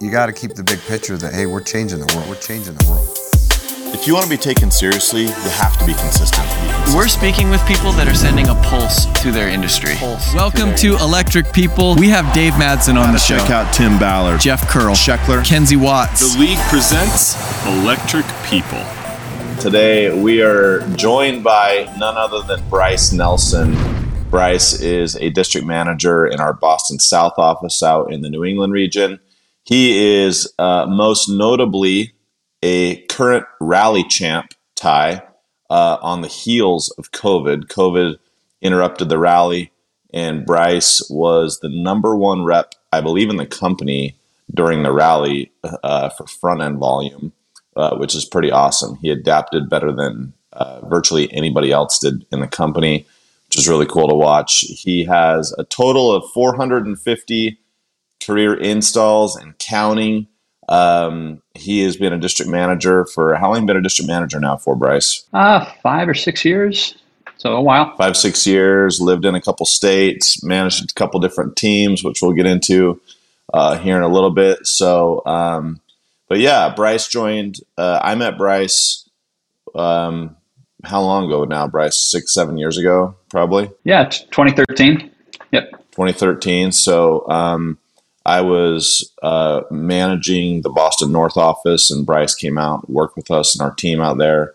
you 0.00 0.10
got 0.10 0.26
to 0.26 0.32
keep 0.32 0.54
the 0.54 0.62
big 0.62 0.78
picture 0.88 1.18
that 1.18 1.34
hey, 1.34 1.44
we're 1.44 1.60
changing 1.60 1.98
the 1.98 2.10
world. 2.14 2.26
We're 2.26 2.40
changing 2.40 2.74
the 2.74 2.90
world. 2.90 3.06
If 3.92 4.06
you 4.06 4.14
want 4.14 4.24
to 4.24 4.30
be 4.30 4.38
taken 4.38 4.70
seriously, 4.70 5.24
you 5.24 5.50
have 5.60 5.76
to 5.78 5.84
be 5.84 5.92
consistent. 5.92 6.46
We're 6.94 7.08
speaking 7.08 7.50
with 7.50 7.60
people 7.66 7.92
that 7.92 8.08
are 8.08 8.14
sending 8.14 8.48
a 8.48 8.54
pulse 8.62 9.04
to 9.20 9.30
their 9.30 9.50
industry. 9.50 9.96
Pulse 9.96 10.32
Welcome 10.32 10.70
to, 10.76 10.96
to 10.96 11.04
Electric 11.04 11.52
People. 11.52 11.96
We 11.96 12.08
have 12.08 12.32
Dave 12.32 12.54
Madsen 12.54 12.96
on 12.96 13.12
the 13.12 13.18
show. 13.18 13.36
Check 13.36 13.50
out 13.50 13.74
Tim 13.74 13.98
Ballard, 13.98 14.40
Jeff 14.40 14.66
Curl, 14.68 14.94
Sheckler, 14.94 15.44
Kenzie 15.44 15.76
Watts. 15.76 16.34
The 16.34 16.40
league 16.40 16.58
presents 16.70 17.36
Electric 17.66 18.24
People. 18.46 18.82
Today 19.60 20.18
we 20.18 20.40
are 20.40 20.80
joined 20.96 21.44
by 21.44 21.94
none 21.98 22.16
other 22.16 22.40
than 22.40 22.66
Bryce 22.70 23.12
Nelson. 23.12 23.76
Bryce 24.30 24.80
is 24.80 25.16
a 25.16 25.28
district 25.28 25.66
manager 25.66 26.26
in 26.26 26.40
our 26.40 26.54
Boston 26.54 26.98
South 26.98 27.34
office 27.36 27.82
out 27.82 28.10
in 28.10 28.22
the 28.22 28.30
New 28.30 28.44
England 28.44 28.72
region. 28.72 29.20
He 29.70 30.16
is 30.16 30.52
uh, 30.58 30.86
most 30.88 31.28
notably 31.28 32.12
a 32.60 33.02
current 33.02 33.46
rally 33.60 34.02
champ 34.02 34.52
Ty 34.74 35.22
uh, 35.70 35.96
on 36.02 36.22
the 36.22 36.28
heels 36.28 36.92
of 36.98 37.12
COVID. 37.12 37.68
COVID 37.68 38.16
interrupted 38.60 39.08
the 39.08 39.18
rally, 39.18 39.70
and 40.12 40.44
Bryce 40.44 41.08
was 41.08 41.60
the 41.60 41.68
number 41.68 42.16
one 42.16 42.42
rep, 42.42 42.74
I 42.92 43.00
believe, 43.00 43.30
in 43.30 43.36
the 43.36 43.46
company 43.46 44.16
during 44.52 44.82
the 44.82 44.90
rally 44.90 45.52
uh, 45.84 46.08
for 46.08 46.26
front 46.26 46.62
end 46.62 46.78
volume, 46.78 47.32
uh, 47.76 47.96
which 47.96 48.16
is 48.16 48.24
pretty 48.24 48.50
awesome. 48.50 48.96
He 48.96 49.08
adapted 49.08 49.70
better 49.70 49.92
than 49.92 50.32
uh, 50.52 50.84
virtually 50.88 51.32
anybody 51.32 51.70
else 51.70 52.00
did 52.00 52.26
in 52.32 52.40
the 52.40 52.48
company, 52.48 53.06
which 53.46 53.56
is 53.56 53.68
really 53.68 53.86
cool 53.86 54.08
to 54.08 54.16
watch. 54.16 54.62
He 54.62 55.04
has 55.04 55.54
a 55.58 55.64
total 55.64 56.12
of 56.12 56.28
450 56.32 57.56
career 58.24 58.54
installs 58.54 59.36
and 59.36 59.56
counting. 59.58 60.26
Um, 60.68 61.42
he 61.54 61.82
has 61.82 61.96
been 61.96 62.12
a 62.12 62.18
district 62.18 62.50
manager 62.50 63.04
for 63.06 63.34
how 63.34 63.52
long? 63.52 63.66
Been 63.66 63.76
a 63.76 63.82
district 63.82 64.08
manager 64.08 64.38
now 64.38 64.56
for 64.56 64.76
Bryce? 64.76 65.24
Uh, 65.32 65.64
five 65.82 66.08
or 66.08 66.14
six 66.14 66.44
years. 66.44 66.96
So 67.38 67.56
a 67.56 67.60
while. 67.60 67.96
Five 67.96 68.16
six 68.16 68.46
years. 68.46 69.00
Lived 69.00 69.24
in 69.24 69.34
a 69.34 69.40
couple 69.40 69.66
states. 69.66 70.44
Managed 70.44 70.90
a 70.90 70.94
couple 70.94 71.18
different 71.20 71.56
teams, 71.56 72.04
which 72.04 72.22
we'll 72.22 72.32
get 72.32 72.46
into 72.46 73.00
uh, 73.52 73.78
here 73.78 73.96
in 73.96 74.02
a 74.02 74.08
little 74.08 74.30
bit. 74.30 74.66
So, 74.66 75.22
um, 75.26 75.80
but 76.28 76.38
yeah, 76.38 76.72
Bryce 76.74 77.08
joined. 77.08 77.60
Uh, 77.76 77.98
I 78.02 78.14
met 78.14 78.38
Bryce. 78.38 79.08
Um, 79.74 80.36
how 80.84 81.00
long 81.02 81.26
ago 81.26 81.44
now, 81.44 81.66
Bryce? 81.66 81.96
Six, 81.96 82.32
seven 82.32 82.56
years 82.56 82.78
ago, 82.78 83.16
probably. 83.28 83.70
Yeah, 83.84 84.04
2013. 84.04 85.10
Yep. 85.52 85.70
2013. 85.92 86.72
So, 86.72 87.28
um, 87.28 87.78
I 88.30 88.42
was 88.42 89.12
uh, 89.24 89.62
managing 89.72 90.62
the 90.62 90.68
Boston 90.68 91.10
North 91.10 91.36
office, 91.36 91.90
and 91.90 92.06
Bryce 92.06 92.32
came 92.32 92.58
out, 92.58 92.88
worked 92.88 93.16
with 93.16 93.28
us 93.28 93.56
and 93.56 93.62
our 93.62 93.74
team 93.74 94.00
out 94.00 94.18
there, 94.18 94.54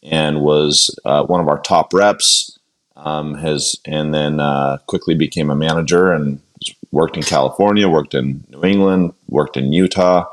and 0.00 0.42
was 0.42 0.96
uh, 1.04 1.24
one 1.24 1.40
of 1.40 1.48
our 1.48 1.58
top 1.60 1.92
reps. 1.92 2.56
Um, 2.94 3.34
has 3.34 3.76
and 3.84 4.14
then 4.14 4.38
uh, 4.38 4.78
quickly 4.86 5.16
became 5.16 5.50
a 5.50 5.56
manager 5.56 6.12
and 6.12 6.40
worked 6.92 7.16
in 7.16 7.24
California, 7.24 7.88
worked 7.88 8.14
in 8.14 8.44
New 8.48 8.62
England, 8.62 9.12
worked 9.28 9.56
in 9.56 9.72
Utah, 9.72 10.24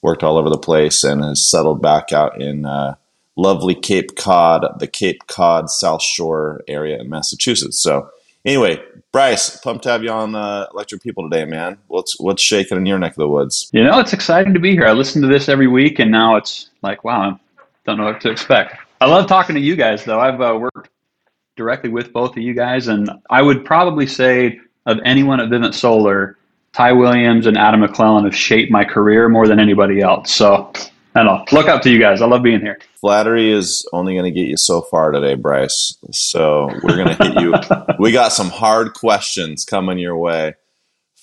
worked 0.00 0.22
all 0.22 0.38
over 0.38 0.48
the 0.48 0.56
place, 0.56 1.02
and 1.02 1.24
has 1.24 1.44
settled 1.44 1.82
back 1.82 2.12
out 2.12 2.40
in 2.40 2.64
uh, 2.64 2.94
lovely 3.34 3.74
Cape 3.74 4.16
Cod, 4.16 4.64
the 4.78 4.86
Cape 4.86 5.26
Cod 5.26 5.68
South 5.68 6.02
Shore 6.02 6.62
area 6.68 7.00
in 7.00 7.10
Massachusetts. 7.10 7.82
So 7.82 8.08
anyway, 8.46 8.82
Bryce, 9.12 9.58
pumped 9.58 9.82
to 9.84 9.90
have 9.90 10.02
you 10.02 10.10
on 10.10 10.34
uh, 10.34 10.66
Electric 10.72 11.02
People 11.02 11.28
today, 11.28 11.44
man. 11.44 11.76
What's 11.88 12.18
what's 12.18 12.42
shaking 12.42 12.78
in 12.78 12.86
your 12.86 12.98
neck 12.98 13.12
of 13.12 13.16
the 13.16 13.28
woods? 13.28 13.68
You 13.72 13.84
know, 13.84 13.98
it's 13.98 14.12
exciting 14.12 14.54
to 14.54 14.60
be 14.60 14.72
here. 14.72 14.86
I 14.86 14.92
listen 14.92 15.20
to 15.22 15.28
this 15.28 15.48
every 15.48 15.66
week, 15.66 15.98
and 15.98 16.10
now 16.10 16.36
it's 16.36 16.70
like, 16.82 17.04
wow, 17.04 17.32
I 17.32 17.62
don't 17.84 17.98
know 17.98 18.04
what 18.04 18.20
to 18.22 18.30
expect. 18.30 18.76
I 19.00 19.06
love 19.06 19.26
talking 19.26 19.54
to 19.54 19.60
you 19.60 19.76
guys, 19.76 20.04
though. 20.04 20.20
I've 20.20 20.40
uh, 20.40 20.58
worked 20.58 20.88
directly 21.56 21.90
with 21.90 22.12
both 22.12 22.30
of 22.36 22.42
you 22.42 22.54
guys, 22.54 22.88
and 22.88 23.10
I 23.30 23.42
would 23.42 23.64
probably 23.64 24.06
say 24.06 24.60
of 24.86 24.98
anyone 25.04 25.40
at 25.40 25.48
Vivint 25.48 25.74
Solar, 25.74 26.38
Ty 26.72 26.92
Williams 26.92 27.46
and 27.46 27.56
Adam 27.56 27.80
McClellan 27.80 28.24
have 28.24 28.36
shaped 28.36 28.70
my 28.70 28.84
career 28.84 29.28
more 29.28 29.48
than 29.48 29.58
anybody 29.58 30.00
else. 30.00 30.30
So 30.32 30.72
I 31.16 31.22
don't 31.22 31.26
know. 31.26 31.44
Look 31.58 31.66
up 31.66 31.80
to 31.82 31.90
you 31.90 31.98
guys. 31.98 32.20
I 32.20 32.26
love 32.26 32.42
being 32.42 32.60
here. 32.60 32.78
Flattery 33.00 33.50
is 33.50 33.88
only 33.94 34.12
going 34.12 34.26
to 34.26 34.30
get 34.30 34.50
you 34.50 34.58
so 34.58 34.82
far 34.82 35.12
today, 35.12 35.34
Bryce. 35.34 35.96
So 36.12 36.68
we're 36.82 36.96
going 36.96 37.16
to 37.16 37.24
hit 37.24 37.40
you. 37.40 37.54
we 37.98 38.12
got 38.12 38.32
some 38.32 38.50
hard 38.50 38.92
questions 38.92 39.64
coming 39.64 39.98
your 39.98 40.18
way. 40.18 40.56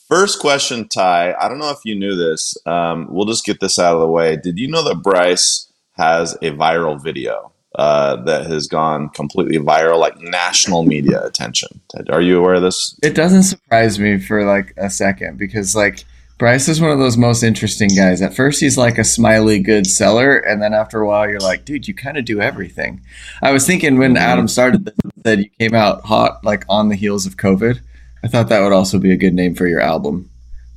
First 0.07 0.39
question, 0.39 0.87
Ty. 0.87 1.35
I 1.39 1.47
don't 1.47 1.59
know 1.59 1.69
if 1.69 1.77
you 1.85 1.93
knew 1.93 2.15
this. 2.15 2.57
Um, 2.65 3.07
we'll 3.11 3.27
just 3.27 3.45
get 3.45 3.59
this 3.59 3.77
out 3.77 3.93
of 3.93 4.01
the 4.01 4.07
way. 4.07 4.35
Did 4.35 4.57
you 4.57 4.67
know 4.67 4.83
that 4.83 5.03
Bryce 5.03 5.71
has 5.91 6.33
a 6.41 6.49
viral 6.49 6.99
video 6.99 7.51
uh, 7.75 8.15
that 8.23 8.47
has 8.47 8.65
gone 8.65 9.09
completely 9.09 9.59
viral, 9.59 9.99
like 9.99 10.19
national 10.19 10.81
media 10.81 11.23
attention? 11.23 11.81
Are 12.09 12.21
you 12.21 12.39
aware 12.39 12.55
of 12.55 12.63
this? 12.63 12.97
It 13.03 13.13
doesn't 13.13 13.43
surprise 13.43 13.99
me 13.99 14.17
for 14.17 14.43
like 14.43 14.73
a 14.75 14.89
second 14.89 15.37
because, 15.37 15.75
like, 15.75 16.03
Bryce 16.43 16.67
is 16.67 16.81
one 16.81 16.91
of 16.91 16.99
those 16.99 17.15
most 17.15 17.41
interesting 17.41 17.87
guys. 17.95 18.21
At 18.21 18.33
first, 18.33 18.59
he's 18.59 18.77
like 18.77 18.97
a 18.97 19.05
smiley, 19.05 19.59
good 19.59 19.87
seller, 19.87 20.35
and 20.35 20.61
then 20.61 20.73
after 20.73 20.99
a 20.99 21.07
while, 21.07 21.25
you're 21.25 21.39
like, 21.39 21.63
dude, 21.63 21.87
you 21.87 21.93
kind 21.93 22.17
of 22.17 22.25
do 22.25 22.41
everything. 22.41 22.99
I 23.41 23.53
was 23.53 23.65
thinking 23.65 23.97
when 23.97 24.15
mm-hmm. 24.15 24.29
Adam 24.29 24.49
started 24.49 24.83
this, 24.83 24.93
that 25.23 25.39
you 25.39 25.49
came 25.57 25.73
out 25.73 26.03
hot, 26.03 26.43
like 26.43 26.65
on 26.67 26.89
the 26.89 26.97
heels 26.97 27.25
of 27.25 27.37
COVID. 27.37 27.79
I 28.25 28.27
thought 28.27 28.49
that 28.49 28.59
would 28.59 28.73
also 28.73 28.99
be 28.99 29.13
a 29.13 29.15
good 29.15 29.33
name 29.33 29.55
for 29.55 29.67
your 29.67 29.79
album 29.79 30.29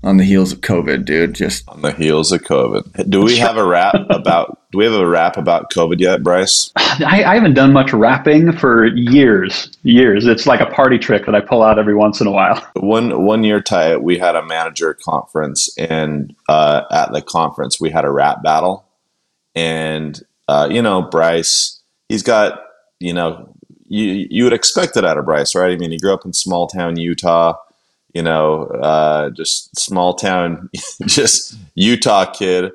on 0.06 0.18
the 0.18 0.24
heels 0.24 0.52
of 0.52 0.60
COVID, 0.60 1.04
dude. 1.04 1.34
Just 1.34 1.68
on 1.68 1.82
the 1.82 1.90
heels 1.90 2.30
of 2.30 2.42
COVID. 2.42 3.10
Do 3.10 3.22
we 3.22 3.36
have 3.38 3.56
a 3.56 3.66
rap 3.66 3.94
about? 4.10 4.60
Do 4.70 4.78
we 4.78 4.84
have 4.84 4.94
a 4.94 5.06
rap 5.06 5.36
about 5.36 5.70
COVID 5.72 6.00
yet, 6.00 6.22
Bryce? 6.22 6.70
I, 6.76 7.24
I, 7.24 7.34
haven't 7.34 7.54
done 7.54 7.72
much 7.72 7.92
rapping 7.92 8.52
for 8.52 8.86
years. 8.86 9.68
Years. 9.82 10.26
It's 10.26 10.46
like 10.46 10.60
a 10.60 10.66
party 10.66 10.98
trick 10.98 11.26
that 11.26 11.34
I 11.34 11.40
pull 11.40 11.62
out 11.62 11.78
every 11.78 11.94
once 11.94 12.20
in 12.20 12.26
a 12.26 12.30
while. 12.30 12.64
One 12.76 13.24
one 13.24 13.42
year, 13.42 13.60
Ty, 13.60 13.96
we 13.96 14.16
had 14.16 14.36
a 14.36 14.46
manager 14.46 14.94
conference, 14.94 15.76
and 15.76 16.34
uh, 16.48 16.82
at 16.90 17.12
the 17.12 17.20
conference, 17.20 17.80
we 17.80 17.90
had 17.90 18.04
a 18.04 18.10
rap 18.10 18.42
battle, 18.42 18.86
and 19.54 20.22
uh, 20.46 20.68
you 20.70 20.82
know, 20.82 21.02
Bryce, 21.02 21.82
he's 22.08 22.22
got 22.22 22.60
you 23.00 23.12
know. 23.12 23.52
You, 23.88 24.26
you 24.28 24.42
would 24.42 24.52
expect 24.52 24.96
it 24.96 25.04
out 25.04 25.16
of 25.16 25.26
Bryce, 25.26 25.54
right? 25.54 25.70
I 25.70 25.76
mean, 25.76 25.92
he 25.92 25.98
grew 25.98 26.12
up 26.12 26.24
in 26.24 26.32
small 26.32 26.66
town 26.66 26.98
Utah 26.98 27.54
you 28.16 28.22
know, 28.22 28.62
uh, 28.62 29.28
just 29.28 29.78
small 29.78 30.14
town, 30.14 30.70
just 31.02 31.54
Utah 31.74 32.24
kid 32.24 32.72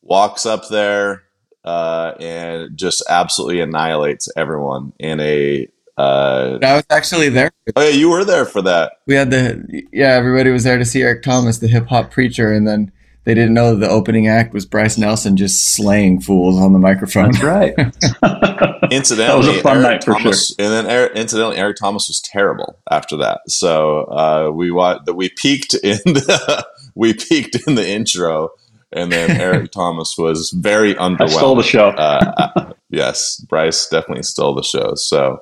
walks 0.00 0.46
up 0.46 0.68
there 0.70 1.24
uh, 1.66 2.14
and 2.18 2.74
just 2.74 3.04
absolutely 3.10 3.60
annihilates 3.60 4.26
everyone 4.38 4.94
in 4.98 5.20
a. 5.20 5.68
Uh, 5.98 6.58
I 6.62 6.76
was 6.76 6.86
actually 6.88 7.28
there. 7.28 7.50
Oh 7.76 7.82
yeah, 7.82 7.90
you 7.90 8.08
were 8.08 8.24
there 8.24 8.46
for 8.46 8.62
that. 8.62 9.00
We 9.06 9.14
had 9.14 9.30
the 9.30 9.82
yeah, 9.92 10.12
everybody 10.12 10.48
was 10.48 10.64
there 10.64 10.78
to 10.78 10.84
see 10.86 11.02
Eric 11.02 11.22
Thomas, 11.22 11.58
the 11.58 11.68
hip 11.68 11.88
hop 11.88 12.10
preacher, 12.10 12.50
and 12.50 12.66
then 12.66 12.90
they 13.24 13.32
didn't 13.32 13.54
know 13.54 13.74
the 13.74 13.88
opening 13.88 14.28
act 14.28 14.52
was 14.52 14.66
Bryce 14.66 14.98
Nelson 14.98 15.36
just 15.36 15.74
slaying 15.74 16.20
fools 16.20 16.60
on 16.60 16.74
the 16.74 16.78
microphone. 16.78 17.32
That's 17.32 17.42
right. 17.42 17.74
incidentally, 18.90 19.26
that 19.26 19.36
was 19.36 19.48
a 19.48 19.62
fun 19.62 19.78
Eric 19.78 19.82
night 19.82 20.00
Thomas, 20.02 20.22
for 20.22 20.32
sure. 20.32 20.66
And 20.66 20.72
then 20.72 20.86
Eric, 20.86 21.12
incidentally, 21.14 21.56
Eric 21.56 21.78
Thomas 21.78 22.08
was 22.08 22.20
terrible 22.20 22.78
after 22.90 23.16
that. 23.18 23.40
So 23.48 24.02
uh, 24.04 24.50
we 24.54 24.70
that 24.70 25.14
we 25.14 25.30
peaked 25.30 25.72
in 25.74 25.98
the 26.04 26.66
we 26.94 27.14
peaked 27.14 27.56
in 27.66 27.76
the 27.76 27.88
intro, 27.88 28.50
and 28.92 29.10
then 29.10 29.30
Eric 29.40 29.72
Thomas 29.72 30.16
was 30.18 30.50
very 30.50 30.94
underwhelming. 30.94 31.20
I 31.22 31.26
stole 31.28 31.56
the 31.56 31.62
show. 31.62 31.88
uh, 31.88 32.72
yes, 32.90 33.40
Bryce 33.40 33.88
definitely 33.88 34.24
stole 34.24 34.54
the 34.54 34.62
show. 34.62 34.94
So. 34.94 35.40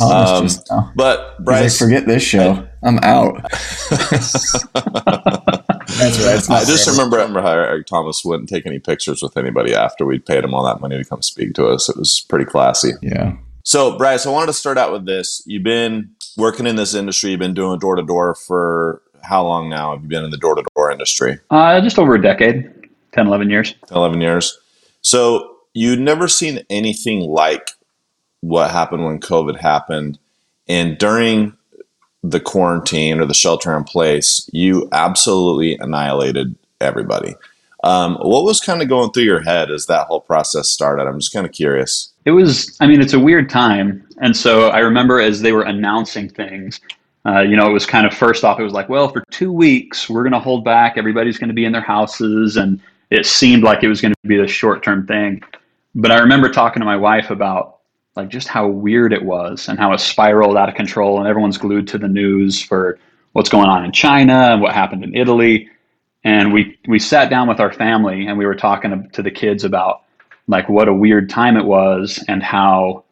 Um, 0.00 0.48
just, 0.48 0.68
but 0.96 1.38
Bryce, 1.44 1.80
like, 1.80 1.88
forget 1.88 2.06
this 2.08 2.22
show. 2.24 2.66
I, 2.82 2.88
I'm 2.88 2.98
out. 3.02 3.40
That's 5.86 6.18
right. 6.24 6.50
I 6.50 6.64
just 6.64 6.88
remember, 6.88 7.16
remember 7.16 7.42
how 7.42 7.52
Eric 7.52 7.86
Thomas 7.86 8.24
wouldn't 8.24 8.48
take 8.48 8.66
any 8.66 8.78
pictures 8.78 9.22
with 9.22 9.36
anybody 9.36 9.74
after 9.74 10.04
we'd 10.04 10.26
paid 10.26 10.44
him 10.44 10.54
all 10.54 10.64
that 10.64 10.80
money 10.80 10.96
to 10.98 11.04
come 11.04 11.22
speak 11.22 11.54
to 11.54 11.68
us. 11.68 11.88
It 11.88 11.96
was 11.96 12.20
pretty 12.28 12.44
classy. 12.44 12.92
Yeah. 13.02 13.36
So, 13.64 13.96
Bryce, 13.96 14.26
I 14.26 14.30
wanted 14.30 14.46
to 14.46 14.52
start 14.54 14.78
out 14.78 14.92
with 14.92 15.06
this. 15.06 15.42
You've 15.46 15.62
been 15.62 16.10
working 16.36 16.66
in 16.66 16.76
this 16.76 16.94
industry. 16.94 17.30
You've 17.30 17.40
been 17.40 17.54
doing 17.54 17.78
door 17.78 17.94
to 17.96 18.02
door 18.02 18.34
for 18.34 19.02
how 19.22 19.44
long 19.44 19.68
now? 19.68 19.92
Have 19.94 20.02
you 20.02 20.08
been 20.08 20.24
in 20.24 20.30
the 20.30 20.36
door 20.36 20.56
to 20.56 20.64
door 20.74 20.90
industry? 20.90 21.38
Uh, 21.50 21.80
just 21.80 21.98
over 21.98 22.14
a 22.14 22.22
decade, 22.22 22.70
10, 23.12 23.26
11 23.26 23.50
years. 23.50 23.74
10, 23.86 23.96
11 23.96 24.20
years. 24.20 24.58
So, 25.02 25.56
you'd 25.74 26.00
never 26.00 26.26
seen 26.28 26.64
anything 26.70 27.20
like 27.20 27.70
what 28.40 28.70
happened 28.70 29.04
when 29.04 29.20
COVID 29.20 29.58
happened. 29.58 30.18
And 30.68 30.98
during 30.98 31.56
the 32.22 32.40
quarantine 32.40 33.20
or 33.20 33.26
the 33.26 33.34
shelter 33.34 33.76
in 33.76 33.84
place, 33.84 34.48
you 34.52 34.88
absolutely 34.92 35.76
annihilated 35.78 36.54
everybody. 36.80 37.34
Um, 37.84 38.16
what 38.16 38.44
was 38.44 38.60
kind 38.60 38.80
of 38.80 38.88
going 38.88 39.10
through 39.12 39.24
your 39.24 39.42
head 39.42 39.70
as 39.70 39.86
that 39.86 40.06
whole 40.06 40.20
process 40.20 40.68
started? 40.68 41.06
I'm 41.06 41.18
just 41.18 41.32
kind 41.32 41.46
of 41.46 41.52
curious. 41.52 42.12
It 42.24 42.30
was, 42.30 42.76
I 42.80 42.86
mean, 42.86 43.00
it's 43.00 43.14
a 43.14 43.20
weird 43.20 43.50
time. 43.50 44.06
And 44.20 44.36
so 44.36 44.68
I 44.68 44.78
remember 44.78 45.20
as 45.20 45.42
they 45.42 45.52
were 45.52 45.64
announcing 45.64 46.28
things, 46.28 46.80
Uh, 47.24 47.38
you 47.40 47.56
know, 47.56 47.70
it 47.70 47.72
was 47.72 47.86
kind 47.86 48.04
of 48.04 48.12
first 48.12 48.42
off, 48.42 48.58
it 48.58 48.64
was 48.64 48.72
like, 48.72 48.88
well, 48.88 49.08
for 49.08 49.22
two 49.30 49.52
weeks, 49.52 50.10
we're 50.10 50.24
going 50.24 50.32
to 50.32 50.40
hold 50.40 50.64
back. 50.64 50.98
Everybody's 50.98 51.38
going 51.38 51.50
to 51.50 51.54
be 51.54 51.64
in 51.64 51.70
their 51.70 51.80
houses. 51.80 52.56
And 52.56 52.80
it 53.10 53.26
seemed 53.26 53.62
like 53.62 53.84
it 53.84 53.88
was 53.88 54.00
going 54.00 54.12
to 54.12 54.28
be 54.28 54.36
the 54.36 54.48
short 54.48 54.82
term 54.82 55.06
thing. 55.06 55.40
But 55.94 56.10
I 56.10 56.18
remember 56.18 56.48
talking 56.48 56.80
to 56.80 56.84
my 56.84 56.96
wife 56.96 57.30
about 57.30 57.71
like 58.16 58.28
just 58.28 58.48
how 58.48 58.68
weird 58.68 59.12
it 59.12 59.24
was 59.24 59.68
and 59.68 59.78
how 59.78 59.92
it 59.92 60.00
spiraled 60.00 60.56
out 60.56 60.68
of 60.68 60.74
control. 60.74 61.18
And 61.18 61.26
everyone's 61.26 61.58
glued 61.58 61.88
to 61.88 61.98
the 61.98 62.08
news 62.08 62.60
for 62.60 62.98
what's 63.32 63.48
going 63.48 63.68
on 63.68 63.84
in 63.84 63.92
China 63.92 64.50
and 64.52 64.60
what 64.60 64.74
happened 64.74 65.04
in 65.04 65.14
Italy. 65.14 65.68
And 66.24 66.52
we, 66.52 66.78
we 66.86 66.98
sat 66.98 67.30
down 67.30 67.48
with 67.48 67.58
our 67.58 67.72
family 67.72 68.26
and 68.26 68.38
we 68.38 68.46
were 68.46 68.54
talking 68.54 69.08
to 69.12 69.22
the 69.22 69.30
kids 69.30 69.64
about 69.64 70.02
like 70.46 70.68
what 70.68 70.88
a 70.88 70.94
weird 70.94 71.30
time 71.30 71.56
it 71.56 71.64
was 71.64 72.22
and 72.28 72.42
how 72.42 73.04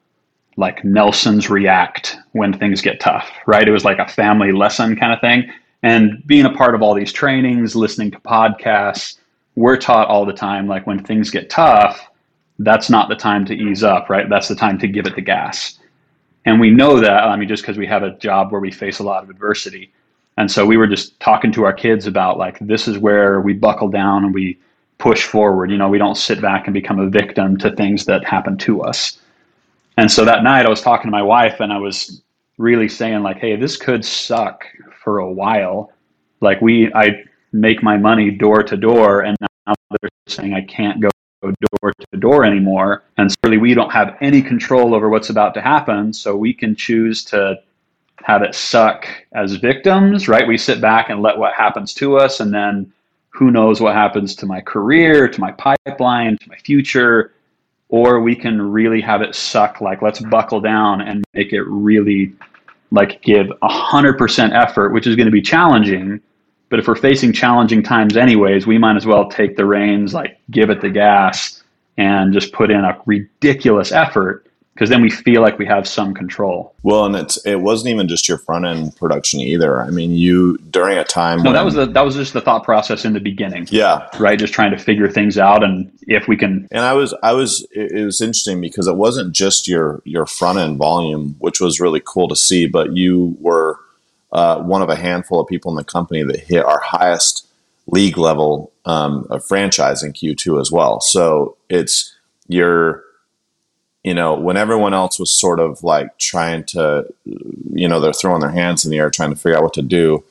like 0.56 0.84
Nelsons 0.84 1.48
react 1.48 2.16
when 2.32 2.52
things 2.52 2.82
get 2.82 3.00
tough, 3.00 3.30
right? 3.46 3.66
It 3.66 3.72
was 3.72 3.84
like 3.84 3.98
a 3.98 4.06
family 4.06 4.52
lesson 4.52 4.96
kind 4.96 5.12
of 5.12 5.20
thing. 5.20 5.50
And 5.82 6.22
being 6.26 6.44
a 6.44 6.52
part 6.52 6.74
of 6.74 6.82
all 6.82 6.94
these 6.94 7.12
trainings, 7.12 7.74
listening 7.74 8.10
to 8.10 8.20
podcasts, 8.20 9.16
we're 9.56 9.78
taught 9.78 10.08
all 10.08 10.26
the 10.26 10.34
time 10.34 10.68
like 10.68 10.86
when 10.86 11.02
things 11.02 11.30
get 11.30 11.48
tough, 11.48 12.09
that's 12.60 12.90
not 12.90 13.08
the 13.08 13.16
time 13.16 13.44
to 13.46 13.54
ease 13.54 13.82
up, 13.82 14.10
right? 14.10 14.28
That's 14.28 14.48
the 14.48 14.54
time 14.54 14.78
to 14.78 14.86
give 14.86 15.06
it 15.06 15.14
the 15.14 15.22
gas. 15.22 15.78
And 16.44 16.60
we 16.60 16.70
know 16.70 17.00
that, 17.00 17.24
I 17.24 17.36
mean, 17.36 17.48
just 17.48 17.62
because 17.62 17.78
we 17.78 17.86
have 17.86 18.02
a 18.02 18.16
job 18.18 18.52
where 18.52 18.60
we 18.60 18.70
face 18.70 18.98
a 18.98 19.02
lot 19.02 19.22
of 19.22 19.30
adversity. 19.30 19.92
And 20.36 20.50
so 20.50 20.66
we 20.66 20.76
were 20.76 20.86
just 20.86 21.18
talking 21.20 21.52
to 21.52 21.64
our 21.64 21.72
kids 21.72 22.06
about 22.06 22.38
like, 22.38 22.58
this 22.60 22.86
is 22.86 22.98
where 22.98 23.40
we 23.40 23.54
buckle 23.54 23.88
down 23.88 24.24
and 24.24 24.34
we 24.34 24.58
push 24.98 25.24
forward. 25.24 25.70
You 25.70 25.78
know, 25.78 25.88
we 25.88 25.98
don't 25.98 26.16
sit 26.16 26.40
back 26.40 26.66
and 26.66 26.74
become 26.74 26.98
a 26.98 27.08
victim 27.08 27.56
to 27.58 27.74
things 27.74 28.04
that 28.06 28.24
happen 28.24 28.58
to 28.58 28.82
us. 28.82 29.18
And 29.96 30.10
so 30.10 30.24
that 30.26 30.42
night 30.42 30.66
I 30.66 30.70
was 30.70 30.82
talking 30.82 31.06
to 31.06 31.10
my 31.10 31.22
wife 31.22 31.60
and 31.60 31.72
I 31.72 31.78
was 31.78 32.22
really 32.58 32.88
saying 32.88 33.22
like, 33.22 33.38
hey, 33.38 33.56
this 33.56 33.76
could 33.76 34.04
suck 34.04 34.64
for 35.02 35.18
a 35.18 35.30
while. 35.30 35.92
Like 36.40 36.60
we 36.60 36.92
I 36.94 37.24
make 37.52 37.82
my 37.82 37.96
money 37.96 38.30
door 38.30 38.62
to 38.62 38.76
door 38.76 39.22
and 39.22 39.36
now 39.66 39.74
they're 40.00 40.10
saying 40.28 40.54
I 40.54 40.62
can't 40.62 41.00
go 41.00 41.10
door 41.42 41.92
to 41.92 42.18
door 42.18 42.44
anymore. 42.44 43.04
And 43.16 43.30
certainly 43.30 43.58
we 43.58 43.74
don't 43.74 43.90
have 43.90 44.16
any 44.20 44.42
control 44.42 44.94
over 44.94 45.08
what's 45.08 45.30
about 45.30 45.54
to 45.54 45.60
happen. 45.60 46.12
So 46.12 46.36
we 46.36 46.52
can 46.52 46.74
choose 46.74 47.24
to 47.26 47.60
have 48.22 48.42
it 48.42 48.54
suck 48.54 49.06
as 49.32 49.54
victims, 49.54 50.28
right? 50.28 50.46
We 50.46 50.58
sit 50.58 50.80
back 50.80 51.10
and 51.10 51.22
let 51.22 51.38
what 51.38 51.54
happens 51.54 51.94
to 51.94 52.18
us 52.18 52.40
and 52.40 52.52
then 52.52 52.92
who 53.30 53.50
knows 53.50 53.80
what 53.80 53.94
happens 53.94 54.34
to 54.36 54.46
my 54.46 54.60
career, 54.60 55.28
to 55.28 55.40
my 55.40 55.52
pipeline, 55.52 56.36
to 56.38 56.48
my 56.48 56.56
future, 56.56 57.32
or 57.88 58.20
we 58.20 58.36
can 58.36 58.60
really 58.60 59.00
have 59.00 59.22
it 59.22 59.34
suck 59.34 59.80
like 59.80 60.02
let's 60.02 60.20
buckle 60.20 60.60
down 60.60 61.00
and 61.00 61.24
make 61.34 61.52
it 61.52 61.62
really 61.62 62.32
like 62.90 63.22
give 63.22 63.50
a 63.62 63.68
hundred 63.68 64.18
percent 64.18 64.52
effort, 64.52 64.92
which 64.92 65.06
is 65.06 65.16
going 65.16 65.26
to 65.26 65.32
be 65.32 65.42
challenging. 65.42 66.20
But 66.70 66.78
if 66.78 66.88
we're 66.88 66.96
facing 66.96 67.32
challenging 67.32 67.82
times 67.82 68.16
anyways, 68.16 68.66
we 68.66 68.78
might 68.78 68.96
as 68.96 69.04
well 69.04 69.28
take 69.28 69.56
the 69.56 69.66
reins, 69.66 70.14
like 70.14 70.40
give 70.50 70.70
it 70.70 70.80
the 70.80 70.88
gas 70.88 71.62
and 71.98 72.32
just 72.32 72.52
put 72.52 72.70
in 72.70 72.84
a 72.84 72.98
ridiculous 73.04 73.92
effort 73.92 74.46
because 74.80 74.88
then 74.88 75.02
we 75.02 75.10
feel 75.10 75.42
like 75.42 75.58
we 75.58 75.66
have 75.66 75.86
some 75.86 76.14
control. 76.14 76.74
Well, 76.82 77.04
and 77.04 77.14
it's 77.14 77.36
it 77.44 77.56
wasn't 77.56 77.90
even 77.90 78.08
just 78.08 78.26
your 78.26 78.38
front 78.38 78.64
end 78.64 78.96
production 78.96 79.40
either. 79.40 79.82
I 79.82 79.90
mean, 79.90 80.12
you 80.12 80.56
during 80.70 80.96
a 80.96 81.04
time. 81.04 81.42
No, 81.42 81.50
when, 81.50 81.52
that 81.52 81.64
was 81.66 81.74
the, 81.74 81.84
that 81.84 82.00
was 82.00 82.14
just 82.14 82.32
the 82.32 82.40
thought 82.40 82.64
process 82.64 83.04
in 83.04 83.12
the 83.12 83.20
beginning. 83.20 83.66
Yeah, 83.70 84.08
right. 84.18 84.38
Just 84.38 84.54
trying 84.54 84.70
to 84.70 84.78
figure 84.78 85.10
things 85.10 85.36
out, 85.36 85.62
and 85.62 85.92
if 86.06 86.28
we 86.28 86.36
can. 86.36 86.66
And 86.70 86.82
I 86.82 86.94
was 86.94 87.14
I 87.22 87.34
was 87.34 87.66
it 87.72 88.04
was 88.04 88.22
interesting 88.22 88.62
because 88.62 88.86
it 88.86 88.96
wasn't 88.96 89.34
just 89.34 89.68
your 89.68 90.00
your 90.04 90.24
front 90.24 90.58
end 90.58 90.78
volume, 90.78 91.36
which 91.40 91.60
was 91.60 91.78
really 91.78 92.00
cool 92.02 92.28
to 92.28 92.36
see, 92.36 92.66
but 92.66 92.96
you 92.96 93.36
were 93.38 93.78
uh, 94.32 94.60
one 94.60 94.82
of 94.82 94.88
a 94.88 94.96
handful 94.96 95.40
of 95.40 95.48
people 95.48 95.70
in 95.70 95.76
the 95.76 95.84
company 95.84 96.22
that 96.22 96.40
hit 96.40 96.64
our 96.64 96.80
highest 96.80 97.46
league 97.86 98.18
level 98.18 98.72
um, 98.84 99.26
of 99.30 99.44
franchise 99.44 100.02
in 100.02 100.12
Q2 100.12 100.60
as 100.60 100.70
well. 100.70 101.00
So 101.00 101.56
it's 101.68 102.16
your 102.48 103.04
you 104.02 104.14
know, 104.14 104.34
when 104.34 104.56
everyone 104.56 104.94
else 104.94 105.18
was 105.18 105.38
sort 105.38 105.60
of 105.60 105.82
like 105.82 106.16
trying 106.18 106.64
to, 106.64 107.06
you 107.24 107.86
know, 107.86 108.00
they're 108.00 108.12
throwing 108.12 108.40
their 108.40 108.50
hands 108.50 108.84
in 108.84 108.90
the 108.90 108.98
air 108.98 109.10
trying 109.10 109.30
to 109.30 109.36
figure 109.36 109.56
out 109.56 109.62
what 109.62 109.74
to 109.74 109.82
do, 109.82 110.24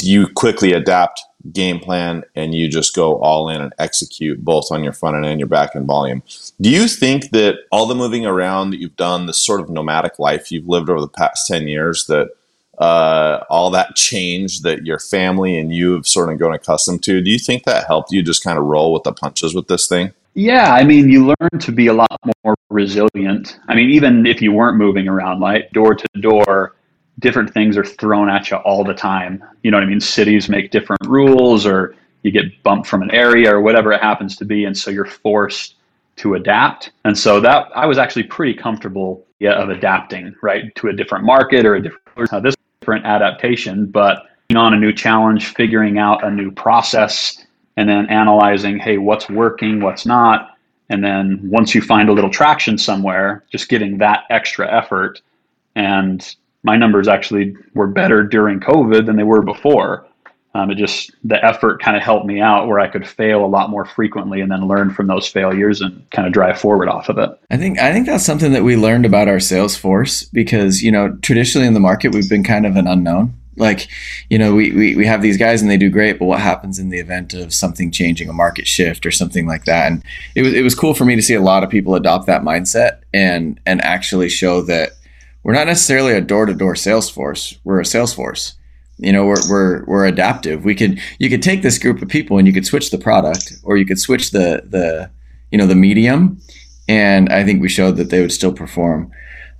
you 0.00 0.28
quickly 0.28 0.72
adapt 0.72 1.22
game 1.52 1.80
plan 1.80 2.24
and 2.34 2.54
you 2.54 2.68
just 2.68 2.94
go 2.94 3.16
all 3.20 3.48
in 3.48 3.60
and 3.60 3.72
execute 3.78 4.44
both 4.44 4.70
on 4.70 4.84
your 4.84 4.92
front 4.92 5.16
end 5.16 5.26
and 5.26 5.40
your 5.40 5.48
back 5.48 5.74
end 5.74 5.86
volume? 5.86 6.22
Do 6.60 6.70
you 6.70 6.86
think 6.86 7.30
that 7.30 7.56
all 7.72 7.86
the 7.86 7.94
moving 7.94 8.26
around 8.26 8.70
that 8.70 8.80
you've 8.80 8.96
done, 8.96 9.26
this 9.26 9.44
sort 9.44 9.60
of 9.60 9.70
nomadic 9.70 10.18
life 10.18 10.52
you've 10.52 10.68
lived 10.68 10.88
over 10.88 11.00
the 11.00 11.08
past 11.08 11.46
10 11.48 11.66
years, 11.66 12.06
that 12.06 12.30
uh, 12.78 13.44
all 13.50 13.70
that 13.70 13.96
change 13.96 14.60
that 14.60 14.86
your 14.86 14.98
family 14.98 15.58
and 15.58 15.72
you 15.72 15.92
have 15.94 16.06
sort 16.06 16.30
of 16.32 16.38
grown 16.38 16.54
accustomed 16.54 17.02
to, 17.04 17.20
do 17.20 17.30
you 17.30 17.38
think 17.38 17.64
that 17.64 17.86
helped 17.86 18.12
you 18.12 18.22
just 18.22 18.42
kind 18.42 18.58
of 18.58 18.64
roll 18.64 18.92
with 18.92 19.02
the 19.02 19.12
punches 19.12 19.54
with 19.54 19.66
this 19.66 19.86
thing? 19.86 20.12
Yeah, 20.34 20.72
I 20.72 20.84
mean, 20.84 21.08
you 21.08 21.26
learn 21.26 21.60
to 21.60 21.72
be 21.72 21.88
a 21.88 21.92
lot 21.92 22.16
more 22.44 22.54
resilient. 22.70 23.58
I 23.66 23.74
mean, 23.74 23.90
even 23.90 24.24
if 24.26 24.40
you 24.40 24.52
weren't 24.52 24.76
moving 24.76 25.08
around, 25.08 25.40
like 25.40 25.70
door 25.72 25.96
to 25.96 26.06
door, 26.20 26.76
different 27.18 27.52
things 27.52 27.76
are 27.76 27.84
thrown 27.84 28.30
at 28.30 28.50
you 28.50 28.58
all 28.58 28.84
the 28.84 28.94
time. 28.94 29.42
You 29.64 29.72
know 29.72 29.78
what 29.78 29.84
I 29.84 29.88
mean? 29.88 30.00
Cities 30.00 30.48
make 30.48 30.70
different 30.70 31.04
rules, 31.06 31.66
or 31.66 31.96
you 32.22 32.30
get 32.30 32.62
bumped 32.62 32.86
from 32.86 33.02
an 33.02 33.10
area, 33.10 33.52
or 33.52 33.60
whatever 33.60 33.90
it 33.90 34.00
happens 34.00 34.36
to 34.36 34.44
be, 34.44 34.64
and 34.64 34.78
so 34.78 34.92
you're 34.92 35.04
forced 35.04 35.74
to 36.16 36.34
adapt. 36.34 36.92
And 37.04 37.18
so 37.18 37.40
that 37.40 37.68
I 37.74 37.86
was 37.86 37.98
actually 37.98 38.24
pretty 38.24 38.54
comfortable 38.54 39.24
yeah, 39.40 39.52
of 39.52 39.70
adapting, 39.70 40.34
right, 40.42 40.74
to 40.76 40.88
a 40.88 40.92
different 40.92 41.24
market 41.24 41.66
or 41.66 41.74
a 41.76 41.82
different 41.82 42.02
this 42.42 42.56
adaptation, 42.94 43.86
but 43.86 44.26
on 44.56 44.74
a 44.74 44.78
new 44.78 44.92
challenge, 44.92 45.54
figuring 45.54 45.98
out 45.98 46.24
a 46.24 46.30
new 46.30 46.50
process 46.50 47.44
and 47.76 47.88
then 47.88 48.06
analyzing, 48.06 48.78
hey, 48.78 48.98
what's 48.98 49.28
working, 49.28 49.80
what's 49.80 50.06
not. 50.06 50.56
And 50.88 51.04
then 51.04 51.38
once 51.44 51.74
you 51.74 51.82
find 51.82 52.08
a 52.08 52.12
little 52.12 52.30
traction 52.30 52.78
somewhere, 52.78 53.44
just 53.52 53.68
getting 53.68 53.98
that 53.98 54.24
extra 54.30 54.66
effort. 54.74 55.20
And 55.76 56.34
my 56.62 56.76
numbers 56.76 57.08
actually 57.08 57.54
were 57.74 57.86
better 57.86 58.24
during 58.24 58.58
COVID 58.58 59.06
than 59.06 59.16
they 59.16 59.22
were 59.22 59.42
before. 59.42 60.07
Um, 60.58 60.70
it 60.70 60.76
just, 60.76 61.12
the 61.24 61.42
effort 61.44 61.80
kind 61.82 61.96
of 61.96 62.02
helped 62.02 62.26
me 62.26 62.40
out 62.40 62.66
where 62.66 62.80
I 62.80 62.88
could 62.88 63.06
fail 63.06 63.44
a 63.44 63.46
lot 63.46 63.70
more 63.70 63.84
frequently 63.84 64.40
and 64.40 64.50
then 64.50 64.66
learn 64.66 64.90
from 64.90 65.06
those 65.06 65.28
failures 65.28 65.80
and 65.80 66.08
kind 66.10 66.26
of 66.26 66.32
drive 66.32 66.60
forward 66.60 66.88
off 66.88 67.08
of 67.08 67.18
it. 67.18 67.30
I 67.50 67.56
think, 67.56 67.78
I 67.78 67.92
think 67.92 68.06
that's 68.06 68.24
something 68.24 68.52
that 68.52 68.64
we 68.64 68.76
learned 68.76 69.06
about 69.06 69.28
our 69.28 69.40
sales 69.40 69.76
force 69.76 70.24
because, 70.24 70.82
you 70.82 70.90
know, 70.90 71.16
traditionally 71.22 71.66
in 71.66 71.74
the 71.74 71.80
market, 71.80 72.14
we've 72.14 72.28
been 72.28 72.44
kind 72.44 72.66
of 72.66 72.76
an 72.76 72.86
unknown 72.86 73.34
like, 73.58 73.88
you 74.30 74.38
know, 74.38 74.54
we, 74.54 74.72
we, 74.72 74.96
we 74.96 75.06
have 75.06 75.22
these 75.22 75.36
guys 75.36 75.60
and 75.60 75.70
they 75.70 75.76
do 75.76 75.90
great, 75.90 76.18
but 76.18 76.26
what 76.26 76.40
happens 76.40 76.78
in 76.78 76.90
the 76.90 76.98
event 76.98 77.34
of 77.34 77.52
something 77.52 77.90
changing, 77.90 78.28
a 78.28 78.32
market 78.32 78.66
shift 78.66 79.04
or 79.04 79.10
something 79.10 79.46
like 79.46 79.64
that? 79.64 79.90
And 79.90 80.02
it 80.34 80.42
was 80.42 80.54
it 80.54 80.62
was 80.62 80.74
cool 80.74 80.94
for 80.94 81.04
me 81.04 81.16
to 81.16 81.22
see 81.22 81.34
a 81.34 81.42
lot 81.42 81.64
of 81.64 81.70
people 81.70 81.94
adopt 81.94 82.26
that 82.26 82.42
mindset 82.42 83.00
and 83.12 83.60
and 83.66 83.82
actually 83.82 84.28
show 84.28 84.62
that 84.62 84.92
we're 85.42 85.54
not 85.54 85.66
necessarily 85.66 86.12
a 86.12 86.20
door 86.20 86.46
to 86.46 86.54
door 86.54 86.76
sales 86.76 87.10
force. 87.10 87.58
We're 87.64 87.80
a 87.80 87.84
sales 87.84 88.14
force. 88.14 88.54
You 88.98 89.12
know, 89.12 89.26
we're, 89.26 89.48
we're 89.48 89.84
we're 89.84 90.06
adaptive. 90.06 90.64
We 90.64 90.74
could 90.74 91.00
you 91.18 91.30
could 91.30 91.42
take 91.42 91.62
this 91.62 91.78
group 91.78 92.02
of 92.02 92.08
people 92.08 92.38
and 92.38 92.46
you 92.46 92.52
could 92.52 92.66
switch 92.66 92.90
the 92.90 92.98
product 92.98 93.54
or 93.62 93.76
you 93.76 93.86
could 93.86 93.98
switch 93.98 94.32
the 94.32 94.62
the 94.66 95.10
you 95.50 95.58
know 95.58 95.66
the 95.66 95.74
medium, 95.74 96.40
and 96.88 97.28
I 97.28 97.44
think 97.44 97.62
we 97.62 97.68
showed 97.68 97.96
that 97.96 98.10
they 98.10 98.20
would 98.20 98.32
still 98.32 98.52
perform. 98.52 99.10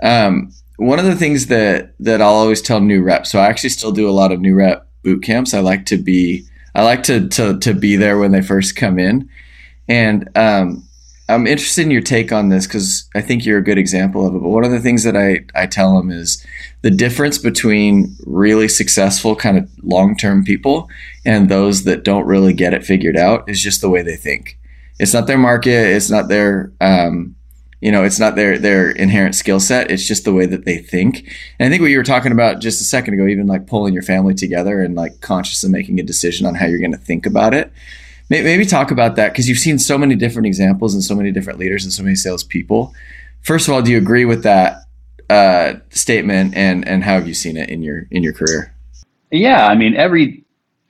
Um, 0.03 0.53
one 0.77 0.99
of 0.99 1.05
the 1.05 1.17
things 1.17 1.47
that 1.47 1.95
that 2.01 2.21
I'll 2.21 2.35
always 2.35 2.63
tell 2.63 2.81
new 2.81 3.03
reps. 3.03 3.31
So 3.31 3.39
I 3.39 3.47
actually 3.47 3.71
still 3.71 3.93
do 3.93 4.09
a 4.09 4.13
lot 4.13 4.33
of 4.33 4.41
new 4.41 4.55
rep 4.55 4.89
boot 5.03 5.23
camps. 5.23 5.55
I 5.55 5.61
like 5.61 5.87
to 5.87 5.97
be 5.97 6.45
I 6.75 6.83
like 6.83 7.03
to 7.05 7.29
to 7.29 7.59
to 7.59 7.75
be 7.75 7.97
there 7.97 8.19
when 8.19 8.33
they 8.33 8.43
first 8.43 8.77
come 8.77 8.99
in, 8.99 9.29
and 9.89 10.29
um, 10.37 10.88
I'm 11.29 11.47
interested 11.47 11.83
in 11.83 11.91
your 11.91 12.01
take 12.01 12.33
on 12.33 12.49
this 12.49 12.67
because 12.67 13.09
I 13.15 13.21
think 13.21 13.45
you're 13.45 13.59
a 13.59 13.65
good 13.65 13.79
example 13.79 14.27
of 14.27 14.35
it. 14.35 14.39
But 14.39 14.49
one 14.49 14.65
of 14.65 14.71
the 14.71 14.81
things 14.81 15.05
that 15.05 15.17
I 15.17 15.45
I 15.55 15.67
tell 15.67 15.97
them 15.97 16.11
is 16.11 16.45
the 16.83 16.91
difference 16.91 17.39
between 17.39 18.17
really 18.27 18.69
successful 18.69 19.37
kind 19.37 19.59
of 19.59 19.69
long 19.83 20.17
term 20.17 20.45
people 20.45 20.89
and 21.25 21.49
those 21.49 21.85
that 21.85 22.05
don't 22.05 22.27
really 22.27 22.55
get 22.55 22.73
it 22.75 22.85
figured 22.85 23.17
out 23.17 23.49
is 23.49 23.63
just 23.63 23.81
the 23.81 23.91
way 23.91 24.03
they 24.03 24.17
think. 24.17 24.59
It's 24.99 25.15
not 25.15 25.27
their 25.27 25.39
market. 25.39 25.95
It's 25.95 26.11
not 26.11 26.29
their 26.29 26.73
um, 26.81 27.37
you 27.81 27.93
know 27.93 28.05
it's 28.05 28.19
not 28.19 28.35
their 28.35 28.59
their 28.59 28.91
inherent 28.91 29.35
skill 29.35 29.61
set 29.61 29.91
it's 29.91 30.07
just 30.07 30.25
the 30.25 30.33
way 30.33 30.47
that 30.47 30.65
they 30.65 30.79
think 30.79 31.19
and 31.59 31.67
i 31.67 31.71
think 31.71 31.81
what 31.81 31.91
you 31.91 31.99
were 31.99 32.05
talking 32.05 32.33
about 32.33 32.61
just 32.61 32.81
a 32.81 32.85
second 32.85 33.15
ago 33.15 33.27
even 33.27 33.47
like 33.47 33.67
pulling 33.67 33.95
your 33.95 34.03
family 34.03 34.35
together 34.35 34.83
and 34.83 34.95
like 34.95 35.21
consciously 35.21 35.71
making 35.71 36.01
a 36.01 36.03
decision 36.03 36.47
on 36.47 36.55
how 36.55 36.67
you're 36.67 36.81
going 36.81 36.93
to 36.93 36.99
think 36.99 37.27
about 37.27 37.55
it 37.55 37.73
maybe 38.29 38.65
talk 38.65 38.91
about 38.91 39.17
that 39.17 39.33
because 39.33 39.49
you've 39.49 39.59
seen 39.59 39.79
so 39.79 39.97
many 39.97 40.15
different 40.15 40.47
examples 40.47 40.95
and 40.95 41.03
so 41.03 41.15
many 41.15 41.33
different 41.33 41.59
leaders 41.59 41.85
and 41.85 41.93
so 41.93 42.03
many 42.03 42.15
salespeople. 42.15 42.95
First 43.43 43.69
of 43.69 43.75
all 43.75 43.83
do 43.83 43.91
you 43.91 43.99
agree 43.99 44.25
with 44.25 44.43
that 44.43 44.85
uh, 45.31 45.75
statement 45.91 46.55
and 46.55 46.87
and 46.89 47.05
how 47.05 47.15
have 47.15 47.29
you 47.29 47.35
seen 47.35 47.57
it 47.57 47.69
in 47.69 47.83
your 47.83 48.07
in 48.11 48.23
your 48.23 48.33
career? 48.33 48.75
Yeah 49.31 49.67
i 49.67 49.75
mean 49.75 49.95
every 49.95 50.43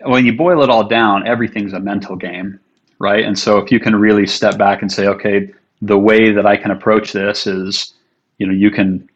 when 0.05 0.25
you 0.25 0.33
boil 0.33 0.63
it 0.63 0.71
all 0.71 0.87
down 0.87 1.27
everything's 1.27 1.73
a 1.73 1.81
mental 1.81 2.15
game 2.15 2.61
right? 2.99 3.25
And 3.25 3.39
so 3.39 3.59
if 3.59 3.71
you 3.71 3.81
can 3.81 3.95
really 3.97 4.27
step 4.27 4.59
back 4.59 4.83
and 4.83 4.91
say 4.91 5.07
okay 5.07 5.51
the 5.81 5.99
way 5.99 6.33
that 6.33 6.45
I 6.45 6.57
can 6.57 6.73
approach 6.73 7.13
this 7.13 7.47
is, 7.47 7.95
you 8.39 8.47
know, 8.47 8.53
you 8.53 8.71
can 8.71 9.09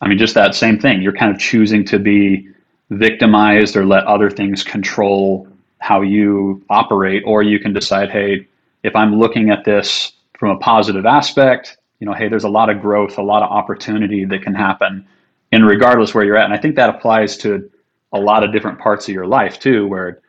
I 0.00 0.08
mean, 0.08 0.18
just 0.18 0.34
that 0.34 0.56
same 0.56 0.80
thing. 0.80 1.00
You're 1.00 1.12
kind 1.12 1.32
of 1.32 1.38
choosing 1.40 1.84
to 1.84 1.98
be 2.00 2.48
victimized 2.90 3.76
or 3.76 3.86
let 3.86 4.04
other 4.04 4.30
things 4.30 4.64
control 4.64 5.46
how 5.82 6.00
you 6.00 6.64
operate, 6.70 7.24
or 7.26 7.42
you 7.42 7.58
can 7.58 7.72
decide, 7.72 8.10
hey, 8.10 8.46
if 8.84 8.94
I'm 8.94 9.18
looking 9.18 9.50
at 9.50 9.64
this 9.64 10.12
from 10.38 10.50
a 10.50 10.58
positive 10.58 11.06
aspect, 11.06 11.76
you 11.98 12.06
know, 12.06 12.12
hey, 12.12 12.28
there's 12.28 12.44
a 12.44 12.48
lot 12.48 12.70
of 12.70 12.80
growth, 12.80 13.18
a 13.18 13.22
lot 13.22 13.42
of 13.42 13.50
opportunity 13.50 14.24
that 14.24 14.42
can 14.42 14.54
happen, 14.54 15.06
and 15.50 15.66
regardless 15.66 16.14
where 16.14 16.24
you're 16.24 16.36
at. 16.36 16.44
And 16.44 16.54
I 16.54 16.58
think 16.58 16.76
that 16.76 16.88
applies 16.88 17.36
to 17.38 17.70
a 18.12 18.20
lot 18.20 18.44
of 18.44 18.52
different 18.52 18.78
parts 18.78 19.08
of 19.08 19.14
your 19.14 19.26
life 19.26 19.58
too, 19.58 19.86
where 19.88 20.20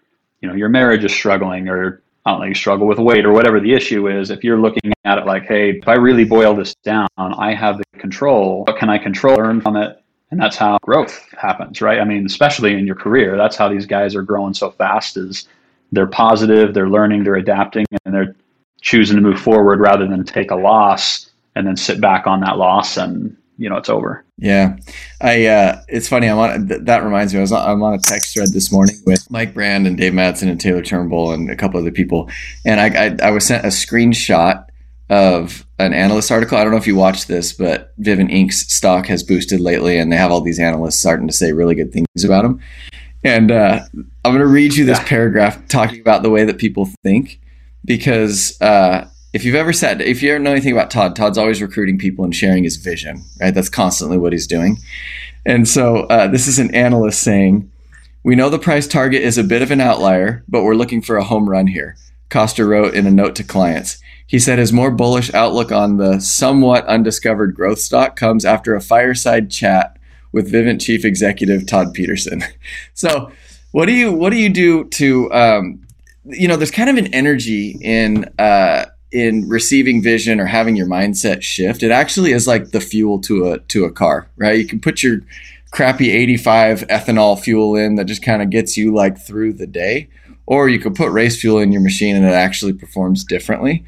you 0.41 0.49
know 0.49 0.55
your 0.55 0.69
marriage 0.69 1.03
is 1.03 1.13
struggling, 1.13 1.69
or 1.69 2.01
I 2.25 2.31
don't 2.31 2.39
know, 2.39 2.45
you 2.47 2.55
struggle 2.55 2.87
with 2.87 2.97
weight, 2.99 3.25
or 3.25 3.31
whatever 3.31 3.59
the 3.59 3.73
issue 3.73 4.07
is. 4.07 4.29
If 4.29 4.43
you're 4.43 4.59
looking 4.59 4.91
at 5.05 5.17
it 5.17 5.25
like, 5.25 5.43
hey, 5.43 5.71
if 5.71 5.87
I 5.87 5.95
really 5.95 6.25
boil 6.25 6.55
this 6.55 6.73
down, 6.83 7.09
I 7.17 7.53
have 7.53 7.77
the 7.77 7.99
control. 7.99 8.63
What 8.65 8.77
can 8.77 8.89
I 8.89 8.97
control? 8.97 9.37
Learn 9.37 9.61
from 9.61 9.77
it. 9.77 10.02
And 10.33 10.41
that's 10.41 10.57
how 10.57 10.79
growth 10.81 11.23
happens, 11.37 11.79
right? 11.79 11.99
I 11.99 12.05
mean, 12.05 12.25
especially 12.25 12.73
in 12.73 12.87
your 12.87 12.95
career, 12.95 13.37
that's 13.37 13.55
how 13.55 13.69
these 13.69 13.85
guys 13.85 14.15
are 14.15 14.23
growing 14.23 14.55
so 14.55 14.71
fast 14.71 15.15
is 15.15 15.47
they're 15.91 16.07
positive, 16.07 16.73
they're 16.73 16.89
learning, 16.89 17.23
they're 17.23 17.35
adapting, 17.35 17.85
and 18.03 18.15
they're 18.15 18.35
choosing 18.81 19.15
to 19.17 19.21
move 19.21 19.39
forward 19.39 19.79
rather 19.79 20.07
than 20.07 20.23
take 20.23 20.49
a 20.49 20.55
loss 20.55 21.29
and 21.55 21.67
then 21.67 21.77
sit 21.77 22.01
back 22.01 22.25
on 22.25 22.39
that 22.39 22.57
loss 22.57 22.97
and 22.97 23.37
you 23.59 23.69
know 23.69 23.77
it's 23.77 23.89
over. 23.89 24.25
Yeah, 24.39 24.75
I. 25.21 25.45
Uh, 25.45 25.81
it's 25.87 26.07
funny. 26.07 26.27
I'm 26.27 26.39
on. 26.39 26.67
Th- 26.67 26.81
that 26.81 27.03
reminds 27.03 27.31
me. 27.31 27.37
I 27.37 27.41
was 27.41 27.51
on, 27.51 27.69
I'm 27.69 27.83
on 27.83 27.93
a 27.93 27.99
text 27.99 28.33
thread 28.33 28.51
this 28.51 28.71
morning 28.71 28.95
with 29.05 29.29
Mike 29.29 29.53
Brand 29.53 29.85
and 29.85 29.95
Dave 29.95 30.13
Madsen 30.13 30.49
and 30.49 30.59
Taylor 30.59 30.81
Turnbull 30.81 31.31
and 31.31 31.51
a 31.51 31.55
couple 31.55 31.79
other 31.79 31.91
people, 31.91 32.27
and 32.65 32.79
I, 32.79 33.05
I, 33.05 33.27
I 33.27 33.29
was 33.29 33.45
sent 33.45 33.63
a 33.63 33.67
screenshot 33.67 34.65
of 35.13 35.63
an 35.77 35.93
analyst 35.93 36.31
article. 36.31 36.57
I 36.57 36.63
don't 36.63 36.71
know 36.71 36.77
if 36.77 36.87
you 36.87 36.95
watched 36.95 37.27
this, 37.27 37.53
but 37.53 37.93
Vivint 38.01 38.31
Inc.'s 38.31 38.73
stock 38.73 39.05
has 39.05 39.21
boosted 39.21 39.59
lately, 39.59 39.99
and 39.99 40.11
they 40.11 40.17
have 40.17 40.31
all 40.31 40.41
these 40.41 40.59
analysts 40.59 40.99
starting 40.99 41.27
to 41.27 41.33
say 41.33 41.51
really 41.51 41.75
good 41.75 41.93
things 41.93 42.07
about 42.23 42.41
them. 42.41 42.59
And 43.23 43.51
uh, 43.51 43.81
I'm 44.25 44.31
going 44.31 44.39
to 44.39 44.47
read 44.47 44.73
you 44.73 44.85
this 44.85 44.99
paragraph 45.03 45.67
talking 45.67 46.01
about 46.01 46.23
the 46.23 46.31
way 46.31 46.45
that 46.45 46.57
people 46.57 46.89
think, 47.03 47.39
because 47.85 48.59
uh, 48.59 49.07
if 49.33 49.45
you've 49.45 49.53
ever 49.53 49.71
said, 49.71 50.01
if 50.01 50.23
you 50.23 50.31
ever 50.31 50.39
know 50.39 50.51
anything 50.51 50.73
about 50.73 50.89
Todd, 50.89 51.15
Todd's 51.15 51.37
always 51.37 51.61
recruiting 51.61 51.99
people 51.99 52.25
and 52.25 52.35
sharing 52.35 52.63
his 52.63 52.77
vision, 52.77 53.23
right? 53.39 53.53
That's 53.53 53.69
constantly 53.69 54.17
what 54.17 54.33
he's 54.33 54.47
doing. 54.47 54.79
And 55.45 55.67
so 55.67 56.01
uh, 56.05 56.27
this 56.27 56.47
is 56.47 56.57
an 56.57 56.73
analyst 56.73 57.21
saying, 57.21 57.69
"We 58.23 58.35
know 58.35 58.49
the 58.49 58.57
price 58.57 58.87
target 58.87 59.21
is 59.21 59.37
a 59.37 59.43
bit 59.43 59.61
of 59.61 59.69
an 59.69 59.79
outlier, 59.79 60.43
but 60.47 60.63
we're 60.63 60.73
looking 60.73 61.03
for 61.03 61.17
a 61.17 61.23
home 61.23 61.47
run 61.47 61.67
here." 61.67 61.97
Costa 62.29 62.65
wrote 62.65 62.95
in 62.95 63.05
a 63.05 63.11
note 63.11 63.35
to 63.35 63.43
clients. 63.43 64.01
He 64.27 64.39
said 64.39 64.59
his 64.59 64.73
more 64.73 64.91
bullish 64.91 65.33
outlook 65.33 65.71
on 65.71 65.97
the 65.97 66.19
somewhat 66.19 66.85
undiscovered 66.85 67.55
growth 67.55 67.79
stock 67.79 68.15
comes 68.15 68.45
after 68.45 68.75
a 68.75 68.81
fireside 68.81 69.51
chat 69.51 69.97
with 70.31 70.51
Vivint 70.51 70.81
chief 70.81 71.05
executive 71.05 71.65
Todd 71.65 71.93
Peterson. 71.93 72.43
so, 72.93 73.31
what 73.71 73.85
do 73.85 73.93
you 73.93 74.11
what 74.11 74.31
do 74.31 74.37
you 74.37 74.49
do 74.49 74.85
to 74.85 75.31
um, 75.33 75.85
you 76.25 76.47
know? 76.47 76.55
There's 76.55 76.71
kind 76.71 76.89
of 76.89 76.97
an 76.97 77.13
energy 77.13 77.77
in 77.81 78.25
uh, 78.39 78.85
in 79.11 79.47
receiving 79.47 80.01
vision 80.01 80.39
or 80.39 80.45
having 80.45 80.75
your 80.75 80.87
mindset 80.87 81.43
shift. 81.43 81.83
It 81.83 81.91
actually 81.91 82.31
is 82.31 82.47
like 82.47 82.71
the 82.71 82.81
fuel 82.81 83.19
to 83.21 83.51
a 83.51 83.59
to 83.59 83.85
a 83.85 83.91
car, 83.91 84.27
right? 84.37 84.57
You 84.57 84.65
can 84.65 84.79
put 84.79 85.03
your 85.03 85.19
crappy 85.73 86.11
85 86.11 86.81
ethanol 86.87 87.39
fuel 87.39 87.75
in 87.75 87.95
that 87.95 88.05
just 88.05 88.21
kind 88.21 88.43
of 88.43 88.51
gets 88.51 88.77
you 88.77 88.93
like 88.93 89.17
through 89.17 89.53
the 89.53 89.65
day 89.65 90.07
or 90.45 90.69
you 90.69 90.77
could 90.77 90.93
put 90.93 91.11
race 91.11 91.39
fuel 91.39 91.57
in 91.57 91.71
your 91.71 91.81
machine 91.81 92.15
and 92.15 92.25
it 92.25 92.31
actually 92.31 92.73
performs 92.73 93.23
differently 93.23 93.83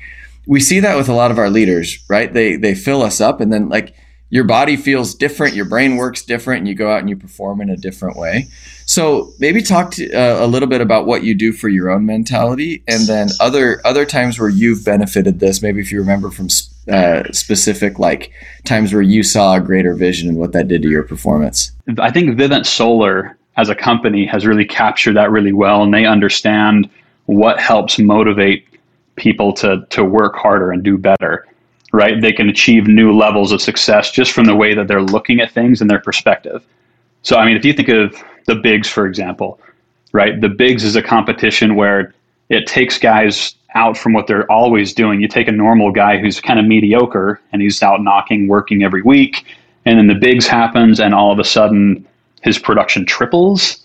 we 0.48 0.60
see 0.60 0.80
that 0.80 0.96
with 0.96 1.10
a 1.10 1.14
lot 1.14 1.32
of 1.32 1.38
our 1.38 1.50
leaders, 1.50 2.04
right? 2.10 2.32
They 2.32 2.56
they 2.56 2.75
fill 2.75 3.02
us 3.02 3.22
up, 3.22 3.42
and 3.42 3.52
then 3.52 3.70
like 3.70 3.96
your 4.30 4.44
body 4.44 4.75
feels 4.75 5.14
different, 5.14 5.56
your 5.56 5.66
brain 5.66 5.98
works 5.98 6.24
different, 6.24 6.60
and 6.60 6.68
you 6.68 6.75
go 6.75 6.92
out 6.92 7.00
and 7.00 7.10
you 7.10 7.16
perform 7.16 7.62
in 7.62 7.70
a 7.70 7.78
different 7.78 8.18
way. 8.18 8.48
So 8.86 9.32
maybe 9.40 9.62
talk 9.62 9.92
to, 9.92 10.12
uh, 10.12 10.44
a 10.44 10.48
little 10.48 10.68
bit 10.68 10.82
about 10.82 11.06
what 11.06 11.24
you 11.24 11.36
do 11.36 11.54
for 11.54 11.70
your 11.70 11.90
own 11.90 12.06
mentality, 12.06 12.84
and 12.88 13.08
then 13.08 13.30
other 13.40 13.82
other 13.86 14.06
times 14.06 14.40
where 14.40 14.50
you've 14.50 14.84
benefited 14.84 15.40
this. 15.40 15.62
Maybe 15.62 15.80
if 15.80 15.92
you 15.92 16.00
remember 16.00 16.32
from 16.32 16.48
uh, 16.92 17.24
specific 17.32 17.98
like 18.00 18.32
times 18.64 18.94
where 18.94 19.02
you 19.02 19.24
saw 19.24 19.56
a 19.56 19.62
greater 19.62 19.94
vision 19.96 20.30
and 20.30 20.38
what 20.38 20.52
that 20.52 20.68
did 20.68 20.82
to 20.84 20.90
your 20.90 21.04
performance. 21.04 21.72
I 22.00 22.12
think 22.12 22.38
Vivint 22.38 22.66
Solar 22.66 23.38
as 23.58 23.70
a 23.70 23.75
company 23.75 24.25
has 24.25 24.46
really 24.46 24.66
captured 24.66 25.14
that 25.14 25.32
really 25.32 25.54
well, 25.54 25.84
and 25.84 25.94
they 25.94 26.06
understand 26.06 26.90
what 27.25 27.60
helps 27.60 27.98
motivate 27.98 28.68
people 29.15 29.53
to 29.53 29.86
to 29.89 30.03
work 30.03 30.36
harder 30.36 30.72
and 30.72 30.84
do 30.84 30.98
better 30.98 31.45
right? 31.91 32.19
They 32.19 32.34
can 32.34 32.50
achieve 32.50 32.88
new 32.88 33.15
levels 33.15 33.53
of 33.53 33.62
success 33.62 34.12
just 34.12 34.34
from 34.34 34.43
the 34.43 34.55
way 34.55 34.74
that 34.74 34.89
they're 34.89 35.01
looking 35.01 35.39
at 35.39 35.51
things 35.51 35.79
and 35.79 35.89
their 35.89 36.01
perspective. 36.01 36.65
So 37.22 37.38
i 37.38 37.45
mean 37.45 37.55
if 37.55 37.65
you 37.65 37.74
think 37.74 37.89
of 37.89 38.22
the 38.45 38.55
bigs 38.55 38.88
for 38.88 39.05
example 39.05 39.60
right? 40.15 40.39
The 40.39 40.50
bigs 40.50 40.86
is 40.86 40.95
a 40.95 41.01
competition 41.01 41.75
where 41.75 42.13
it 42.48 42.65
takes 42.67 42.98
guys 42.98 43.55
out 43.75 43.98
from 43.98 44.13
what 44.13 44.27
they're 44.27 44.50
always 44.50 44.93
doing. 44.93 45.19
You 45.19 45.27
take 45.27 45.50
a 45.50 45.51
normal 45.51 45.91
guy 45.91 46.17
who's 46.17 46.39
kind 46.39 46.57
of 46.57 46.65
mediocre 46.65 47.41
and 47.51 47.62
he's 47.62 47.84
out 47.84 48.01
knocking 48.01 48.48
working 48.48 48.81
every 48.81 49.01
week 49.01 49.45
and 49.86 50.00
then 50.00 50.07
the 50.07 50.15
bigs 50.15 50.48
happens 50.48 51.00
and 51.00 51.13
all 51.13 51.31
of 51.31 51.39
a 51.39 51.43
sudden 51.43 52.07
his 52.41 52.57
production 52.57 53.05
triples 53.05 53.85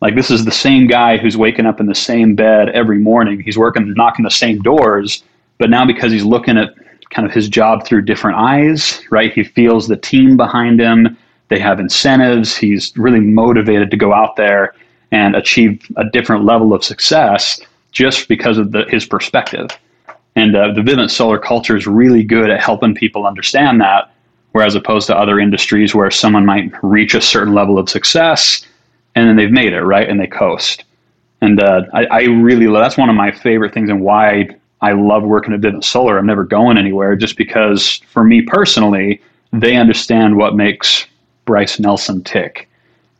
like 0.00 0.14
this 0.14 0.30
is 0.30 0.44
the 0.44 0.52
same 0.52 0.86
guy 0.86 1.16
who's 1.16 1.36
waking 1.36 1.66
up 1.66 1.80
in 1.80 1.86
the 1.86 1.94
same 1.94 2.34
bed 2.34 2.68
every 2.70 2.98
morning. 2.98 3.40
He's 3.40 3.58
working, 3.58 3.92
knocking 3.94 4.24
the 4.24 4.30
same 4.30 4.60
doors, 4.60 5.24
but 5.58 5.70
now 5.70 5.86
because 5.86 6.12
he's 6.12 6.24
looking 6.24 6.58
at 6.58 6.74
kind 7.10 7.26
of 7.26 7.32
his 7.32 7.48
job 7.48 7.86
through 7.86 8.02
different 8.02 8.36
eyes, 8.36 9.00
right? 9.10 9.32
He 9.32 9.44
feels 9.44 9.88
the 9.88 9.96
team 9.96 10.36
behind 10.36 10.80
him. 10.80 11.16
They 11.48 11.58
have 11.58 11.78
incentives. 11.78 12.56
He's 12.56 12.96
really 12.96 13.20
motivated 13.20 13.90
to 13.92 13.96
go 13.96 14.12
out 14.12 14.36
there 14.36 14.74
and 15.12 15.36
achieve 15.36 15.80
a 15.96 16.04
different 16.12 16.44
level 16.44 16.74
of 16.74 16.82
success 16.82 17.60
just 17.92 18.26
because 18.28 18.58
of 18.58 18.72
the, 18.72 18.84
his 18.88 19.06
perspective. 19.06 19.68
And 20.36 20.56
uh, 20.56 20.72
the 20.72 20.80
Vivint 20.80 21.10
Solar 21.10 21.38
culture 21.38 21.76
is 21.76 21.86
really 21.86 22.24
good 22.24 22.50
at 22.50 22.60
helping 22.60 22.94
people 22.94 23.24
understand 23.24 23.80
that, 23.80 24.12
whereas 24.50 24.74
opposed 24.74 25.06
to 25.06 25.16
other 25.16 25.38
industries 25.38 25.94
where 25.94 26.10
someone 26.10 26.44
might 26.44 26.72
reach 26.82 27.14
a 27.14 27.20
certain 27.20 27.54
level 27.54 27.78
of 27.78 27.88
success 27.88 28.66
and 29.14 29.28
then 29.28 29.36
they've 29.36 29.50
made 29.50 29.72
it 29.72 29.82
right 29.82 30.08
and 30.08 30.18
they 30.18 30.26
coast. 30.26 30.84
And 31.40 31.62
uh, 31.62 31.82
I, 31.92 32.04
I, 32.06 32.22
really 32.22 32.66
love 32.66 32.82
that's 32.82 32.96
one 32.96 33.10
of 33.10 33.16
my 33.16 33.30
favorite 33.30 33.74
things 33.74 33.90
and 33.90 34.00
why 34.00 34.48
I 34.80 34.92
love 34.92 35.24
working 35.24 35.52
at 35.52 35.60
Vivint 35.60 35.84
Solar. 35.84 36.18
I'm 36.18 36.26
never 36.26 36.44
going 36.44 36.78
anywhere 36.78 37.16
just 37.16 37.36
because 37.36 37.96
for 38.08 38.24
me 38.24 38.42
personally, 38.42 39.20
they 39.52 39.76
understand 39.76 40.36
what 40.36 40.56
makes 40.56 41.06
Bryce 41.44 41.78
Nelson 41.78 42.24
tick, 42.24 42.68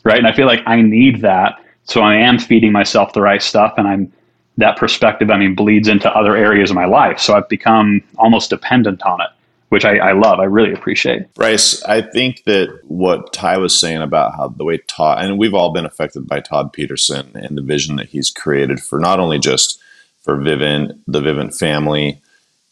right? 0.05 0.19
And 0.19 0.27
I 0.27 0.33
feel 0.33 0.47
like 0.47 0.63
I 0.67 0.81
need 0.81 1.21
that, 1.21 1.63
so 1.85 2.01
I 2.01 2.15
am 2.15 2.39
feeding 2.39 2.73
myself 2.73 3.13
the 3.13 3.21
right 3.21 3.43
stuff, 3.43 3.75
and 3.77 3.87
I'm 3.87 4.13
that 4.57 4.79
perspective. 4.79 5.31
I 5.31 5.37
mean, 5.37 5.55
bleeds 5.55 5.89
into 5.89 6.11
other 6.11 6.35
areas 6.35 6.71
of 6.71 6.77
my 6.77 6.87
life, 6.87 7.19
so 7.19 7.35
I've 7.35 7.49
become 7.49 8.03
almost 8.17 8.49
dependent 8.51 9.03
on 9.03 9.21
it 9.21 9.29
which 9.69 9.85
I, 9.85 9.97
I, 9.97 10.13
love. 10.13 10.39
I 10.39 10.45
really 10.45 10.73
appreciate. 10.73 11.33
Bryce, 11.35 11.83
I 11.85 12.03
think 12.03 12.45
that 12.45 12.81
what 12.85 13.33
Ty 13.33 13.59
was 13.59 13.79
saying 13.79 14.03
about 14.03 14.35
how 14.37 14.49
the 14.49 14.65
way 14.65 14.79
Todd, 14.79 15.25
and 15.25 15.39
we've 15.39 15.55
all 15.55 15.73
been 15.73 15.87
affected 15.87 16.27
by 16.27 16.41
Todd 16.41 16.73
Peterson 16.73 17.33
and 17.35 17.57
the 17.57 17.63
vision 17.63 17.97
that 17.97 18.09
he's 18.09 18.31
created 18.31 18.81
for 18.81 18.99
not 18.99 19.21
only 19.21 19.39
just 19.39 19.81
for 20.23 20.39
Vivint, 20.39 20.99
the 21.07 21.21
Vivint 21.21 21.57
family, 21.57 22.21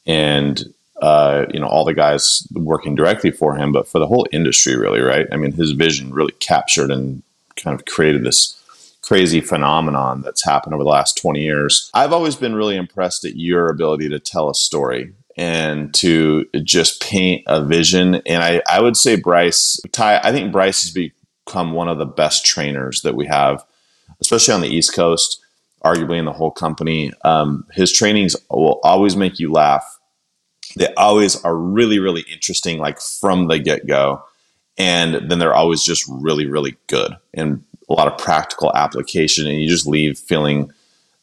and 0.07 0.73
uh, 1.01 1.47
you 1.53 1.59
know 1.59 1.67
all 1.67 1.85
the 1.85 1.95
guys 1.95 2.47
working 2.53 2.95
directly 2.95 3.31
for 3.31 3.57
him, 3.57 3.73
but 3.73 3.89
for 3.89 3.99
the 3.99 4.07
whole 4.07 4.27
industry, 4.33 4.77
really, 4.77 5.01
right? 5.01 5.27
I 5.33 5.37
mean, 5.37 5.53
his 5.53 5.73
vision 5.73 6.15
really 6.15 6.33
captured 6.39 6.91
and 6.91 7.23
kind 7.57 7.79
of 7.79 7.85
created 7.85 8.25
this 8.25 8.59
crazy 9.03 9.41
phenomenon 9.41 10.23
that's 10.23 10.45
happened 10.45 10.75
over 10.75 10.85
the 10.85 10.91
last 10.91 11.17
20 11.21 11.41
years. 11.41 11.91
I've 11.93 12.13
always 12.13 12.37
been 12.37 12.55
really 12.55 12.77
impressed 12.77 13.25
at 13.25 13.37
your 13.37 13.69
ability 13.69 14.09
to 14.09 14.21
tell 14.21 14.49
a 14.49 14.55
story 14.55 15.13
and 15.37 15.93
to 15.95 16.47
just 16.63 17.01
paint 17.01 17.45
a 17.47 17.65
vision. 17.65 18.17
And 18.27 18.43
I, 18.43 18.63
I 18.69 18.81
would 18.81 18.97
say 18.97 19.17
Bryce, 19.17 19.81
Ty, 19.93 20.21
I 20.23 20.33
think 20.33 20.53
Bryce 20.53 20.83
has 20.83 20.91
become 20.91 21.73
one 21.73 21.89
of 21.89 21.99
the 21.99 22.07
best 22.07 22.45
trainers 22.45 23.03
that 23.03 23.15
we 23.15 23.27
have, 23.27 23.65
especially 24.21 24.55
on 24.55 24.61
the 24.61 24.69
East 24.69 24.95
Coast, 24.95 25.43
arguably 25.85 26.19
in 26.19 26.25
the 26.25 26.33
whole 26.33 26.51
company. 26.51 27.13
Um, 27.25 27.67
his 27.73 27.93
trainings 27.93 28.37
will 28.51 28.81
always 28.85 29.17
make 29.17 29.39
you 29.39 29.51
laugh. 29.51 29.99
They 30.77 30.93
always 30.95 31.43
are 31.45 31.57
really, 31.57 31.99
really 31.99 32.25
interesting, 32.33 32.79
like 32.79 33.01
from 33.01 33.49
the 33.49 33.59
get 33.59 33.87
go. 33.87 34.25
And 34.79 35.31
then 35.31 35.39
they're 35.39 35.55
always 35.55 35.83
just 35.83 36.05
really, 36.09 36.47
really 36.47 36.77
good 36.87 37.15
and 37.35 37.63
a 37.91 37.93
lot 37.93 38.09
of 38.09 38.17
practical 38.17 38.73
application. 38.75 39.47
And 39.47 39.61
you 39.61 39.69
just 39.69 39.87
leave 39.87 40.19
feeling 40.19 40.73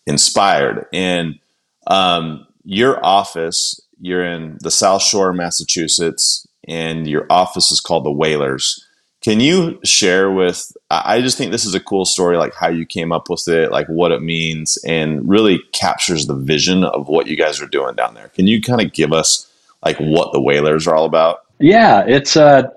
inspired. 0.05 0.85
And 0.93 1.39
um, 1.87 2.45
your 2.63 3.03
office 3.03 3.79
you're 3.99 4.25
in 4.25 4.57
the 4.61 4.71
South 4.71 5.01
Shore, 5.01 5.33
Massachusetts, 5.33 6.47
and 6.67 7.07
your 7.07 7.25
office 7.29 7.71
is 7.71 7.79
called 7.79 8.05
the 8.05 8.11
Whalers. 8.11 8.85
Can 9.21 9.41
you 9.41 9.79
share 9.83 10.31
with? 10.31 10.71
I 10.89 11.19
just 11.19 11.37
think 11.37 11.51
this 11.51 11.65
is 11.65 11.75
a 11.75 11.79
cool 11.79 12.05
story, 12.05 12.37
like 12.37 12.53
how 12.55 12.69
you 12.69 12.85
came 12.85 13.11
up 13.11 13.29
with 13.29 13.47
it, 13.49 13.69
like 13.69 13.87
what 13.87 14.13
it 14.13 14.21
means, 14.21 14.77
and 14.85 15.27
really 15.27 15.59
captures 15.73 16.27
the 16.27 16.35
vision 16.35 16.85
of 16.85 17.09
what 17.09 17.27
you 17.27 17.35
guys 17.35 17.61
are 17.61 17.67
doing 17.67 17.95
down 17.95 18.13
there. 18.13 18.29
Can 18.29 18.47
you 18.47 18.61
kind 18.61 18.79
of 18.81 18.93
give 18.93 19.11
us 19.11 19.51
like 19.83 19.97
what 19.97 20.31
the 20.31 20.39
Whalers 20.39 20.87
are 20.87 20.95
all 20.95 21.05
about? 21.05 21.41
Yeah, 21.59 22.05
it's 22.07 22.37
uh, 22.37 22.69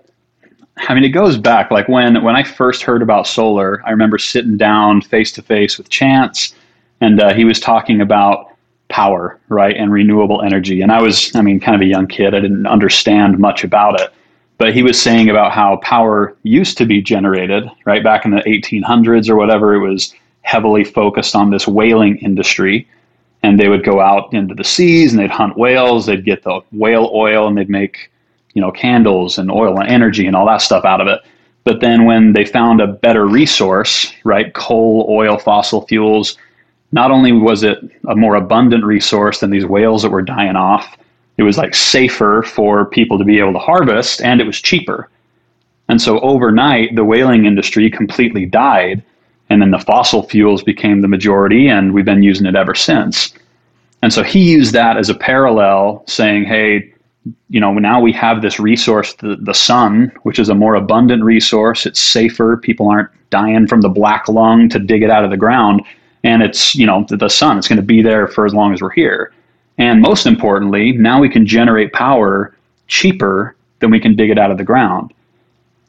I 0.88 0.95
mean, 0.95 1.05
it 1.05 1.11
goes 1.11 1.38
back 1.38 1.71
like 1.71 1.88
when 1.88 2.23
when 2.25 2.35
I 2.35 2.43
first 2.43 2.83
heard 2.83 3.02
about 3.02 3.29
solar. 3.29 3.81
I 3.87 3.91
remember 3.91 4.19
sitting 4.19 4.57
down 4.57 5.00
face 5.00 5.31
to 5.33 5.43
face 5.43 5.79
with 5.79 5.91
Chance, 5.91 6.55
and 7.00 7.21
uh, 7.21 7.35
he 7.35 7.45
was 7.45 7.61
talking 7.61 8.00
about 8.00 8.51
power, 8.92 9.40
right, 9.49 9.76
and 9.76 9.90
renewable 9.90 10.42
energy. 10.42 10.82
And 10.82 10.92
I 10.92 11.00
was, 11.00 11.34
I 11.34 11.42
mean, 11.42 11.58
kind 11.58 11.75
of 11.75 11.80
a 11.80 11.90
young 11.90 12.06
kid. 12.06 12.34
I 12.34 12.40
didn't 12.40 12.66
understand 12.66 13.38
much 13.38 13.64
about 13.64 14.00
it, 14.00 14.12
but 14.58 14.75
he 14.75 14.82
was 14.82 15.00
saying 15.00 15.30
about 15.30 15.50
how 15.52 15.76
power 15.78 16.37
used 16.44 16.78
to 16.78 16.87
be 16.87 17.02
generated, 17.02 17.64
right, 17.87 18.04
back 18.04 18.25
in 18.25 18.30
the 18.30 18.42
1800s 18.42 19.28
or 19.28 19.37
whatever. 19.37 19.75
It 19.75 19.88
was 19.88 20.14
heavily 20.42 20.84
focused 20.84 21.34
on 21.34 21.50
this 21.50 21.66
whaling 21.66 22.18
industry 22.18 22.87
and 23.42 23.58
they 23.58 23.68
would 23.68 23.84
go 23.84 24.00
out 24.00 24.32
into 24.32 24.54
the 24.54 24.64
seas 24.64 25.12
and 25.12 25.20
they'd 25.20 25.30
hunt 25.30 25.56
whales 25.56 26.06
they'd 26.06 26.25
get 26.25 26.42
the 26.42 26.61
whale 26.72 27.11
oil 27.14 27.46
and 27.46 27.56
they'd 27.56 27.70
make 27.70 28.11
you 28.54 28.61
know 28.61 28.70
candles 28.70 29.38
and 29.38 29.50
oil 29.50 29.78
and 29.78 29.88
energy 29.88 30.26
and 30.26 30.37
all 30.37 30.46
that 30.46 30.61
stuff 30.61 30.84
out 30.84 31.00
of 31.00 31.06
it 31.06 31.20
but 31.64 31.80
then 31.80 32.04
when 32.04 32.32
they 32.32 32.44
found 32.44 32.80
a 32.80 32.87
better 32.87 33.26
resource 33.26 34.12
right 34.25 34.52
coal 34.54 35.06
oil 35.08 35.38
fossil 35.38 35.87
fuels 35.87 36.37
not 36.92 37.11
only 37.11 37.32
was 37.32 37.62
it 37.62 37.78
a 38.08 38.14
more 38.14 38.37
abundant 38.37 38.84
resource 38.84 39.40
than 39.40 39.50
these 39.50 39.66
whales 39.66 40.02
that 40.02 40.11
were 40.11 40.22
dying 40.22 40.56
off 40.56 40.96
it 41.38 41.42
was 41.42 41.58
like 41.58 41.75
safer 41.75 42.42
for 42.42 42.84
people 42.84 43.18
to 43.18 43.25
be 43.25 43.38
able 43.38 43.52
to 43.52 43.58
harvest 43.58 44.20
and 44.22 44.40
it 44.40 44.46
was 44.46 44.61
cheaper 44.61 45.08
and 45.88 46.00
so 46.00 46.20
overnight 46.20 46.94
the 46.94 47.04
whaling 47.04 47.46
industry 47.46 47.90
completely 47.90 48.46
died 48.46 49.02
and 49.52 49.61
then 49.61 49.70
the 49.70 49.78
fossil 49.78 50.22
fuels 50.22 50.62
became 50.62 51.02
the 51.02 51.08
majority, 51.08 51.68
and 51.68 51.92
we've 51.92 52.06
been 52.06 52.22
using 52.22 52.46
it 52.46 52.56
ever 52.56 52.75
since. 52.75 53.34
And 54.00 54.11
so 54.11 54.22
he 54.22 54.50
used 54.50 54.72
that 54.72 54.96
as 54.96 55.11
a 55.11 55.14
parallel, 55.14 56.04
saying, 56.06 56.44
hey, 56.44 56.90
you 57.50 57.61
know, 57.61 57.75
now 57.75 58.00
we 58.00 58.12
have 58.14 58.40
this 58.40 58.58
resource, 58.58 59.12
the, 59.16 59.37
the 59.42 59.52
sun, 59.52 60.11
which 60.22 60.38
is 60.38 60.49
a 60.49 60.54
more 60.54 60.75
abundant 60.75 61.22
resource. 61.22 61.84
It's 61.84 62.00
safer. 62.00 62.56
People 62.56 62.88
aren't 62.88 63.11
dying 63.28 63.66
from 63.66 63.82
the 63.82 63.90
black 63.90 64.26
lung 64.26 64.70
to 64.70 64.78
dig 64.78 65.02
it 65.02 65.11
out 65.11 65.22
of 65.22 65.30
the 65.30 65.37
ground. 65.37 65.82
And 66.25 66.43
it's, 66.43 66.75
you 66.75 66.87
know, 66.87 67.05
the, 67.09 67.29
sun, 67.29 67.59
it's 67.59 67.69
going 67.69 67.76
to 67.76 67.83
be 67.83 68.02
there 68.02 68.29
for 68.29 68.47
as 68.47 68.55
long 68.55 68.73
as 68.73 68.81
we're 68.81 68.91
here. 68.91 69.33
And 69.79 70.00
most 70.00 70.26
importantly, 70.26 70.93
now 70.93 71.21
we 71.21 71.29
can 71.29 71.47
generate 71.47 71.93
power 71.93 72.57
cheaper 72.87 73.57
than 73.81 73.91
we 73.91 73.99
can 73.99 74.14
dig 74.14 74.31
it 74.31 74.38
out 74.38 74.50
of 74.50 74.59
the 74.59 74.64
ground 74.64 75.12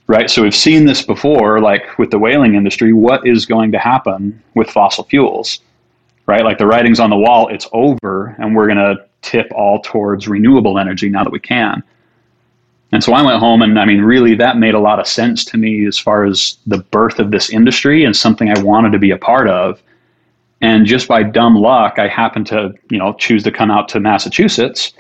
right? 0.08 0.30
So 0.30 0.42
we've 0.42 0.56
seen 0.56 0.86
this 0.86 1.02
before, 1.02 1.60
like 1.60 1.98
with 1.98 2.12
the 2.12 2.20
whaling 2.20 2.56
industry. 2.56 2.94
What 2.94 3.25
is 3.25 3.46
going 3.46 3.72
to 3.72 3.80
happen 3.80 4.42
with 4.56 4.70
fossil 4.70 5.04
fuels, 5.06 5.62
right? 6.25 6.44
Like 6.44 6.58
the 6.58 6.68
writing's 6.68 7.00
on 7.00 7.10
the 7.10 7.18
wall, 7.18 7.48
it's 7.50 7.68
over, 7.72 8.36
and 8.40 8.56
we're 8.56 8.68
going 8.68 8.78
to 8.78 9.06
tip 9.22 9.52
all 9.56 9.82
towards 9.82 10.28
renewable 10.28 10.78
energy 10.78 11.10
now 11.10 11.24
that 11.24 11.32
we 11.32 11.40
can. 11.40 11.84
And 12.92 13.04
so 13.04 13.13
I 13.13 13.24
went 13.24 13.40
home, 13.40 13.63
and 13.63 13.80
I 13.80 13.86
mean, 13.86 14.02
really, 14.02 14.36
that 14.36 14.58
made 14.58 14.75
a 14.75 14.80
lot 14.80 15.00
of 15.00 15.08
sense 15.08 15.44
to 15.46 15.58
me 15.58 15.88
as 15.88 15.98
far 15.98 16.25
as 16.25 16.58
the 16.68 16.78
birth 16.78 17.18
of 17.18 17.32
this 17.32 17.50
industry 17.50 18.04
and 18.04 18.16
something 18.16 18.50
I 18.50 18.62
wanted 18.62 18.92
to 18.92 19.00
be 19.00 19.12
a 19.12 19.18
part 19.18 19.50
of. 19.50 19.82
And 20.63 20.88
just 20.88 21.08
by 21.08 21.22
dumb 21.22 21.55
luck, 21.55 22.00
I 22.00 22.08
happened 22.08 22.48
to, 22.48 22.74
you 22.89 22.98
know, 22.98 23.13
choose 23.13 23.43
to 23.43 23.51
come 23.51 23.70
out 23.70 23.88
to 23.89 24.00
Massachusetts, 24.00 24.93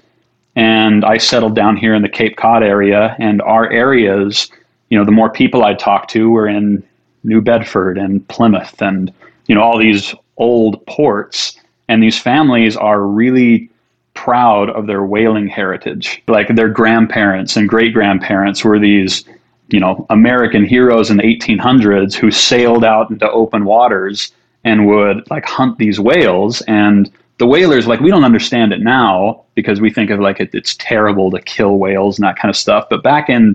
and 0.55 1.03
I 1.03 1.17
settled 1.17 1.55
down 1.55 1.77
here 1.77 1.95
in 1.95 2.03
the 2.03 2.09
Cape 2.09 2.37
Cod 2.37 2.61
area, 2.61 3.15
and 3.17 3.41
our 3.41 3.71
areas 3.71 4.51
you 4.93 4.99
know, 4.99 5.05
the 5.05 5.11
more 5.11 5.31
people 5.31 5.63
I 5.63 5.73
talked 5.73 6.11
to 6.11 6.29
were 6.29 6.47
in 6.47 6.83
New 7.23 7.41
Bedford 7.41 7.97
and 7.97 8.27
Plymouth 8.27 8.79
and, 8.79 9.11
you 9.47 9.55
know, 9.55 9.61
all 9.63 9.79
these 9.79 10.13
old 10.37 10.85
ports. 10.85 11.57
And 11.87 12.03
these 12.03 12.19
families 12.19 12.77
are 12.77 13.01
really 13.01 13.71
proud 14.13 14.69
of 14.69 14.85
their 14.85 15.03
whaling 15.03 15.47
heritage. 15.47 16.21
Like 16.27 16.55
their 16.55 16.69
grandparents 16.69 17.55
and 17.57 17.67
great 17.67 17.91
grandparents 17.91 18.63
were 18.63 18.77
these, 18.77 19.25
you 19.69 19.79
know, 19.79 20.05
American 20.11 20.63
heroes 20.63 21.09
in 21.09 21.17
the 21.17 21.23
1800s 21.23 22.13
who 22.13 22.29
sailed 22.29 22.85
out 22.85 23.09
into 23.09 23.27
open 23.31 23.65
waters 23.65 24.31
and 24.63 24.87
would 24.87 25.29
like 25.29 25.45
hunt 25.45 25.77
these 25.77 25.99
whales. 25.99 26.61
And 26.61 27.11
the 27.37 27.47
whalers, 27.47 27.87
like, 27.87 27.99
we 27.99 28.09
don't 28.09 28.23
understand 28.23 28.73
it 28.73 28.81
now 28.81 29.43
because 29.55 29.81
we 29.81 29.91
think 29.91 30.09
of 30.09 30.19
like 30.19 30.39
it, 30.39 30.49
it's 30.53 30.75
terrible 30.75 31.31
to 31.31 31.41
kill 31.41 31.77
whales 31.77 32.17
and 32.17 32.25
that 32.25 32.37
kind 32.37 32.49
of 32.49 32.55
stuff. 32.55 32.87
But 32.89 33.03
back 33.03 33.29
in 33.29 33.53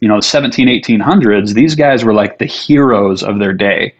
you 0.00 0.08
know, 0.08 0.20
17, 0.20 0.68
1800s, 0.68 1.54
these 1.54 1.74
guys 1.74 2.04
were 2.04 2.14
like 2.14 2.38
the 2.38 2.46
heroes 2.46 3.22
of 3.22 3.38
their 3.38 3.52
day. 3.52 3.94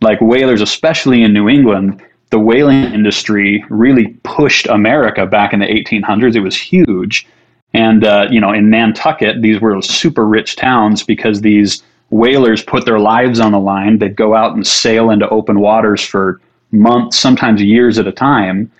Like 0.00 0.20
whalers, 0.20 0.60
especially 0.60 1.22
in 1.22 1.32
New 1.32 1.48
England, 1.48 2.02
the 2.30 2.38
whaling 2.38 2.84
industry 2.92 3.64
really 3.68 4.08
pushed 4.24 4.66
America 4.66 5.26
back 5.26 5.52
in 5.52 5.60
the 5.60 5.66
1800s. 5.66 6.34
It 6.34 6.40
was 6.40 6.56
huge. 6.56 7.26
And, 7.74 8.04
uh, 8.04 8.26
you 8.30 8.40
know, 8.40 8.52
in 8.52 8.68
Nantucket, 8.68 9.42
these 9.42 9.60
were 9.60 9.80
super 9.80 10.26
rich 10.26 10.56
towns 10.56 11.02
because 11.02 11.40
these 11.40 11.82
whalers 12.12 12.62
put 12.62 12.84
their 12.84 13.00
lives 13.00 13.40
on 13.40 13.52
the 13.52 13.58
line. 13.58 13.98
They'd 13.98 14.14
go 14.14 14.34
out 14.34 14.54
and 14.54 14.66
sail 14.66 15.10
into 15.10 15.28
open 15.30 15.60
waters 15.60 16.02
for 16.02 16.40
months, 16.70 17.18
sometimes 17.18 17.62
years 17.62 17.98
at 17.98 18.06
a 18.06 18.12
time. 18.12 18.70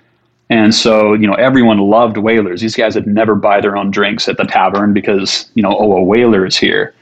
And 0.50 0.74
so, 0.74 1.14
you 1.14 1.26
know, 1.26 1.34
everyone 1.34 1.78
loved 1.78 2.18
whalers. 2.18 2.60
These 2.60 2.76
guys 2.76 2.94
would 2.94 3.06
never 3.06 3.34
buy 3.34 3.62
their 3.62 3.76
own 3.76 3.90
drinks 3.90 4.28
at 4.28 4.36
the 4.36 4.44
tavern 4.44 4.92
because, 4.92 5.50
you 5.54 5.62
know, 5.62 5.74
oh, 5.76 5.96
a 5.96 6.02
whaler 6.02 6.44
is 6.44 6.58
here. 6.58 6.94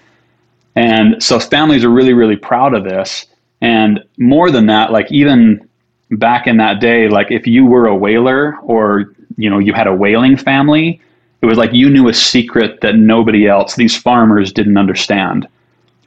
And 0.76 1.20
so 1.20 1.40
families 1.40 1.84
are 1.84 1.90
really, 1.90 2.12
really 2.12 2.36
proud 2.36 2.74
of 2.74 2.84
this. 2.84 3.26
And 3.60 4.00
more 4.16 4.52
than 4.52 4.66
that, 4.66 4.92
like 4.92 5.10
even 5.10 5.68
back 6.12 6.46
in 6.46 6.58
that 6.58 6.80
day, 6.80 7.08
like 7.08 7.32
if 7.32 7.44
you 7.44 7.66
were 7.66 7.86
a 7.86 7.96
whaler 7.96 8.56
or, 8.58 9.12
you 9.36 9.50
know, 9.50 9.58
you 9.58 9.72
had 9.72 9.88
a 9.88 9.94
whaling 9.94 10.36
family, 10.36 11.00
it 11.42 11.46
was 11.46 11.58
like 11.58 11.72
you 11.72 11.90
knew 11.90 12.08
a 12.08 12.14
secret 12.14 12.80
that 12.82 12.94
nobody 12.94 13.48
else, 13.48 13.74
these 13.74 13.96
farmers 13.96 14.52
didn't 14.52 14.76
understand, 14.76 15.48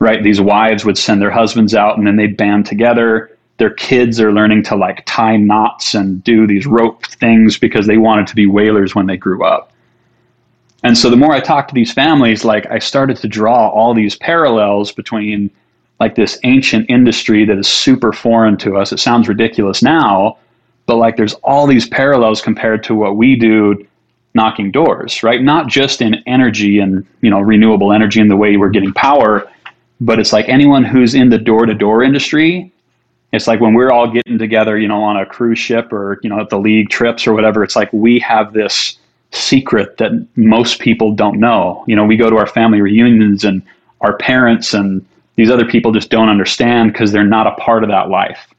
right? 0.03 0.23
These 0.23 0.41
wives 0.41 0.85
would 0.85 0.97
send 0.97 1.21
their 1.21 1.31
husbands 1.31 1.73
out 1.73 1.97
and 1.97 2.05
then 2.05 2.15
they'd 2.15 2.37
band 2.37 2.65
together 2.65 3.33
their 3.57 3.69
kids 3.69 4.19
are 4.19 4.33
learning 4.33 4.63
to 4.63 4.75
like 4.75 5.03
tie 5.05 5.37
knots 5.37 5.93
and 5.93 6.23
do 6.23 6.47
these 6.47 6.65
rope 6.65 7.05
things 7.05 7.57
because 7.57 7.87
they 7.87 7.97
wanted 7.97 8.27
to 8.27 8.35
be 8.35 8.47
whalers 8.47 8.95
when 8.95 9.05
they 9.05 9.17
grew 9.17 9.43
up. 9.43 9.71
And 10.83 10.97
so 10.97 11.09
the 11.09 11.15
more 11.15 11.31
I 11.31 11.39
talked 11.39 11.69
to 11.69 11.75
these 11.75 11.93
families, 11.93 12.43
like 12.43 12.65
I 12.69 12.79
started 12.79 13.17
to 13.17 13.27
draw 13.27 13.69
all 13.69 13.93
these 13.93 14.15
parallels 14.17 14.91
between 14.91 15.49
like 15.99 16.15
this 16.15 16.37
ancient 16.43 16.89
industry 16.89 17.45
that 17.45 17.57
is 17.57 17.67
super 17.67 18.11
foreign 18.11 18.57
to 18.57 18.75
us. 18.75 18.91
It 18.91 18.99
sounds 18.99 19.29
ridiculous 19.29 19.81
now, 19.81 20.39
but 20.85 20.97
like 20.97 21.15
there's 21.15 21.35
all 21.35 21.67
these 21.67 21.87
parallels 21.87 22.41
compared 22.41 22.83
to 22.85 22.95
what 22.95 23.15
we 23.15 23.35
do 23.35 23.87
knocking 24.33 24.71
doors, 24.71 25.21
right? 25.21 25.41
Not 25.41 25.67
just 25.67 26.01
in 26.01 26.15
energy 26.25 26.79
and, 26.79 27.05
you 27.21 27.29
know, 27.29 27.39
renewable 27.39 27.93
energy 27.93 28.19
and 28.19 28.29
the 28.29 28.35
way 28.35 28.57
we're 28.57 28.69
getting 28.69 28.91
power, 28.91 29.47
but 30.01 30.19
it's 30.19 30.33
like 30.33 30.47
anyone 30.49 30.83
who's 30.83 31.15
in 31.15 31.29
the 31.29 31.37
door 31.37 31.65
to 31.65 31.73
door 31.73 32.03
industry 32.03 32.73
it's 33.33 33.47
like 33.47 33.59
when 33.59 33.73
we're 33.73 33.91
all 33.91 34.09
getting 34.09 34.37
together, 34.37 34.77
you 34.77 34.87
know, 34.87 35.01
on 35.01 35.17
a 35.17 35.25
cruise 35.25 35.57
ship 35.57 35.91
or, 35.91 36.19
you 36.21 36.29
know, 36.29 36.39
at 36.39 36.49
the 36.49 36.59
league 36.59 36.89
trips 36.89 37.25
or 37.25 37.33
whatever, 37.33 37.63
it's 37.63 37.75
like 37.75 37.91
we 37.91 38.19
have 38.19 38.53
this 38.53 38.99
secret 39.31 39.97
that 39.97 40.27
most 40.35 40.79
people 40.79 41.13
don't 41.15 41.39
know. 41.39 41.83
You 41.87 41.95
know, 41.95 42.05
we 42.05 42.15
go 42.15 42.29
to 42.29 42.37
our 42.37 42.45
family 42.45 42.79
reunions 42.79 43.43
and 43.43 43.63
our 44.01 44.15
parents 44.17 44.75
and 44.75 45.03
these 45.35 45.49
other 45.49 45.65
people 45.65 45.91
just 45.91 46.11
don't 46.11 46.29
understand 46.29 46.93
because 46.93 47.11
they're 47.11 47.23
not 47.23 47.47
a 47.47 47.55
part 47.55 47.83
of 47.83 47.89
that 47.89 48.09
life. 48.09 48.53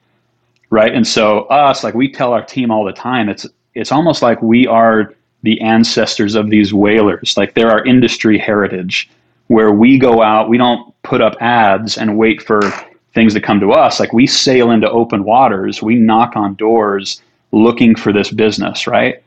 Right. 0.70 0.92
And 0.92 1.07
so 1.07 1.42
us, 1.44 1.85
like 1.85 1.94
we 1.94 2.11
tell 2.11 2.33
our 2.33 2.44
team 2.44 2.73
all 2.73 2.85
the 2.85 2.92
time, 2.92 3.29
it's 3.29 3.47
it's 3.75 3.92
almost 3.92 4.23
like 4.23 4.42
we 4.42 4.66
are 4.66 5.14
the 5.44 5.61
ancestors 5.61 6.35
of 6.35 6.51
these 6.51 6.75
whalers. 6.75 7.37
Like 7.37 7.55
they're 7.55 7.70
our 7.70 7.85
industry 7.85 8.38
heritage 8.38 9.09
where 9.47 9.70
we 9.70 9.99
go 9.99 10.20
out, 10.20 10.49
we 10.49 10.59
don't 10.59 10.93
put 11.05 11.21
up 11.21 11.37
ads 11.40 11.97
and 11.97 12.19
wait 12.19 12.43
for 12.43 12.61
things 13.12 13.33
to 13.35 13.40
come 13.40 13.61
to 13.61 13.73
us 13.73 14.01
like 14.01 14.12
we 14.12 14.27
sail 14.27 14.71
into 14.71 14.90
open 14.90 15.23
waters 15.25 15.81
we 15.81 15.95
knock 15.95 16.37
on 16.37 16.55
doors 16.57 17.23
looking 17.55 17.95
for 17.95 18.12
this 18.12 18.31
business 18.31 18.87
right? 18.87 19.23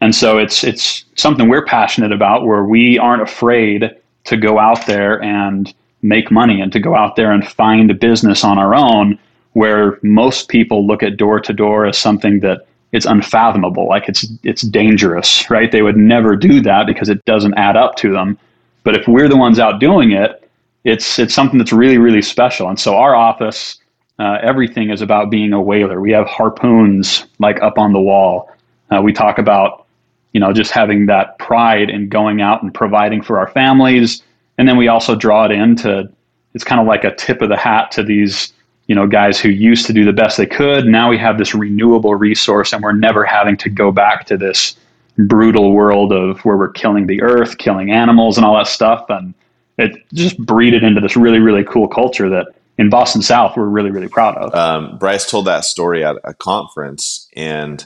And 0.00 0.14
so 0.14 0.38
it's 0.38 0.64
it's 0.64 1.04
something 1.16 1.48
we're 1.48 1.64
passionate 1.64 2.12
about 2.12 2.46
where 2.46 2.64
we 2.64 2.98
aren't 2.98 3.22
afraid 3.22 3.90
to 4.24 4.36
go 4.36 4.58
out 4.58 4.86
there 4.86 5.22
and 5.22 5.72
make 6.02 6.30
money 6.30 6.60
and 6.60 6.72
to 6.72 6.80
go 6.80 6.94
out 6.94 7.16
there 7.16 7.30
and 7.30 7.46
find 7.46 7.90
a 7.90 7.94
business 7.94 8.42
on 8.42 8.58
our 8.58 8.74
own 8.74 9.18
where 9.52 9.98
most 10.02 10.48
people 10.48 10.86
look 10.86 11.02
at 11.02 11.18
door 11.18 11.38
to 11.40 11.52
door 11.52 11.84
as 11.84 11.98
something 11.98 12.40
that 12.40 12.66
it's 12.92 13.06
unfathomable 13.06 13.86
like 13.86 14.08
it's 14.08 14.26
it's 14.42 14.62
dangerous 14.62 15.48
right? 15.50 15.70
They 15.70 15.82
would 15.82 15.96
never 15.96 16.34
do 16.36 16.60
that 16.62 16.86
because 16.86 17.10
it 17.10 17.24
doesn't 17.26 17.54
add 17.54 17.76
up 17.76 17.96
to 17.96 18.10
them. 18.10 18.38
But 18.82 18.96
if 18.96 19.06
we're 19.06 19.28
the 19.28 19.36
ones 19.36 19.58
out 19.58 19.80
doing 19.80 20.12
it 20.12 20.39
it's 20.84 21.18
it's 21.18 21.34
something 21.34 21.58
that's 21.58 21.72
really 21.72 21.98
really 21.98 22.22
special. 22.22 22.68
And 22.68 22.78
so 22.78 22.96
our 22.96 23.14
office, 23.14 23.78
uh, 24.18 24.38
everything 24.42 24.90
is 24.90 25.02
about 25.02 25.30
being 25.30 25.52
a 25.52 25.60
whaler. 25.60 26.00
We 26.00 26.12
have 26.12 26.26
harpoons 26.26 27.26
like 27.38 27.60
up 27.62 27.78
on 27.78 27.92
the 27.92 28.00
wall. 28.00 28.50
Uh, 28.90 29.00
we 29.02 29.12
talk 29.12 29.38
about 29.38 29.86
you 30.32 30.40
know 30.40 30.52
just 30.52 30.70
having 30.70 31.06
that 31.06 31.38
pride 31.38 31.90
in 31.90 32.08
going 32.08 32.40
out 32.40 32.62
and 32.62 32.72
providing 32.72 33.22
for 33.22 33.38
our 33.38 33.48
families, 33.48 34.22
and 34.58 34.68
then 34.68 34.76
we 34.76 34.88
also 34.88 35.14
draw 35.14 35.44
it 35.44 35.52
into 35.52 36.10
it's 36.54 36.64
kind 36.64 36.80
of 36.80 36.86
like 36.86 37.04
a 37.04 37.14
tip 37.14 37.42
of 37.42 37.48
the 37.48 37.56
hat 37.56 37.90
to 37.92 38.02
these 38.02 38.52
you 38.86 38.94
know 38.94 39.06
guys 39.06 39.38
who 39.40 39.48
used 39.48 39.86
to 39.86 39.92
do 39.92 40.04
the 40.04 40.12
best 40.12 40.36
they 40.36 40.46
could. 40.46 40.86
Now 40.86 41.10
we 41.10 41.18
have 41.18 41.38
this 41.38 41.54
renewable 41.54 42.14
resource, 42.14 42.72
and 42.72 42.82
we're 42.82 42.92
never 42.92 43.24
having 43.24 43.56
to 43.58 43.68
go 43.68 43.92
back 43.92 44.26
to 44.26 44.36
this 44.36 44.76
brutal 45.18 45.72
world 45.72 46.12
of 46.12 46.40
where 46.40 46.56
we're 46.56 46.72
killing 46.72 47.06
the 47.06 47.22
earth, 47.22 47.58
killing 47.58 47.90
animals, 47.90 48.36
and 48.36 48.44
all 48.44 48.56
that 48.56 48.66
stuff. 48.66 49.04
And 49.08 49.34
it 49.80 50.04
just 50.12 50.38
breed 50.38 50.74
it 50.74 50.82
into 50.82 51.00
this 51.00 51.16
really 51.16 51.38
really 51.38 51.64
cool 51.64 51.88
culture 51.88 52.28
that 52.28 52.46
in 52.78 52.90
Boston 52.90 53.22
South 53.22 53.56
we're 53.56 53.64
really 53.66 53.90
really 53.90 54.08
proud 54.08 54.36
of. 54.36 54.54
um, 54.54 54.98
Bryce 54.98 55.30
told 55.30 55.46
that 55.46 55.64
story 55.64 56.04
at 56.04 56.16
a 56.24 56.34
conference, 56.34 57.28
and 57.34 57.84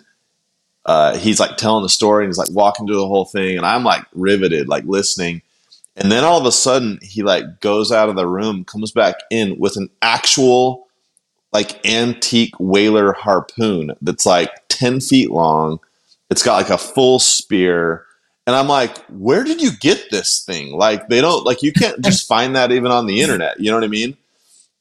uh, 0.86 1.16
he's 1.16 1.40
like 1.40 1.56
telling 1.56 1.82
the 1.82 1.88
story, 1.88 2.24
and 2.24 2.30
he's 2.30 2.38
like 2.38 2.50
walking 2.50 2.86
through 2.86 2.96
the 2.96 3.08
whole 3.08 3.24
thing, 3.24 3.56
and 3.56 3.66
I'm 3.66 3.84
like 3.84 4.04
riveted, 4.14 4.68
like 4.68 4.84
listening. 4.84 5.42
And 5.96 6.10
then 6.10 6.24
all 6.24 6.40
of 6.40 6.46
a 6.46 6.52
sudden, 6.52 6.98
he 7.02 7.22
like 7.22 7.60
goes 7.60 7.92
out 7.92 8.08
of 8.08 8.16
the 8.16 8.26
room, 8.26 8.64
comes 8.64 8.90
back 8.90 9.14
in 9.30 9.58
with 9.58 9.76
an 9.76 9.88
actual 10.02 10.88
like 11.52 11.84
antique 11.86 12.58
whaler 12.58 13.12
harpoon 13.12 13.92
that's 14.02 14.26
like 14.26 14.50
ten 14.68 15.00
feet 15.00 15.30
long. 15.30 15.78
It's 16.30 16.42
got 16.42 16.56
like 16.56 16.70
a 16.70 16.78
full 16.78 17.18
spear. 17.20 18.06
And 18.46 18.54
I'm 18.54 18.68
like, 18.68 18.98
where 19.06 19.42
did 19.44 19.62
you 19.62 19.70
get 19.80 20.10
this 20.10 20.44
thing? 20.44 20.72
Like, 20.76 21.08
they 21.08 21.20
don't, 21.22 21.44
like, 21.46 21.62
you 21.62 21.72
can't 21.72 22.04
just 22.04 22.28
find 22.28 22.54
that 22.56 22.72
even 22.72 22.90
on 22.92 23.06
the 23.06 23.20
internet. 23.22 23.58
You 23.58 23.70
know 23.70 23.76
what 23.78 23.84
I 23.84 23.88
mean? 23.88 24.16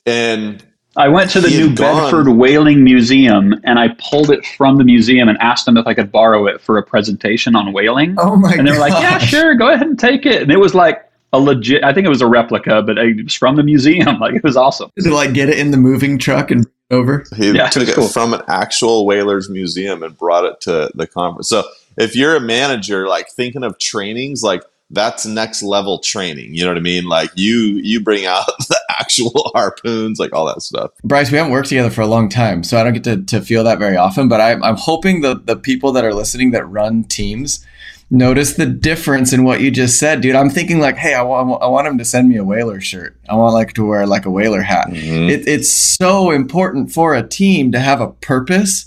And 0.06 0.64
I 0.98 1.08
went 1.08 1.32
to 1.32 1.42
the 1.42 1.48
New 1.50 1.70
had 1.70 1.78
gone- 1.78 2.04
Bedford 2.12 2.28
Whaling 2.34 2.84
Museum 2.84 3.54
and 3.64 3.80
I 3.80 3.90
pulled 3.98 4.30
it 4.30 4.46
from 4.46 4.78
the 4.78 4.84
museum 4.84 5.30
and 5.30 5.38
asked 5.40 5.66
them 5.66 5.78
if 5.78 5.88
I 5.88 5.94
could 5.94 6.12
borrow 6.12 6.46
it 6.46 6.62
for 6.62 6.78
a 6.78 6.84
presentation 6.84 7.56
on 7.56 7.72
whaling. 7.74 8.16
Oh 8.20 8.36
my 8.36 8.54
and 8.54 8.68
they 8.68 8.72
were 8.72 8.78
like, 8.80 8.92
"Yeah, 8.92 9.18
sure, 9.18 9.56
go 9.56 9.70
ahead 9.72 9.88
and 9.88 9.98
take 9.98 10.26
it." 10.28 10.42
And 10.44 10.52
it 10.52 10.60
was 10.60 10.76
like 10.76 11.10
a 11.32 11.40
legit. 11.40 11.84
I 11.84 11.94
think 11.94 12.06
it 12.06 12.10
was 12.10 12.22
a 12.22 12.28
replica, 12.28 12.84
but 12.84 12.98
it 13.00 13.24
was 13.24 13.34
from 13.34 13.56
the 13.56 13.64
museum. 13.64 14.20
Like 14.20 14.36
it 14.36 14.44
was 14.44 14.56
awesome. 14.58 14.92
To 15.00 15.14
like 15.14 15.34
get 15.34 15.50
it 15.50 15.58
in 15.58 15.72
the 15.72 15.78
moving 15.78 16.20
truck 16.20 16.52
and 16.52 16.68
over. 16.92 17.24
He 17.38 17.52
Yeah, 17.52 17.70
took 17.70 17.84
it's 17.84 17.92
it 17.94 17.96
cool. 17.96 18.08
from 18.08 18.34
an 18.36 18.42
actual 18.48 19.08
whalers 19.08 19.50
museum 19.50 20.04
and 20.04 20.16
brought 20.16 20.46
it 20.46 20.62
to 20.62 20.92
the 20.94 21.08
conference. 21.08 21.50
So 21.50 21.64
if 21.98 22.16
you're 22.16 22.36
a 22.36 22.42
manager, 22.42 23.08
like 23.08 23.30
thinking 23.32 23.64
of 23.64 23.78
trainings, 23.80 24.44
like 24.44 24.64
that's 24.90 25.26
next 25.26 25.64
level 25.64 26.00
training. 26.00 26.54
You 26.54 26.64
know 26.64 26.70
what 26.70 26.78
I 26.78 26.82
mean? 26.82 27.06
Like 27.06 27.32
you 27.36 27.80
you 27.84 28.00
bring 28.00 28.26
out 28.26 28.46
the 28.70 28.80
actual 29.00 29.52
harpoons, 29.56 30.20
like 30.20 30.34
all 30.34 30.46
that 30.48 30.62
stuff. 30.62 30.92
Bryce, 31.04 31.32
we 31.32 31.38
haven't 31.38 31.52
worked 31.52 31.70
together 31.70 31.90
for 31.90 32.02
a 32.02 32.08
long 32.08 32.30
time, 32.30 32.64
so 32.64 32.80
I 32.80 32.84
don't 32.84 32.94
get 32.94 33.04
to, 33.06 33.24
to 33.24 33.42
feel 33.42 33.64
that 33.64 33.80
very 33.80 33.98
often. 33.98 34.28
But 34.28 34.42
I'm, 34.42 34.64
I'm 34.64 34.78
hoping 34.78 35.22
the, 35.22 35.36
the 35.36 35.56
people 35.56 35.92
that 35.94 36.06
are 36.06 36.14
listening 36.14 36.52
that 36.52 36.66
run 36.66 37.04
teams 37.06 37.66
notice 38.14 38.54
the 38.54 38.66
difference 38.68 39.34
in 39.34 39.44
what 39.44 39.60
you 39.60 39.72
just 39.72 39.98
said, 39.98 40.22
dude. 40.22 40.36
I'm 40.36 40.50
thinking 40.50 40.80
like, 40.80 40.98
hey, 40.98 41.16
I 41.16 41.24
want 41.24 41.62
I 41.62 41.68
want 41.68 41.88
him 41.88 41.98
to 41.98 42.06
send 42.06 42.30
me 42.30 42.38
a 42.38 42.44
whaler 42.44 42.80
shirt. 42.80 43.18
I 43.28 43.36
want 43.36 43.54
like 43.54 43.74
to 43.74 43.86
wear 43.86 44.06
like 44.06 44.26
a 44.26 44.32
whaler 44.32 44.62
hat. 44.62 44.88
Mhm. 44.88 45.30
It, 45.32 45.48
it's 45.48 45.74
so 45.74 46.32
important 46.32 46.92
for 46.92 47.16
a 47.16 47.28
team 47.28 47.72
to 47.72 47.80
have 47.80 48.00
a 48.00 48.12
purpose. 48.12 48.86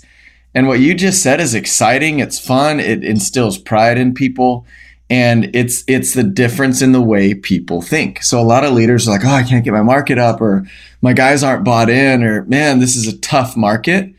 And 0.57 0.67
what 0.67 0.79
you 0.79 0.95
just 0.95 1.21
said 1.21 1.39
is 1.39 1.53
exciting. 1.53 2.17
It's 2.19 2.39
fun. 2.39 2.79
It 2.79 3.03
instills 3.03 3.59
pride 3.59 3.99
in 3.99 4.15
people. 4.15 4.65
And 5.07 5.55
it's 5.55 5.83
it's 5.87 6.15
the 6.15 6.23
difference 6.23 6.81
in 6.81 6.93
the 6.93 7.01
way 7.01 7.35
people 7.35 7.83
think. 7.83 8.23
So 8.23 8.41
a 8.41 8.41
lot 8.41 8.63
of 8.63 8.73
leaders 8.73 9.07
are 9.07 9.11
like, 9.11 9.23
oh, 9.23 9.29
I 9.29 9.43
can't 9.43 9.63
get 9.63 9.71
my 9.71 9.83
market 9.83 10.17
up, 10.17 10.41
or 10.41 10.65
my 11.03 11.13
guys 11.13 11.43
aren't 11.43 11.63
bought 11.63 11.91
in, 11.91 12.23
or 12.23 12.43
man, 12.45 12.79
this 12.79 12.95
is 12.95 13.05
a 13.07 13.15
tough 13.19 13.55
market. 13.55 14.11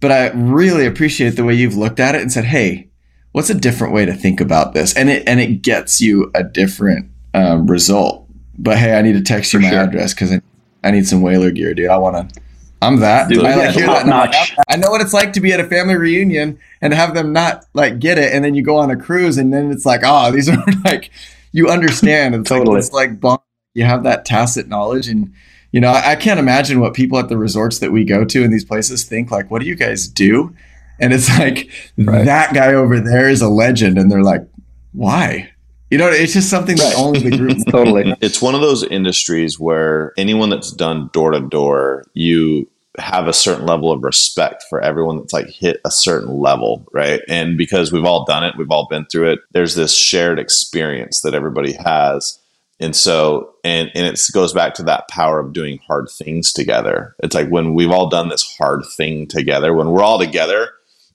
But 0.00 0.12
I 0.12 0.30
really 0.30 0.86
appreciate 0.86 1.36
the 1.36 1.44
way 1.44 1.52
you've 1.52 1.76
looked 1.76 2.00
at 2.00 2.14
it 2.14 2.22
and 2.22 2.32
said, 2.32 2.44
hey, 2.44 2.88
what's 3.32 3.50
a 3.50 3.54
different 3.54 3.92
way 3.92 4.06
to 4.06 4.14
think 4.14 4.40
about 4.40 4.72
this? 4.72 4.96
And 4.96 5.10
it 5.10 5.28
and 5.28 5.40
it 5.40 5.60
gets 5.60 6.00
you 6.00 6.30
a 6.34 6.42
different 6.42 7.10
um, 7.34 7.66
result. 7.66 8.26
But 8.56 8.78
hey, 8.78 8.98
I 8.98 9.02
need 9.02 9.12
to 9.12 9.22
text 9.22 9.52
you 9.52 9.60
For 9.60 9.64
my 9.64 9.70
sure. 9.72 9.80
address 9.80 10.14
because 10.14 10.32
I, 10.32 10.40
I 10.82 10.90
need 10.90 11.06
some 11.06 11.20
whaler 11.20 11.50
gear, 11.50 11.74
dude. 11.74 11.90
I 11.90 11.98
want 11.98 12.30
to. 12.30 12.40
I'm 12.82 13.00
that. 13.00 13.28
Dude, 13.28 13.44
I 13.44 13.54
like 13.56 13.74
hear 13.74 13.86
that. 13.86 14.02
and 14.02 14.12
I'm 14.12 14.20
like, 14.20 14.32
top-notch. 14.32 14.56
I 14.68 14.76
know 14.76 14.90
what 14.90 15.00
it's 15.00 15.14
like 15.14 15.32
to 15.34 15.40
be 15.40 15.52
at 15.52 15.60
a 15.60 15.64
family 15.64 15.96
reunion 15.96 16.58
and 16.80 16.92
have 16.92 17.14
them 17.14 17.32
not 17.32 17.64
like 17.74 17.98
get 17.98 18.18
it, 18.18 18.32
and 18.32 18.44
then 18.44 18.54
you 18.54 18.62
go 18.62 18.76
on 18.76 18.90
a 18.90 18.96
cruise, 18.96 19.38
and 19.38 19.52
then 19.52 19.70
it's 19.70 19.86
like, 19.86 20.02
oh, 20.04 20.30
these 20.34 20.48
are 20.48 20.62
like 20.84 21.10
you 21.52 21.68
understand. 21.68 22.34
It's 22.34 22.48
Totally. 22.48 22.74
like 22.74 22.78
it's 22.84 22.92
like 22.92 23.20
bond. 23.20 23.40
You 23.74 23.84
have 23.84 24.04
that 24.04 24.24
tacit 24.24 24.68
knowledge, 24.68 25.08
and 25.08 25.32
you 25.72 25.80
know, 25.80 25.88
I, 25.90 26.12
I 26.12 26.16
can't 26.16 26.38
imagine 26.40 26.80
what 26.80 26.94
people 26.94 27.18
at 27.18 27.28
the 27.28 27.36
resorts 27.38 27.78
that 27.80 27.92
we 27.92 28.04
go 28.04 28.24
to 28.24 28.42
in 28.44 28.50
these 28.50 28.64
places 28.64 29.04
think. 29.04 29.30
Like, 29.30 29.50
what 29.50 29.60
do 29.62 29.68
you 29.68 29.74
guys 29.74 30.06
do? 30.08 30.54
And 30.98 31.12
it's 31.12 31.28
like 31.38 31.68
Right. 31.98 32.24
that 32.24 32.54
guy 32.54 32.72
over 32.74 33.00
there 33.00 33.28
is 33.28 33.42
a 33.42 33.48
legend, 33.48 33.98
and 33.98 34.10
they're 34.10 34.22
like, 34.22 34.46
why? 34.92 35.50
You 35.90 35.98
know, 35.98 36.08
it's 36.08 36.32
just 36.32 36.50
something 36.50 36.76
that 36.76 36.94
Right. 36.94 36.98
only 36.98 37.20
the 37.20 37.36
group. 37.36 37.58
Totally. 37.70 38.14
It's 38.20 38.42
one 38.42 38.54
of 38.54 38.60
those 38.60 38.82
industries 38.82 39.58
where 39.58 40.12
anyone 40.16 40.50
that's 40.50 40.72
done 40.72 41.10
door 41.12 41.30
to 41.30 41.40
door, 41.40 42.04
you 42.14 42.68
have 42.98 43.28
a 43.28 43.32
certain 43.32 43.66
level 43.66 43.92
of 43.92 44.02
respect 44.02 44.64
for 44.68 44.80
everyone 44.80 45.18
that's 45.18 45.32
like 45.32 45.48
hit 45.48 45.80
a 45.84 45.90
certain 45.90 46.38
level, 46.40 46.86
right? 46.92 47.20
And 47.28 47.56
because 47.56 47.92
we've 47.92 48.04
all 48.04 48.24
done 48.24 48.42
it, 48.42 48.54
we've 48.56 48.70
all 48.70 48.88
been 48.88 49.06
through 49.06 49.32
it, 49.32 49.40
there's 49.52 49.74
this 49.74 49.94
shared 49.96 50.38
experience 50.38 51.20
that 51.20 51.34
everybody 51.34 51.72
has. 51.74 52.38
And 52.80 52.96
so, 52.96 53.54
and, 53.64 53.90
and 53.94 54.06
it 54.06 54.20
goes 54.32 54.52
back 54.52 54.74
to 54.74 54.82
that 54.84 55.08
power 55.08 55.38
of 55.38 55.52
doing 55.52 55.78
hard 55.86 56.08
things 56.10 56.52
together. 56.52 57.14
It's 57.22 57.34
like 57.34 57.48
when 57.48 57.74
we've 57.74 57.90
all 57.90 58.08
done 58.08 58.28
this 58.28 58.56
hard 58.58 58.82
thing 58.96 59.26
together, 59.26 59.72
when 59.72 59.90
we're 59.90 60.02
all 60.02 60.18
together, 60.18 60.70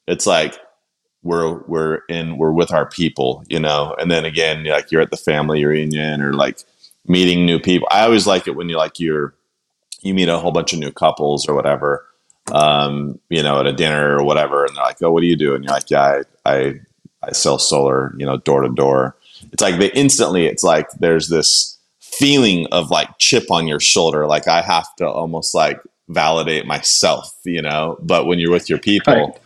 it's 0.07 0.25
like 0.25 0.57
we're 1.23 1.59
we're 1.63 1.99
in 2.09 2.37
we're 2.37 2.51
with 2.51 2.71
our 2.71 2.89
people, 2.89 3.43
you 3.49 3.59
know. 3.59 3.95
And 3.99 4.09
then 4.09 4.25
again, 4.25 4.63
like 4.63 4.91
you're 4.91 5.01
at 5.01 5.11
the 5.11 5.17
family 5.17 5.63
reunion 5.63 6.21
or 6.21 6.33
like 6.33 6.59
meeting 7.07 7.45
new 7.45 7.59
people. 7.59 7.87
I 7.91 8.03
always 8.03 8.27
like 8.27 8.47
it 8.47 8.55
when 8.55 8.69
you 8.69 8.77
like 8.77 8.99
you're 8.99 9.33
you 10.01 10.13
meet 10.13 10.29
a 10.29 10.39
whole 10.39 10.51
bunch 10.51 10.73
of 10.73 10.79
new 10.79 10.91
couples 10.91 11.47
or 11.47 11.53
whatever, 11.53 12.05
um, 12.51 13.19
you 13.29 13.43
know, 13.43 13.59
at 13.59 13.67
a 13.67 13.73
dinner 13.73 14.17
or 14.17 14.23
whatever, 14.23 14.65
and 14.65 14.75
they're 14.75 14.83
like, 14.83 15.01
"Oh, 15.01 15.11
what 15.11 15.21
do 15.21 15.27
you 15.27 15.35
do?" 15.35 15.53
And 15.53 15.63
you're 15.63 15.73
like, 15.73 15.89
"Yeah, 15.89 16.21
I 16.45 16.51
I, 16.51 16.79
I 17.23 17.31
sell 17.33 17.59
solar, 17.59 18.13
you 18.17 18.25
know, 18.25 18.37
door 18.37 18.61
to 18.61 18.69
door." 18.69 19.15
It's 19.51 19.61
like 19.61 19.79
they 19.79 19.91
instantly, 19.91 20.45
it's 20.45 20.63
like 20.63 20.89
there's 20.99 21.29
this 21.29 21.77
feeling 21.99 22.67
of 22.71 22.89
like 22.89 23.09
chip 23.19 23.49
on 23.51 23.67
your 23.67 23.79
shoulder, 23.79 24.27
like 24.27 24.47
I 24.47 24.61
have 24.61 24.95
to 24.97 25.07
almost 25.07 25.53
like 25.53 25.79
validate 26.09 26.65
myself, 26.65 27.33
you 27.45 27.61
know. 27.61 27.97
But 28.01 28.25
when 28.25 28.39
you're 28.39 28.51
with 28.51 28.69
your 28.69 28.79
people, 28.79 29.13
Right. 29.13 29.37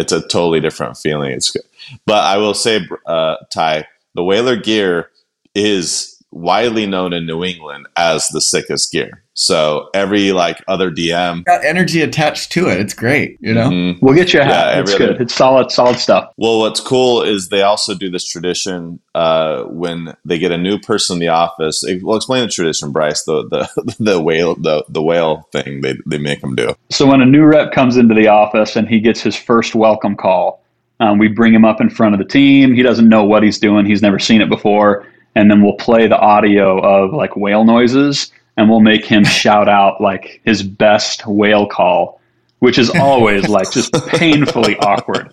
It's 0.00 0.12
a 0.12 0.20
totally 0.20 0.60
different 0.60 0.96
feeling. 0.96 1.32
It's 1.32 1.50
good. 1.50 1.62
But 2.06 2.24
I 2.24 2.36
will 2.38 2.54
say, 2.54 2.86
uh, 3.06 3.36
Ty, 3.52 3.86
the 4.14 4.24
Whaler 4.24 4.56
gear 4.56 5.10
is 5.54 6.19
widely 6.32 6.86
known 6.86 7.12
in 7.12 7.26
New 7.26 7.42
England 7.44 7.86
as 7.96 8.28
the 8.28 8.40
sickest 8.40 8.92
gear. 8.92 9.22
So 9.34 9.88
every 9.94 10.32
like 10.32 10.62
other 10.68 10.90
DM, 10.90 11.44
Got 11.44 11.64
energy 11.64 12.02
attached 12.02 12.52
to 12.52 12.68
it. 12.68 12.78
It's 12.78 12.92
great. 12.94 13.38
You 13.40 13.54
know. 13.54 13.68
Mhm. 13.70 13.98
We'll 14.02 14.14
get 14.14 14.32
you 14.34 14.40
a 14.40 14.44
Yeah, 14.44 14.52
hat. 14.52 14.74
every 14.74 14.82
it's 14.92 14.98
good. 14.98 15.10
other- 15.10 15.22
It's 15.22 15.34
solid, 15.34 15.70
solid 15.70 15.98
stuff. 15.98 16.30
Well, 16.36 16.58
what's 16.58 16.80
cool 16.80 17.22
is 17.22 17.48
they 17.48 17.62
also 17.62 17.94
do 17.94 18.10
this 18.10 18.24
tradition 18.24 19.00
uh, 19.14 19.62
when 19.64 20.14
they 20.24 20.38
get 20.38 20.52
a 20.52 20.58
new 20.58 20.78
person 20.78 21.14
in 21.16 21.20
the 21.20 21.28
office. 21.28 21.82
Well, 22.02 22.16
explain 22.16 22.42
the 22.42 22.48
tradition, 22.48 22.92
Bryce. 22.92 23.24
The 23.24 23.48
the 23.48 23.94
the 23.98 24.20
whale 24.20 24.54
the 24.56 24.84
the 24.88 25.02
whale 25.02 25.48
thing 25.52 25.80
they 25.80 25.94
they 26.06 26.18
make 26.18 26.42
them 26.42 26.54
do. 26.54 26.74
So 26.90 27.06
when 27.06 27.20
a 27.22 27.26
new 27.26 27.44
rep 27.44 27.72
comes 27.72 27.96
into 27.96 28.14
the 28.14 28.28
office 28.28 28.76
and 28.76 28.88
he 28.88 29.00
gets 29.00 29.20
his 29.22 29.34
first 29.36 29.74
welcome 29.74 30.16
call, 30.16 30.62
um, 31.00 31.18
we 31.18 31.28
bring 31.28 31.54
him 31.54 31.64
up 31.64 31.80
in 31.80 31.88
front 31.88 32.14
of 32.14 32.18
the 32.18 32.26
team. 32.26 32.74
He 32.74 32.82
doesn't 32.82 33.08
know 33.08 33.24
what 33.24 33.42
he's 33.42 33.58
doing. 33.58 33.86
He's 33.86 34.02
never 34.02 34.18
seen 34.18 34.42
it 34.42 34.48
before. 34.50 35.06
And 35.34 35.50
then 35.50 35.62
we'll 35.62 35.74
play 35.74 36.06
the 36.06 36.18
audio 36.18 36.80
of 36.80 37.12
like 37.12 37.36
whale 37.36 37.64
noises 37.64 38.32
and 38.56 38.68
we'll 38.68 38.80
make 38.80 39.04
him 39.04 39.24
shout 39.42 39.68
out 39.68 40.00
like 40.00 40.40
his 40.44 40.62
best 40.62 41.26
whale 41.26 41.66
call, 41.66 42.20
which 42.58 42.78
is 42.78 42.90
always 42.90 43.48
like 43.48 43.70
just 43.70 43.92
painfully 44.08 44.76
awkward. 44.78 45.32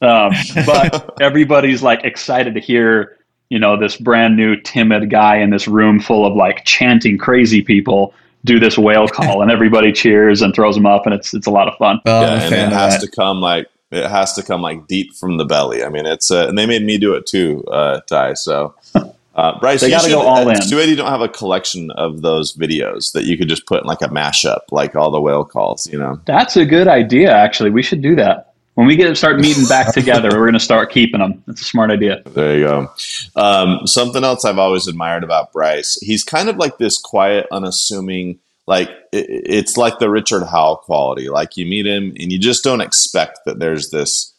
Um, 0.00 0.32
but 0.66 1.20
everybody's 1.20 1.82
like 1.82 2.04
excited 2.04 2.54
to 2.54 2.60
hear, 2.60 3.16
you 3.48 3.58
know, 3.58 3.78
this 3.78 3.96
brand 3.96 4.36
new 4.36 4.56
timid 4.60 5.10
guy 5.10 5.36
in 5.36 5.50
this 5.50 5.66
room 5.66 5.98
full 5.98 6.26
of 6.26 6.34
like 6.34 6.64
chanting 6.64 7.18
crazy 7.18 7.62
people 7.62 8.14
do 8.44 8.60
this 8.60 8.78
whale 8.78 9.08
call 9.08 9.42
and 9.42 9.50
everybody 9.50 9.92
cheers 9.92 10.42
and 10.42 10.54
throws 10.54 10.76
them 10.76 10.86
up 10.86 11.06
and 11.06 11.14
it's 11.14 11.34
it's 11.34 11.46
a 11.46 11.50
lot 11.50 11.68
of 11.68 11.76
fun. 11.78 12.00
Oh, 12.06 12.20
yeah, 12.20 12.42
and 12.42 12.54
it 12.54 12.72
has 12.72 13.00
to 13.02 13.10
come 13.10 13.40
like 13.40 13.66
it 13.90 14.08
has 14.08 14.34
to 14.34 14.42
come 14.42 14.62
like 14.62 14.86
deep 14.86 15.14
from 15.14 15.38
the 15.38 15.44
belly. 15.44 15.82
I 15.82 15.88
mean, 15.88 16.06
it's 16.06 16.30
uh, 16.30 16.46
and 16.48 16.56
they 16.56 16.66
made 16.66 16.84
me 16.84 16.98
do 16.98 17.14
it 17.14 17.26
too, 17.26 17.64
uh, 17.64 18.00
Ty. 18.00 18.34
So. 18.34 18.74
Uh, 19.38 19.56
Bryce, 19.60 19.80
They 19.82 19.86
you 19.86 19.92
gotta 19.92 20.08
should- 20.08 20.14
go 20.14 20.22
all 20.22 20.48
uh, 20.48 20.52
in. 20.52 20.88
You 20.88 20.96
don't 20.96 21.08
have 21.08 21.20
a 21.20 21.28
collection 21.28 21.92
of 21.92 22.22
those 22.22 22.54
videos 22.56 23.12
that 23.12 23.22
you 23.24 23.38
could 23.38 23.48
just 23.48 23.66
put 23.66 23.80
in 23.80 23.86
like 23.86 24.02
a 24.02 24.08
mashup, 24.08 24.62
like 24.72 24.96
all 24.96 25.12
the 25.12 25.20
whale 25.20 25.44
calls. 25.44 25.86
You 25.86 25.98
know, 25.98 26.20
That's 26.24 26.56
a 26.56 26.64
good 26.66 26.88
idea 26.88 27.30
actually. 27.32 27.70
We 27.70 27.84
should 27.84 28.02
do 28.02 28.16
that. 28.16 28.52
When 28.74 28.86
we 28.88 28.96
get 28.96 29.16
start 29.16 29.38
meeting 29.38 29.66
back 29.66 29.92
together, 30.00 30.28
we're 30.30 30.46
going 30.46 30.52
to 30.54 30.60
start 30.60 30.90
keeping 30.90 31.20
them. 31.20 31.42
That's 31.46 31.60
a 31.60 31.64
smart 31.64 31.90
idea. 31.92 32.22
There 32.26 32.58
you 32.58 32.64
go. 32.64 32.90
Um, 33.36 33.86
something 33.86 34.24
else 34.24 34.44
I've 34.44 34.58
always 34.58 34.86
admired 34.88 35.22
about 35.24 35.52
Bryce, 35.52 35.98
he's 36.00 36.24
kind 36.24 36.48
of 36.48 36.56
like 36.56 36.78
this 36.78 36.98
quiet, 36.98 37.46
unassuming, 37.52 38.38
like 38.66 38.88
it, 39.12 39.26
it's 39.28 39.76
like 39.76 39.98
the 40.00 40.10
Richard 40.10 40.44
Howell 40.44 40.76
quality. 40.78 41.28
Like 41.28 41.56
you 41.56 41.64
meet 41.64 41.86
him 41.86 42.12
and 42.20 42.32
you 42.32 42.38
just 42.38 42.62
don't 42.64 42.80
expect 42.80 43.40
that 43.46 43.58
there's 43.60 43.90
this 43.90 44.32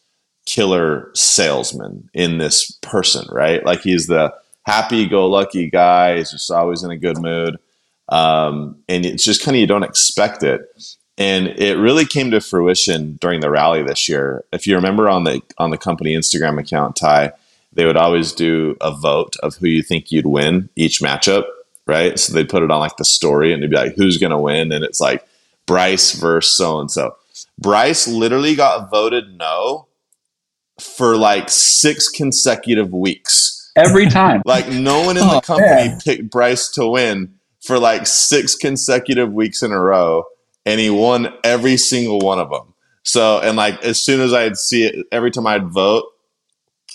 killer 0.46 1.10
salesman 1.14 2.08
in 2.14 2.38
this 2.38 2.70
person, 2.82 3.26
right? 3.30 3.64
Like 3.64 3.80
he's 3.80 4.06
the 4.06 4.34
happy 4.70 5.06
go 5.06 5.26
lucky 5.26 5.68
guy. 5.70 6.16
He's 6.18 6.30
just 6.30 6.50
always 6.50 6.82
in 6.82 6.90
a 6.90 6.96
good 6.96 7.18
mood. 7.18 7.56
Um, 8.08 8.76
and 8.88 9.04
it's 9.06 9.24
just 9.24 9.42
kind 9.44 9.56
of, 9.56 9.60
you 9.60 9.66
don't 9.66 9.82
expect 9.84 10.42
it. 10.42 10.60
And 11.18 11.48
it 11.48 11.76
really 11.76 12.06
came 12.06 12.30
to 12.30 12.40
fruition 12.40 13.18
during 13.20 13.40
the 13.40 13.50
rally 13.50 13.82
this 13.82 14.08
year. 14.08 14.44
If 14.52 14.66
you 14.66 14.74
remember 14.76 15.08
on 15.08 15.24
the 15.24 15.42
on 15.58 15.70
the 15.70 15.78
company 15.78 16.14
Instagram 16.16 16.58
account, 16.58 16.96
Ty, 16.96 17.32
they 17.72 17.84
would 17.84 17.96
always 17.96 18.32
do 18.32 18.76
a 18.80 18.90
vote 18.90 19.36
of 19.42 19.56
who 19.56 19.68
you 19.68 19.82
think 19.82 20.10
you'd 20.10 20.26
win 20.26 20.68
each 20.76 21.00
matchup. 21.00 21.44
right? 21.90 22.18
So 22.18 22.32
they'd 22.32 22.48
put 22.48 22.62
it 22.62 22.70
on 22.70 22.80
like 22.80 22.96
the 22.96 23.04
story 23.04 23.52
and 23.52 23.62
they'd 23.62 23.70
be 23.70 23.76
like, 23.76 23.96
who's 23.96 24.16
going 24.16 24.30
to 24.30 24.38
win? 24.38 24.72
And 24.72 24.84
it's 24.84 25.00
like 25.00 25.26
Bryce 25.66 26.12
versus 26.12 26.56
so 26.56 26.80
and 26.80 26.90
so. 26.90 27.16
Bryce 27.58 28.06
literally 28.06 28.54
got 28.54 28.90
voted 28.90 29.36
no 29.36 29.88
for 30.78 31.16
like 31.16 31.48
six 31.48 32.08
consecutive 32.08 32.92
weeks. 32.92 33.59
Every 33.76 34.06
time. 34.06 34.42
Like 34.44 34.68
no 34.68 35.04
one 35.06 35.16
in 35.16 35.22
Oh, 35.24 35.34
the 35.36 35.40
company 35.40 35.88
man. 35.88 36.00
picked 36.00 36.30
Bryce 36.30 36.68
to 36.72 36.86
win 36.86 37.34
for 37.62 37.78
like 37.78 38.06
six 38.06 38.54
consecutive 38.54 39.32
weeks 39.32 39.62
in 39.62 39.72
a 39.72 39.80
row, 39.80 40.24
and 40.66 40.80
he 40.80 40.90
won 40.90 41.32
every 41.44 41.76
single 41.76 42.18
one 42.20 42.38
of 42.38 42.50
them. 42.50 42.74
So, 43.02 43.40
and 43.40 43.56
like 43.56 43.82
as 43.84 44.00
soon 44.02 44.20
as 44.20 44.32
I'd 44.34 44.56
see 44.56 44.84
it, 44.84 45.06
every 45.12 45.30
time 45.30 45.46
I'd 45.46 45.66
vote, 45.68 46.04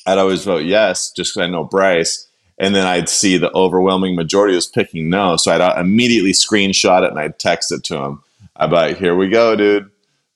I'd 0.05 0.17
always 0.17 0.43
vote 0.43 0.65
yes, 0.65 1.11
just 1.11 1.33
because 1.33 1.47
I 1.47 1.51
know 1.51 1.63
Bryce. 1.63 2.27
And 2.57 2.73
then 2.73 2.85
I'd 2.88 3.09
see 3.09 3.38
the 3.38 3.53
overwhelming 3.53 4.15
majority 4.15 4.55
was 4.55 4.65
picking 4.67 5.09
no. 5.09 5.35
So 5.35 5.51
I'd 5.51 5.59
uh, 5.59 5.75
immediately 5.77 6.31
screenshot 6.31 7.03
it 7.03 7.09
and 7.09 7.19
I'd 7.19 7.38
text 7.38 7.69
it 7.71 7.83
to 7.85 7.97
him. 7.97 8.23
I'd 8.55 8.69
be 8.69 8.75
like, 8.77 8.97
here 8.97 9.13
we 9.13 9.27
go, 9.27 9.57
dude. 9.57 9.91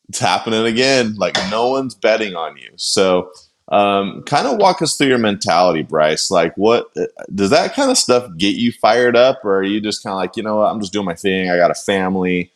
It's 0.10 0.20
happening 0.20 0.66
again. 0.66 1.16
Like 1.16 1.38
no 1.50 1.70
one's 1.70 1.96
betting 1.96 2.36
on 2.36 2.58
you. 2.58 2.72
So 2.76 3.32
um, 3.70 4.24
kind 4.24 4.48
of 4.48 4.58
walk 4.58 4.82
us 4.82 4.96
through 4.96 5.08
your 5.08 5.18
mentality, 5.18 5.84
Bryce. 5.84 6.30
Like 6.32 6.56
what 6.56 6.94
does 7.34 7.50
that 7.52 7.74
kind 7.74 7.92
of 7.92 7.98
stuff 7.98 8.30
get 8.38 8.56
you 8.56 8.72
fired 8.72 9.16
up? 9.16 9.44
Or 9.44 9.60
are 9.60 9.64
you 9.64 9.80
just 9.82 10.04
kind 10.04 10.14
of 10.14 10.18
like, 10.18 10.36
you 10.38 10.44
know 10.44 10.58
what, 10.58 10.72
I'm 10.72 10.80
just 10.80 10.94
doing 10.94 11.06
my 11.06 11.16
thing. 11.16 11.50
I 11.50 11.58
got 11.58 11.72
a 11.72 11.76
family. 11.76 12.52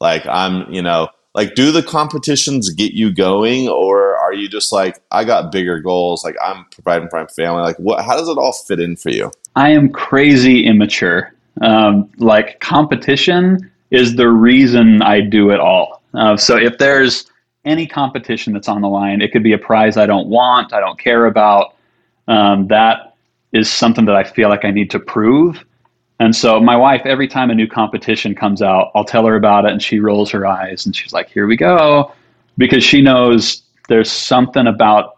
Like 0.00 0.26
I'm, 0.26 0.72
you 0.72 0.82
know, 0.82 1.08
like 1.34 1.54
do 1.54 1.72
the 1.72 1.82
competitions 1.82 2.70
get 2.70 2.92
you 2.92 3.12
going 3.12 3.68
or 3.68 4.16
are 4.18 4.34
you 4.34 4.50
just 4.50 4.70
like 4.70 5.00
i 5.10 5.24
got 5.24 5.50
bigger 5.50 5.80
goals 5.80 6.22
like 6.22 6.36
i'm 6.44 6.66
providing 6.72 7.08
for 7.08 7.22
my 7.22 7.26
family 7.28 7.62
like 7.62 7.76
what 7.78 8.04
how 8.04 8.14
does 8.14 8.28
it 8.28 8.36
all 8.36 8.52
fit 8.52 8.78
in 8.78 8.96
for 8.96 9.08
you 9.08 9.32
I 9.54 9.70
am 9.70 9.90
crazy 9.90 10.66
immature. 10.66 11.32
Um, 11.60 12.10
like 12.18 12.60
competition 12.60 13.70
is 13.90 14.16
the 14.16 14.28
reason 14.28 15.02
I 15.02 15.20
do 15.20 15.50
it 15.50 15.60
all. 15.60 16.02
Uh, 16.14 16.36
so 16.36 16.56
if 16.56 16.78
there's 16.78 17.30
any 17.64 17.86
competition 17.86 18.52
that's 18.52 18.68
on 18.68 18.80
the 18.80 18.88
line, 18.88 19.20
it 19.20 19.32
could 19.32 19.42
be 19.42 19.52
a 19.52 19.58
prize 19.58 19.96
I 19.96 20.06
don't 20.06 20.28
want, 20.28 20.72
I 20.72 20.80
don't 20.80 20.98
care 20.98 21.26
about. 21.26 21.74
Um, 22.28 22.66
that 22.68 23.16
is 23.52 23.70
something 23.70 24.04
that 24.06 24.16
I 24.16 24.24
feel 24.24 24.48
like 24.48 24.64
I 24.64 24.70
need 24.70 24.90
to 24.90 24.98
prove. 24.98 25.64
And 26.20 26.34
so 26.34 26.60
my 26.60 26.76
wife, 26.76 27.02
every 27.04 27.26
time 27.26 27.50
a 27.50 27.54
new 27.54 27.66
competition 27.66 28.34
comes 28.34 28.62
out, 28.62 28.90
I'll 28.94 29.04
tell 29.04 29.26
her 29.26 29.36
about 29.36 29.64
it, 29.64 29.72
and 29.72 29.82
she 29.82 29.98
rolls 29.98 30.30
her 30.30 30.46
eyes 30.46 30.86
and 30.86 30.94
she's 30.94 31.12
like, 31.12 31.28
"Here 31.28 31.46
we 31.46 31.56
go," 31.56 32.12
because 32.58 32.84
she 32.84 33.00
knows 33.02 33.62
there's 33.88 34.10
something 34.10 34.66
about 34.68 35.16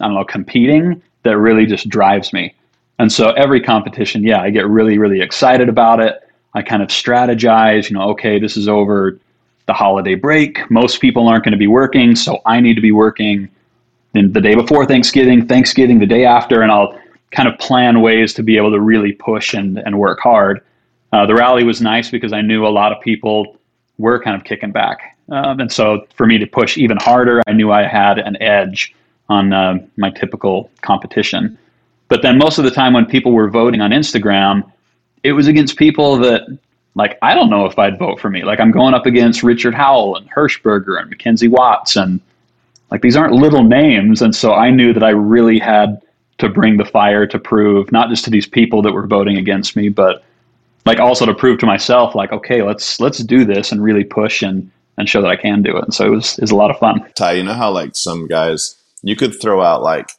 I 0.00 0.06
don't 0.06 0.14
know 0.14 0.24
competing 0.24 1.02
that 1.24 1.38
really 1.38 1.66
just 1.66 1.88
drives 1.88 2.32
me. 2.32 2.54
And 2.98 3.10
so 3.10 3.30
every 3.32 3.60
competition, 3.60 4.22
yeah, 4.22 4.40
I 4.40 4.50
get 4.50 4.68
really, 4.68 4.98
really 4.98 5.20
excited 5.20 5.68
about 5.68 6.00
it. 6.00 6.20
I 6.54 6.62
kind 6.62 6.82
of 6.82 6.88
strategize, 6.88 7.90
you 7.90 7.96
know, 7.96 8.08
okay, 8.10 8.38
this 8.38 8.56
is 8.56 8.68
over 8.68 9.18
the 9.66 9.72
holiday 9.72 10.14
break. 10.14 10.70
Most 10.70 11.00
people 11.00 11.28
aren't 11.28 11.44
going 11.44 11.52
to 11.52 11.58
be 11.58 11.66
working, 11.66 12.14
so 12.14 12.40
I 12.44 12.60
need 12.60 12.74
to 12.74 12.80
be 12.80 12.92
working 12.92 13.48
in 14.14 14.32
the 14.32 14.40
day 14.40 14.54
before 14.54 14.86
Thanksgiving, 14.86 15.46
Thanksgiving 15.46 15.98
the 15.98 16.06
day 16.06 16.24
after, 16.24 16.62
and 16.62 16.70
I'll 16.70 16.98
kind 17.30 17.48
of 17.48 17.58
plan 17.58 18.00
ways 18.00 18.32
to 18.34 18.42
be 18.42 18.56
able 18.56 18.70
to 18.70 18.80
really 18.80 19.12
push 19.12 19.54
and, 19.54 19.78
and 19.78 19.98
work 19.98 20.20
hard. 20.20 20.62
Uh, 21.12 21.26
the 21.26 21.34
rally 21.34 21.64
was 21.64 21.80
nice 21.80 22.10
because 22.10 22.32
I 22.32 22.40
knew 22.40 22.66
a 22.66 22.68
lot 22.68 22.92
of 22.92 23.00
people 23.00 23.56
were 23.98 24.22
kind 24.22 24.36
of 24.36 24.44
kicking 24.44 24.72
back. 24.72 25.16
Um, 25.30 25.60
and 25.60 25.72
so 25.72 26.06
for 26.14 26.26
me 26.26 26.38
to 26.38 26.46
push 26.46 26.76
even 26.76 26.96
harder, 26.98 27.42
I 27.46 27.52
knew 27.52 27.72
I 27.72 27.82
had 27.84 28.18
an 28.18 28.40
edge 28.42 28.94
on 29.28 29.52
uh, 29.52 29.78
my 29.96 30.10
typical 30.10 30.70
competition. 30.82 31.58
But 32.08 32.22
then 32.22 32.36
most 32.36 32.58
of 32.58 32.64
the 32.64 32.70
time 32.70 32.92
when 32.92 33.06
people 33.06 33.32
were 33.32 33.48
voting 33.48 33.80
on 33.80 33.90
Instagram, 33.90 34.70
it 35.22 35.32
was 35.32 35.48
against 35.48 35.76
people 35.76 36.18
that, 36.18 36.42
like, 36.94 37.18
I 37.22 37.34
don't 37.34 37.50
know 37.50 37.66
if 37.66 37.78
I'd 37.78 37.98
vote 37.98 38.20
for 38.20 38.30
me. 38.30 38.44
Like, 38.44 38.60
I'm 38.60 38.70
going 38.70 38.94
up 38.94 39.06
against 39.06 39.42
Richard 39.42 39.74
Howell 39.74 40.16
and 40.16 40.30
Hirschberger 40.30 41.00
and 41.00 41.10
Mackenzie 41.10 41.48
Watts. 41.48 41.96
And, 41.96 42.20
like, 42.90 43.02
these 43.02 43.16
aren't 43.16 43.34
little 43.34 43.64
names. 43.64 44.22
And 44.22 44.34
so 44.34 44.54
I 44.54 44.70
knew 44.70 44.92
that 44.92 45.02
I 45.02 45.10
really 45.10 45.58
had 45.58 46.00
to 46.38 46.48
bring 46.48 46.76
the 46.76 46.84
fire 46.84 47.26
to 47.26 47.38
prove, 47.38 47.92
not 47.92 48.08
just 48.08 48.24
to 48.24 48.30
these 48.30 48.46
people 48.46 48.82
that 48.82 48.92
were 48.92 49.06
voting 49.06 49.36
against 49.36 49.76
me, 49.76 49.88
but 49.88 50.24
like 50.84 50.98
also 50.98 51.26
to 51.26 51.34
prove 51.34 51.58
to 51.60 51.66
myself, 51.66 52.14
like, 52.14 52.32
okay, 52.32 52.62
let's 52.62 53.00
let's 53.00 53.18
do 53.18 53.44
this 53.44 53.72
and 53.72 53.82
really 53.82 54.04
push 54.04 54.42
and 54.42 54.70
and 54.96 55.08
show 55.08 55.22
that 55.22 55.30
I 55.30 55.36
can 55.36 55.62
do 55.62 55.76
it. 55.76 55.84
And 55.84 55.94
so 55.94 56.06
it 56.06 56.10
was, 56.10 56.38
was 56.38 56.50
a 56.50 56.56
lot 56.56 56.70
of 56.70 56.78
fun. 56.78 57.04
ty 57.14 57.32
you 57.32 57.42
know 57.42 57.54
how 57.54 57.70
like 57.70 57.96
some 57.96 58.26
guys 58.26 58.76
you 59.02 59.16
could 59.16 59.40
throw 59.40 59.62
out 59.62 59.82
like 59.82 60.10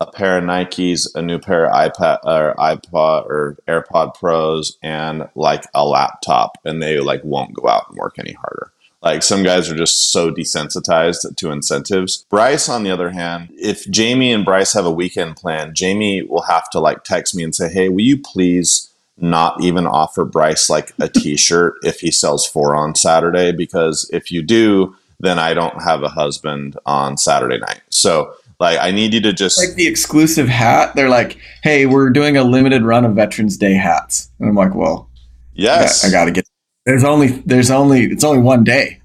a 0.00 0.06
pair 0.10 0.38
of 0.38 0.44
nikes 0.44 1.06
a 1.14 1.22
new 1.22 1.38
pair 1.38 1.66
of 1.66 1.72
ipad 1.72 2.18
or 2.24 2.54
ipod 2.58 3.26
or 3.26 3.56
airpod 3.66 4.14
pros 4.14 4.76
and 4.82 5.28
like 5.34 5.64
a 5.74 5.86
laptop 5.86 6.58
and 6.64 6.82
they 6.82 6.98
like 7.00 7.22
won't 7.24 7.54
go 7.54 7.68
out 7.68 7.88
and 7.88 7.98
work 7.98 8.18
any 8.18 8.32
harder 8.32 8.72
like 9.06 9.22
some 9.22 9.44
guys 9.44 9.70
are 9.70 9.76
just 9.76 10.10
so 10.10 10.32
desensitized 10.32 11.36
to 11.36 11.50
incentives. 11.52 12.24
Bryce, 12.28 12.68
on 12.68 12.82
the 12.82 12.90
other 12.90 13.10
hand, 13.10 13.50
if 13.52 13.88
Jamie 13.88 14.32
and 14.32 14.44
Bryce 14.44 14.72
have 14.72 14.84
a 14.84 14.90
weekend 14.90 15.36
plan, 15.36 15.74
Jamie 15.74 16.22
will 16.22 16.42
have 16.42 16.68
to 16.70 16.80
like 16.80 17.04
text 17.04 17.32
me 17.34 17.44
and 17.44 17.54
say, 17.54 17.72
Hey, 17.72 17.88
will 17.88 18.00
you 18.00 18.18
please 18.18 18.92
not 19.18 19.62
even 19.62 19.86
offer 19.86 20.24
Bryce 20.24 20.68
like 20.68 20.92
a 20.98 21.08
t 21.20 21.36
shirt 21.36 21.74
if 21.82 22.00
he 22.00 22.10
sells 22.10 22.46
four 22.46 22.74
on 22.74 22.96
Saturday? 22.96 23.52
Because 23.52 24.10
if 24.12 24.32
you 24.32 24.42
do, 24.42 24.96
then 25.20 25.38
I 25.38 25.54
don't 25.54 25.82
have 25.82 26.02
a 26.02 26.08
husband 26.08 26.76
on 26.84 27.16
Saturday 27.16 27.58
night. 27.58 27.82
So 27.90 28.34
like 28.58 28.78
I 28.80 28.90
need 28.90 29.14
you 29.14 29.20
to 29.22 29.32
just 29.32 29.58
like 29.58 29.76
the 29.76 29.86
exclusive 29.86 30.48
hat. 30.48 30.94
They're 30.96 31.08
like, 31.08 31.38
"Hey, 31.62 31.86
we're 31.86 32.10
doing 32.10 32.36
a 32.36 32.44
limited 32.44 32.82
run 32.82 33.04
of 33.04 33.14
Veterans 33.14 33.56
Day 33.56 33.74
hats," 33.74 34.30
and 34.40 34.48
I'm 34.48 34.54
like, 34.54 34.74
"Well, 34.74 35.08
yes. 35.54 36.04
I 36.04 36.10
got 36.10 36.26
to 36.26 36.30
get. 36.30 36.48
There's 36.86 37.04
only 37.04 37.42
there's 37.46 37.70
only 37.70 38.04
it's 38.04 38.24
only 38.24 38.40
one 38.42 38.64
day. 38.64 39.00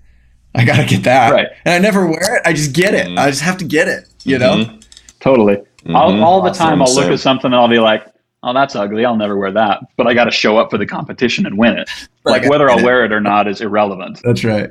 I 0.54 0.66
got 0.66 0.76
to 0.78 0.86
get 0.86 1.04
that, 1.04 1.32
Right. 1.32 1.48
And 1.66 1.74
I 1.74 1.80
never 1.80 2.06
wear 2.06 2.36
it. 2.36 2.42
I 2.46 2.52
just 2.54 2.74
get 2.74 2.94
it. 2.94 3.08
Mhm. 3.08 3.18
I 3.18 3.30
just 3.30 3.42
have 3.42 3.58
to 3.58 3.66
get 3.66 3.88
it. 3.88 4.08
You 4.26 4.38
know, 4.38 4.56
Mhm. 4.66 4.84
Totally. 5.22 5.58
I'll, 5.88 6.12
Mhm. 6.12 6.22
all 6.22 6.42
the 6.42 6.50
Awesome. 6.50 6.68
time, 6.68 6.82
I'll 6.82 6.94
look 6.94 7.10
at 7.10 7.20
something 7.22 7.46
and 7.46 7.56
I'll 7.56 7.70
be 7.70 7.80
like, 7.80 8.04
"Oh, 8.43 8.54
that's 8.54 8.75
ugly. 8.75 9.06
I'll 9.06 9.15
never 9.15 9.38
wear 9.38 9.51
that." 9.51 9.82
But 9.97 10.08
I 10.08 10.13
got 10.13 10.25
to 10.25 10.32
show 10.32 10.58
up 10.58 10.69
for 10.71 10.77
the 10.77 10.86
competition 10.86 11.45
and 11.45 11.58
win 11.58 11.77
it. 11.77 11.89
Like 12.23 12.47
whether 12.49 12.69
I'll 12.69 12.84
wear 12.84 13.04
it 13.04 13.12
or 13.12 13.19
not 13.19 13.47
is 13.47 13.62
irrelevant. 13.62 14.21
That's 14.23 14.43
right. 14.43 14.69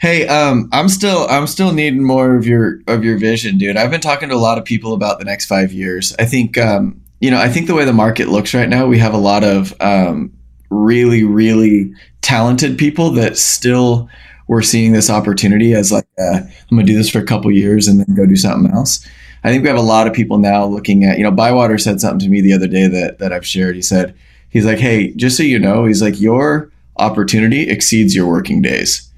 Hey, 0.00 0.26
um, 0.28 0.68
I'm 0.72 0.88
still 0.88 1.26
I'm 1.28 1.46
still 1.46 1.72
needing 1.72 2.04
more 2.04 2.36
of 2.36 2.46
your 2.46 2.80
of 2.86 3.04
your 3.04 3.18
vision, 3.18 3.58
dude. 3.58 3.76
I've 3.76 3.90
been 3.90 4.00
talking 4.00 4.28
to 4.28 4.34
a 4.34 4.36
lot 4.36 4.58
of 4.58 4.64
people 4.64 4.92
about 4.92 5.18
the 5.18 5.24
next 5.24 5.46
five 5.46 5.72
years. 5.72 6.14
I 6.18 6.24
think 6.24 6.58
um, 6.58 7.00
you 7.20 7.30
know, 7.30 7.38
I 7.38 7.48
think 7.48 7.66
the 7.66 7.74
way 7.74 7.84
the 7.84 7.92
market 7.92 8.28
looks 8.28 8.54
right 8.54 8.68
now, 8.68 8.86
we 8.86 8.98
have 8.98 9.14
a 9.14 9.18
lot 9.18 9.44
of 9.44 9.74
um, 9.80 10.32
really, 10.70 11.22
really 11.24 11.92
talented 12.22 12.78
people 12.78 13.10
that 13.10 13.36
still 13.36 14.08
we're 14.48 14.62
seeing 14.62 14.92
this 14.92 15.08
opportunity 15.08 15.74
as 15.74 15.92
like 15.92 16.06
uh, 16.18 16.40
I'm 16.40 16.50
gonna 16.70 16.84
do 16.84 16.96
this 16.96 17.10
for 17.10 17.20
a 17.20 17.24
couple 17.24 17.50
years 17.52 17.86
and 17.86 18.00
then 18.00 18.16
go 18.16 18.26
do 18.26 18.36
something 18.36 18.72
else. 18.72 19.06
I 19.42 19.50
think 19.50 19.62
we 19.62 19.68
have 19.68 19.78
a 19.78 19.82
lot 19.82 20.06
of 20.06 20.12
people 20.12 20.38
now 20.38 20.64
looking 20.66 21.04
at 21.04 21.18
you 21.18 21.24
know, 21.24 21.30
Bywater 21.30 21.78
said 21.78 22.00
something 22.00 22.20
to 22.20 22.28
me 22.28 22.40
the 22.40 22.52
other 22.52 22.66
day 22.66 22.86
that 22.86 23.18
that 23.18 23.32
I've 23.32 23.46
shared. 23.46 23.76
He 23.76 23.82
said 23.82 24.14
he's 24.48 24.66
like, 24.66 24.78
hey, 24.78 25.12
just 25.14 25.36
so 25.36 25.42
you 25.42 25.58
know, 25.58 25.84
he's 25.84 26.02
like 26.02 26.20
your 26.20 26.70
opportunity 26.96 27.68
exceeds 27.68 28.14
your 28.14 28.26
working 28.26 28.62
days. 28.62 29.10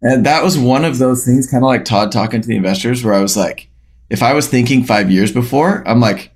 And 0.00 0.24
that 0.24 0.44
was 0.44 0.56
one 0.56 0.84
of 0.84 0.98
those 0.98 1.24
things, 1.24 1.50
kind 1.50 1.64
of 1.64 1.68
like 1.68 1.84
Todd 1.84 2.12
talking 2.12 2.40
to 2.40 2.46
the 2.46 2.56
investors, 2.56 3.02
where 3.02 3.14
I 3.14 3.20
was 3.20 3.36
like, 3.36 3.68
if 4.10 4.22
I 4.22 4.32
was 4.32 4.46
thinking 4.46 4.84
five 4.84 5.10
years 5.10 5.32
before, 5.32 5.82
I'm 5.86 6.00
like, 6.00 6.30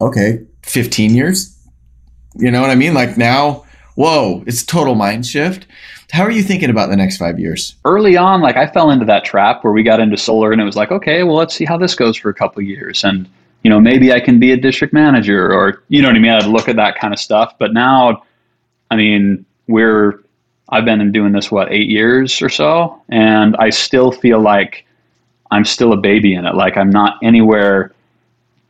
okay, 0.00 0.40
15 0.62 1.14
years. 1.14 1.52
You 2.36 2.50
know 2.50 2.60
what 2.60 2.70
I 2.70 2.76
mean? 2.76 2.94
Like 2.94 3.16
now, 3.16 3.64
whoa, 3.96 4.44
it's 4.46 4.62
total 4.62 4.94
mind 4.94 5.26
shift. 5.26 5.66
How 6.16 6.22
are 6.22 6.30
you 6.30 6.42
thinking 6.42 6.70
about 6.70 6.88
the 6.88 6.96
next 6.96 7.18
five 7.18 7.38
years? 7.38 7.76
Early 7.84 8.16
on, 8.16 8.40
like 8.40 8.56
I 8.56 8.66
fell 8.66 8.90
into 8.90 9.04
that 9.04 9.22
trap 9.22 9.62
where 9.62 9.74
we 9.74 9.82
got 9.82 10.00
into 10.00 10.16
solar 10.16 10.50
and 10.50 10.62
it 10.62 10.64
was 10.64 10.74
like, 10.74 10.90
okay, 10.90 11.24
well, 11.24 11.36
let's 11.36 11.54
see 11.54 11.66
how 11.66 11.76
this 11.76 11.94
goes 11.94 12.16
for 12.16 12.30
a 12.30 12.34
couple 12.34 12.62
years. 12.62 13.04
And, 13.04 13.28
you 13.62 13.68
know, 13.68 13.78
maybe 13.78 14.10
I 14.14 14.20
can 14.20 14.40
be 14.40 14.50
a 14.52 14.56
district 14.56 14.94
manager 14.94 15.52
or, 15.52 15.82
you 15.88 16.00
know 16.00 16.08
what 16.08 16.16
I 16.16 16.20
mean? 16.20 16.32
I'd 16.32 16.46
look 16.46 16.70
at 16.70 16.76
that 16.76 16.98
kind 16.98 17.12
of 17.12 17.20
stuff. 17.20 17.52
But 17.58 17.74
now, 17.74 18.22
I 18.90 18.96
mean, 18.96 19.44
we're, 19.66 20.22
I've 20.70 20.86
been 20.86 21.12
doing 21.12 21.32
this, 21.32 21.50
what, 21.50 21.70
eight 21.70 21.90
years 21.90 22.40
or 22.40 22.48
so? 22.48 22.98
And 23.10 23.54
I 23.58 23.68
still 23.68 24.10
feel 24.10 24.40
like 24.40 24.86
I'm 25.50 25.66
still 25.66 25.92
a 25.92 25.98
baby 25.98 26.32
in 26.32 26.46
it. 26.46 26.54
Like 26.54 26.78
I'm 26.78 26.88
not 26.88 27.18
anywhere 27.22 27.92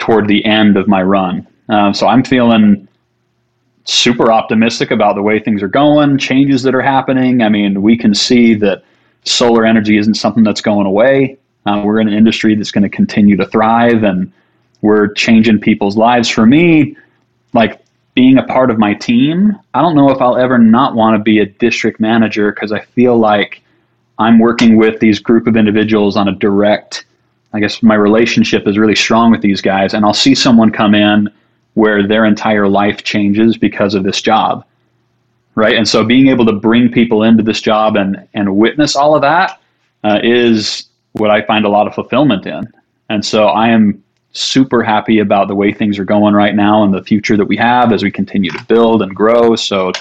toward 0.00 0.26
the 0.26 0.44
end 0.44 0.76
of 0.76 0.88
my 0.88 1.00
run. 1.00 1.46
Um, 1.68 1.94
so 1.94 2.08
I'm 2.08 2.24
feeling 2.24 2.88
super 3.86 4.32
optimistic 4.32 4.90
about 4.90 5.14
the 5.14 5.22
way 5.22 5.40
things 5.40 5.62
are 5.62 5.68
going, 5.68 6.18
changes 6.18 6.62
that 6.64 6.74
are 6.74 6.82
happening. 6.82 7.42
I 7.42 7.48
mean, 7.48 7.82
we 7.82 7.96
can 7.96 8.14
see 8.14 8.54
that 8.54 8.82
solar 9.24 9.64
energy 9.64 9.96
isn't 9.96 10.14
something 10.14 10.42
that's 10.44 10.60
going 10.60 10.86
away. 10.86 11.38
Uh, 11.66 11.82
we're 11.84 12.00
in 12.00 12.08
an 12.08 12.14
industry 12.14 12.54
that's 12.54 12.70
going 12.70 12.82
to 12.82 12.88
continue 12.88 13.36
to 13.36 13.46
thrive 13.46 14.02
and 14.02 14.32
we're 14.82 15.12
changing 15.14 15.60
people's 15.60 15.96
lives. 15.96 16.28
For 16.28 16.46
me, 16.46 16.96
like 17.52 17.80
being 18.14 18.38
a 18.38 18.44
part 18.44 18.70
of 18.70 18.78
my 18.78 18.94
team, 18.94 19.56
I 19.74 19.82
don't 19.82 19.94
know 19.94 20.10
if 20.10 20.20
I'll 20.20 20.36
ever 20.36 20.58
not 20.58 20.94
want 20.94 21.16
to 21.16 21.22
be 21.22 21.40
a 21.40 21.46
district 21.46 22.00
manager 22.00 22.52
because 22.52 22.72
I 22.72 22.80
feel 22.80 23.16
like 23.18 23.62
I'm 24.18 24.38
working 24.38 24.76
with 24.76 25.00
these 25.00 25.18
group 25.18 25.46
of 25.46 25.56
individuals 25.56 26.16
on 26.16 26.28
a 26.28 26.32
direct, 26.32 27.04
I 27.52 27.60
guess 27.60 27.82
my 27.82 27.94
relationship 27.94 28.66
is 28.66 28.78
really 28.78 28.94
strong 28.94 29.30
with 29.30 29.42
these 29.42 29.60
guys. 29.60 29.92
And 29.94 30.04
I'll 30.04 30.14
see 30.14 30.34
someone 30.34 30.70
come 30.70 30.94
in 30.94 31.28
where 31.76 32.06
their 32.06 32.24
entire 32.24 32.66
life 32.66 33.04
changes 33.04 33.58
because 33.58 33.94
of 33.94 34.02
this 34.02 34.22
job. 34.22 34.64
right? 35.56 35.74
And 35.76 35.88
so 35.88 36.04
being 36.04 36.28
able 36.28 36.46
to 36.46 36.52
bring 36.52 36.92
people 36.92 37.24
into 37.24 37.42
this 37.42 37.60
job 37.60 37.96
and 37.96 38.28
and 38.34 38.56
witness 38.56 38.94
all 38.94 39.16
of 39.16 39.22
that 39.22 39.60
uh, 40.04 40.20
is 40.22 40.84
what 41.12 41.30
I 41.30 41.42
find 41.42 41.64
a 41.64 41.68
lot 41.68 41.88
of 41.88 41.94
fulfillment 41.94 42.46
in. 42.46 42.72
And 43.08 43.24
so 43.24 43.46
I 43.48 43.68
am 43.68 44.02
super 44.32 44.82
happy 44.82 45.18
about 45.18 45.48
the 45.48 45.54
way 45.54 45.72
things 45.72 45.98
are 45.98 46.04
going 46.04 46.34
right 46.34 46.54
now 46.54 46.84
and 46.84 46.94
the 46.94 47.02
future 47.02 47.36
that 47.38 47.46
we 47.46 47.56
have 47.56 47.92
as 47.92 48.02
we 48.02 48.10
continue 48.10 48.50
to 48.50 48.64
build 48.64 49.02
and 49.02 49.16
grow. 49.16 49.56
So 49.56 49.92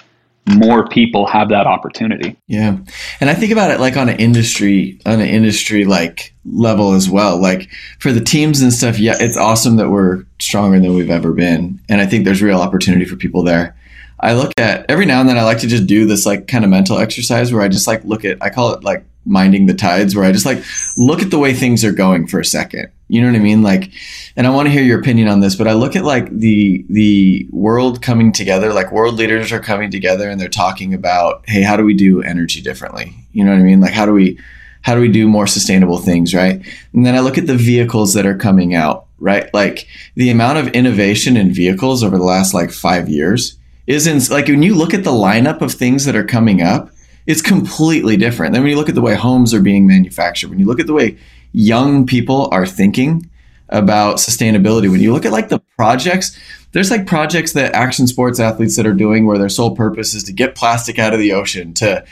more 0.48 0.88
people 0.88 1.26
have 1.26 1.50
that 1.50 1.66
opportunity. 1.66 2.38
Yeah. 2.48 2.78
And 3.20 3.30
I 3.30 3.34
think 3.34 3.52
about 3.52 3.72
it 3.72 3.80
like 3.80 3.98
on 3.98 4.10
an 4.10 4.18
industry 4.18 5.00
on 5.06 5.20
an 5.20 5.28
industry 5.28 5.86
like 5.86 6.34
level 6.46 6.94
as 6.94 7.10
well. 7.10 7.42
Like 7.42 7.70
for 8.00 8.12
the 8.12 8.22
teams 8.22 8.62
and 8.62 8.72
stuff, 8.72 9.00
yeah, 9.00 9.16
it's 9.20 9.38
awesome 9.38 9.78
that 9.78 9.90
we're 9.90 10.24
stronger 10.40 10.80
than 10.80 10.94
we've 10.94 11.10
ever 11.10 11.34
been. 11.34 11.82
And 11.90 12.00
I 12.00 12.06
think 12.06 12.26
there's 12.26 12.44
real 12.44 12.62
opportunity 12.62 13.06
for 13.06 13.16
people 13.16 13.44
there. 13.44 13.76
I 14.20 14.34
look 14.34 14.52
at 14.58 14.86
every 14.90 15.06
now 15.06 15.20
and 15.20 15.28
then 15.28 15.38
I 15.38 15.44
like 15.44 15.60
to 15.60 15.68
just 15.68 15.88
do 15.88 16.06
this 16.06 16.26
like 16.26 16.48
kind 16.48 16.64
of 16.64 16.70
mental 16.70 16.98
exercise 16.98 17.52
where 17.52 17.62
I 17.62 17.68
just 17.68 17.88
like 17.88 18.04
look 18.06 18.24
at 18.24 18.38
I 18.42 18.50
call 18.50 18.74
it 18.74 18.84
like 18.84 19.04
minding 19.26 19.66
the 19.66 19.74
tides 19.74 20.16
where 20.16 20.26
I 20.26 20.32
just 20.32 20.46
like 20.46 20.64
look 20.98 21.22
at 21.22 21.32
the 21.32 21.40
way 21.40 21.54
things 21.54 21.84
are 21.84 21.92
going 21.92 22.28
for 22.28 22.40
a 22.40 22.46
second. 22.46 22.90
You 23.08 23.22
know 23.22 23.28
what 23.28 23.36
I 23.36 23.40
mean? 23.40 23.62
Like 23.62 23.92
and 24.36 24.46
I 24.46 24.50
want 24.50 24.68
to 24.68 24.72
hear 24.72 24.84
your 24.84 25.00
opinion 25.00 25.28
on 25.28 25.40
this, 25.40 25.56
but 25.56 25.68
I 25.68 25.74
look 25.74 25.96
at 25.96 26.04
like 26.04 26.30
the 26.30 26.86
the 26.90 27.48
world 27.52 28.02
coming 28.02 28.32
together, 28.32 28.74
like 28.74 28.92
world 28.92 29.16
leaders 29.16 29.52
are 29.52 29.60
coming 29.60 29.92
together 29.92 30.30
and 30.30 30.40
they're 30.40 30.50
talking 30.50 30.94
about, 30.94 31.44
hey, 31.48 31.62
how 31.62 31.78
do 31.78 31.84
we 31.84 31.94
do 31.94 32.22
energy 32.22 32.62
differently? 32.62 33.16
You 33.32 33.44
know 33.44 33.52
what 33.52 33.60
I 33.60 33.64
mean? 33.64 33.82
Like 33.82 33.94
how 33.94 34.06
do 34.06 34.12
we 34.12 34.40
how 34.82 34.94
do 34.94 35.02
we 35.02 35.08
do 35.08 35.28
more 35.28 35.48
sustainable 35.48 35.98
things, 35.98 36.36
right? 36.36 36.62
And 36.94 37.06
then 37.06 37.16
I 37.16 37.20
look 37.20 37.40
at 37.40 37.48
the 37.48 37.58
vehicles 37.58 38.14
that 38.14 38.28
are 38.28 38.38
coming 38.38 38.76
out, 38.76 39.08
right? 39.18 39.52
Like 39.52 39.88
the 40.14 40.30
amount 40.30 40.60
of 40.60 40.68
innovation 40.74 41.38
in 41.38 41.52
vehicles 41.52 42.04
over 42.04 42.18
the 42.18 42.24
last 42.24 42.54
like 42.54 42.72
5 42.72 43.10
years 43.10 43.58
is 43.88 44.06
in 44.06 44.20
like 44.34 44.48
when 44.48 44.64
you 44.64 44.76
look 44.76 44.94
at 44.94 45.04
the 45.04 45.12
lineup 45.12 45.62
of 45.62 45.72
things 45.72 46.06
that 46.06 46.16
are 46.16 46.24
coming 46.24 46.62
up, 46.62 46.92
it's 47.28 47.42
completely 47.42 48.18
different. 48.18 48.54
Then 48.54 48.62
when 48.62 48.72
you 48.72 48.78
look 48.78 48.90
at 48.90 48.96
the 48.96 49.02
way 49.02 49.16
homes 49.16 49.54
are 49.54 49.62
being 49.62 49.88
manufactured, 49.88 50.50
when 50.50 50.60
you 50.60 50.66
look 50.66 50.80
at 50.80 50.88
the 50.88 50.94
way 50.94 51.18
young 51.52 52.06
people 52.06 52.50
are 52.52 52.66
thinking 52.66 53.30
about 53.76 54.18
sustainability, 54.18 54.90
when 54.90 55.02
you 55.02 55.14
look 55.14 55.26
at 55.26 55.32
like 55.32 55.50
the 55.50 55.60
projects, 55.78 56.38
there's 56.72 56.92
like 56.92 57.06
projects 57.06 57.54
that 57.54 57.74
action 57.74 58.08
sports 58.08 58.40
athletes 58.40 58.76
that 58.78 58.86
are 58.86 58.94
doing 58.94 59.26
where 59.26 59.38
their 59.38 59.50
sole 59.50 59.76
purpose 59.76 60.14
is 60.14 60.24
to 60.24 60.34
get 60.34 60.56
plastic 60.56 60.98
out 60.98 61.14
of 61.14 61.20
the 61.20 61.34
ocean 61.34 61.74
to 61.76 62.04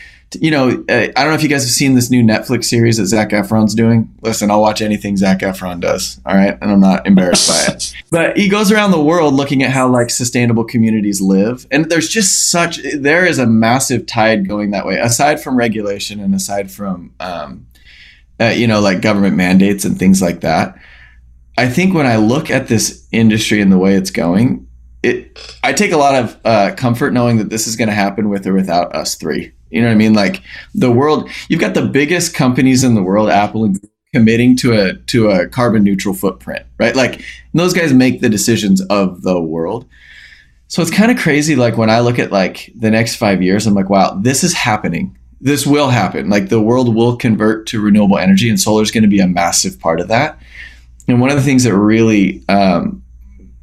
you 0.42 0.52
know, 0.52 0.84
uh, 0.90 0.94
I 0.94 1.08
don't 1.08 1.28
know 1.28 1.34
if 1.34 1.44
you 1.44 1.50
guys 1.50 1.64
have 1.64 1.72
seen 1.72 1.96
this 1.96 2.10
new 2.10 2.24
Netflix 2.24 2.66
series 2.66 2.98
that 2.98 3.06
Zac 3.06 3.30
Efron's 3.30 3.76
doing. 3.76 4.14
Listen, 4.22 4.50
I'll 4.50 4.62
watch 4.62 4.82
anything 4.82 5.18
Zac 5.18 5.40
Efron 5.40 5.80
does. 5.80 6.20
All 6.26 6.36
right. 6.36 6.58
And 6.62 6.72
I'm 6.72 6.80
not 6.80 7.06
embarrassed 7.06 7.50
by 7.50 7.74
it. 7.74 7.94
But 8.10 8.38
he 8.38 8.48
goes 8.48 8.72
around 8.72 8.92
the 8.92 9.02
world 9.02 9.34
looking 9.34 9.64
at 9.64 9.72
how 9.72 9.88
like 9.88 10.12
sustainable 10.12 10.64
communities 10.64 11.20
live. 11.20 11.66
And 11.72 11.90
there's 11.90 12.08
just 12.08 12.52
such, 12.52 12.80
there 12.96 13.26
is 13.26 13.40
a 13.40 13.48
massive 13.48 14.06
tide 14.06 14.48
going 14.48 14.70
that 14.72 14.86
way, 14.86 14.98
aside 14.98 15.42
from 15.42 15.56
regulation 15.56 16.20
and 16.20 16.36
aside 16.36 16.72
from, 16.72 17.12
um, 17.20 17.66
uh, 18.40 18.54
you 18.56 18.68
know, 18.68 18.82
like 18.82 19.02
government 19.02 19.36
mandates 19.36 19.84
and 19.84 19.98
things 19.98 20.22
like 20.22 20.42
that. 20.42 20.78
I 21.58 21.68
think 21.68 21.94
when 21.94 22.06
I 22.06 22.16
look 22.16 22.50
at 22.50 22.68
this 22.68 23.08
industry 23.12 23.62
and 23.62 23.72
the 23.72 23.78
way 23.78 23.96
it's 23.96 24.12
going, 24.12 24.68
it, 25.04 25.58
I 25.64 25.74
take 25.74 25.92
a 25.92 25.98
lot 25.98 26.16
of 26.16 26.40
uh, 26.46 26.74
comfort 26.76 27.14
knowing 27.14 27.38
that 27.38 27.50
this 27.50 27.68
is 27.68 27.76
going 27.76 27.90
to 27.90 27.94
happen 27.94 28.30
with 28.30 28.48
or 28.48 28.54
without 28.54 28.96
us 28.96 29.16
three 29.16 29.54
you 29.74 29.82
know 29.82 29.88
what 29.88 29.94
I 29.94 29.98
mean? 29.98 30.14
Like 30.14 30.44
the 30.76 30.92
world, 30.92 31.30
you've 31.50 31.60
got 31.60 31.74
the 31.74 31.86
biggest 31.86 32.36
companies 32.36 32.84
in 32.84 32.94
the 32.94 33.02
world, 33.02 33.30
Apple 33.30 33.66
and 33.66 33.90
committing 34.14 34.56
to 34.58 34.74
a 34.74 34.94
to 34.94 35.32
a 35.32 35.48
carbon 35.48 35.84
neutral 35.84 36.14
footprint, 36.14 36.64
right? 36.78 36.96
Like 36.96 37.24
those 37.56 37.74
guys 37.74 37.92
make 37.92 38.22
the 38.22 38.30
decisions 38.30 38.82
of 38.82 39.24
the 39.24 39.42
world. 39.42 39.88
So 40.68 40.84
it's 40.84 40.92
kind 40.92 41.12
of 41.12 41.18
crazy. 41.18 41.56
Like 41.56 41.76
when 41.76 41.90
I 41.90 42.02
look 42.02 42.20
at 42.20 42.32
like 42.32 42.72
the 42.76 42.92
next 42.92 43.16
five 43.16 43.42
years, 43.42 43.66
I'm 43.66 43.74
like, 43.74 43.90
wow, 43.90 44.20
this 44.22 44.44
is 44.44 44.54
happening. 44.54 45.18
This 45.42 45.66
will 45.66 45.90
happen. 45.90 46.30
Like 46.30 46.50
the 46.50 46.62
world 46.62 46.96
will 46.96 47.18
convert 47.18 47.66
to 47.68 47.82
renewable 47.82 48.20
energy, 48.20 48.50
and 48.50 48.60
solar 48.60 48.84
is 48.84 48.92
going 48.92 49.02
to 49.02 49.10
be 49.10 49.22
a 49.22 49.28
massive 49.28 49.80
part 49.80 50.02
of 50.02 50.08
that. 50.10 50.40
And 51.08 51.20
one 51.20 51.30
of 51.30 51.36
the 51.36 51.44
things 51.44 51.64
that 51.66 51.76
really 51.76 52.44
um, 52.50 53.04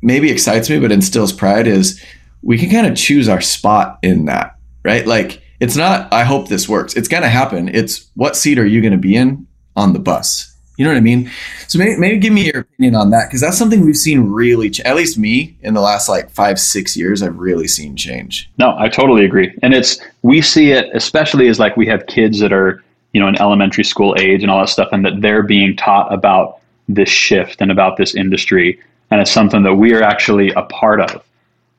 maybe 0.02 0.30
excites 0.30 0.68
me, 0.68 0.78
but 0.78 0.92
instills 0.92 1.32
pride, 1.32 1.66
is 1.66 2.02
we 2.42 2.58
can 2.58 2.70
kind 2.70 2.86
of 2.86 2.96
choose 2.96 3.28
our 3.28 3.40
spot 3.40 3.98
in 4.02 4.26
that, 4.26 4.56
right? 4.84 5.06
Like 5.06 5.42
it's 5.60 5.76
not, 5.76 6.12
I 6.12 6.24
hope 6.24 6.48
this 6.48 6.68
works. 6.68 6.94
It's 6.94 7.08
going 7.08 7.22
to 7.22 7.28
happen. 7.28 7.68
It's 7.68 8.10
what 8.14 8.36
seat 8.36 8.58
are 8.58 8.66
you 8.66 8.80
going 8.80 8.92
to 8.92 8.98
be 8.98 9.16
in 9.16 9.46
on 9.76 9.92
the 9.92 9.98
bus? 9.98 10.46
You 10.76 10.84
know 10.84 10.92
what 10.92 10.96
I 10.96 11.02
mean? 11.02 11.30
So 11.68 11.78
maybe, 11.78 11.96
maybe 11.98 12.18
give 12.18 12.32
me 12.32 12.46
your 12.46 12.60
opinion 12.60 12.94
on 12.94 13.10
that 13.10 13.28
because 13.28 13.42
that's 13.42 13.58
something 13.58 13.84
we've 13.84 13.96
seen 13.96 14.30
really, 14.30 14.70
ch- 14.70 14.80
at 14.80 14.96
least 14.96 15.18
me, 15.18 15.54
in 15.60 15.74
the 15.74 15.82
last 15.82 16.08
like 16.08 16.30
five, 16.30 16.58
six 16.58 16.96
years, 16.96 17.22
I've 17.22 17.36
really 17.36 17.68
seen 17.68 17.96
change. 17.96 18.50
No, 18.56 18.74
I 18.78 18.88
totally 18.88 19.26
agree. 19.26 19.54
And 19.62 19.74
it's, 19.74 20.00
we 20.22 20.40
see 20.40 20.70
it, 20.70 20.88
especially 20.94 21.48
as 21.48 21.58
like 21.58 21.76
we 21.76 21.86
have 21.88 22.06
kids 22.06 22.40
that 22.40 22.54
are, 22.54 22.82
you 23.12 23.20
know, 23.20 23.28
in 23.28 23.38
elementary 23.38 23.84
school 23.84 24.16
age 24.18 24.40
and 24.42 24.50
all 24.50 24.60
that 24.60 24.70
stuff, 24.70 24.88
and 24.92 25.04
that 25.04 25.20
they're 25.20 25.42
being 25.42 25.76
taught 25.76 26.10
about 26.14 26.59
this 26.94 27.08
shift 27.08 27.60
and 27.60 27.70
about 27.70 27.96
this 27.96 28.14
industry. 28.14 28.80
And 29.10 29.20
it's 29.20 29.30
something 29.30 29.62
that 29.62 29.74
we 29.74 29.92
are 29.94 30.02
actually 30.02 30.50
a 30.50 30.62
part 30.62 31.00
of. 31.00 31.24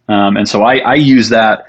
Um, 0.10 0.38
and 0.38 0.48
so 0.48 0.64
I, 0.64 0.78
I 0.80 0.96
use 0.96 1.30
that 1.30 1.66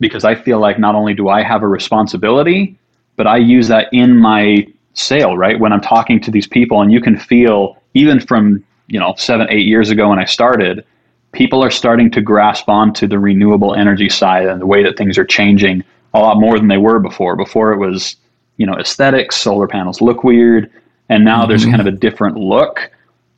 because 0.00 0.24
I 0.24 0.34
feel 0.34 0.58
like 0.58 0.78
not 0.78 0.94
only 0.94 1.14
do 1.14 1.28
I 1.28 1.42
have 1.42 1.62
a 1.62 1.68
responsibility, 1.68 2.76
but 3.16 3.26
I 3.26 3.36
use 3.36 3.68
that 3.68 3.88
in 3.92 4.16
my 4.16 4.66
sale, 4.94 5.36
right? 5.36 5.58
When 5.58 5.72
I'm 5.72 5.80
talking 5.80 6.20
to 6.20 6.30
these 6.30 6.46
people, 6.46 6.80
and 6.80 6.92
you 6.92 7.00
can 7.00 7.18
feel 7.18 7.76
even 7.94 8.20
from, 8.20 8.64
you 8.86 8.98
know, 8.98 9.14
seven, 9.16 9.46
eight 9.50 9.66
years 9.66 9.90
ago 9.90 10.08
when 10.08 10.18
I 10.18 10.24
started, 10.24 10.84
people 11.32 11.62
are 11.62 11.70
starting 11.70 12.10
to 12.12 12.20
grasp 12.20 12.68
onto 12.68 13.06
the 13.06 13.18
renewable 13.18 13.74
energy 13.74 14.08
side 14.08 14.46
and 14.46 14.60
the 14.60 14.66
way 14.66 14.82
that 14.82 14.96
things 14.96 15.18
are 15.18 15.24
changing 15.24 15.84
a 16.14 16.18
lot 16.18 16.38
more 16.38 16.58
than 16.58 16.68
they 16.68 16.78
were 16.78 16.98
before. 16.98 17.36
Before 17.36 17.72
it 17.72 17.78
was, 17.78 18.16
you 18.56 18.66
know, 18.66 18.74
aesthetics, 18.74 19.36
solar 19.36 19.66
panels 19.66 20.00
look 20.00 20.24
weird, 20.24 20.70
and 21.08 21.24
now 21.24 21.40
mm-hmm. 21.40 21.48
there's 21.50 21.64
kind 21.64 21.80
of 21.80 21.86
a 21.86 21.92
different 21.92 22.36
look. 22.36 22.90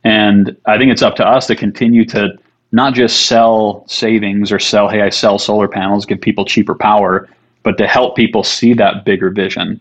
And 0.04 0.56
I 0.66 0.78
think 0.78 0.92
it's 0.92 1.02
up 1.02 1.16
to 1.16 1.26
us 1.26 1.46
to 1.46 1.56
continue 1.56 2.04
to 2.06 2.38
not 2.72 2.94
just 2.94 3.26
sell 3.26 3.84
savings 3.88 4.52
or 4.52 4.58
sell, 4.58 4.88
hey, 4.88 5.00
I 5.02 5.10
sell 5.10 5.38
solar 5.38 5.68
panels, 5.68 6.04
give 6.04 6.20
people 6.20 6.44
cheaper 6.44 6.74
power, 6.74 7.28
but 7.62 7.78
to 7.78 7.86
help 7.86 8.16
people 8.16 8.42
see 8.42 8.74
that 8.74 9.04
bigger 9.04 9.30
vision. 9.30 9.80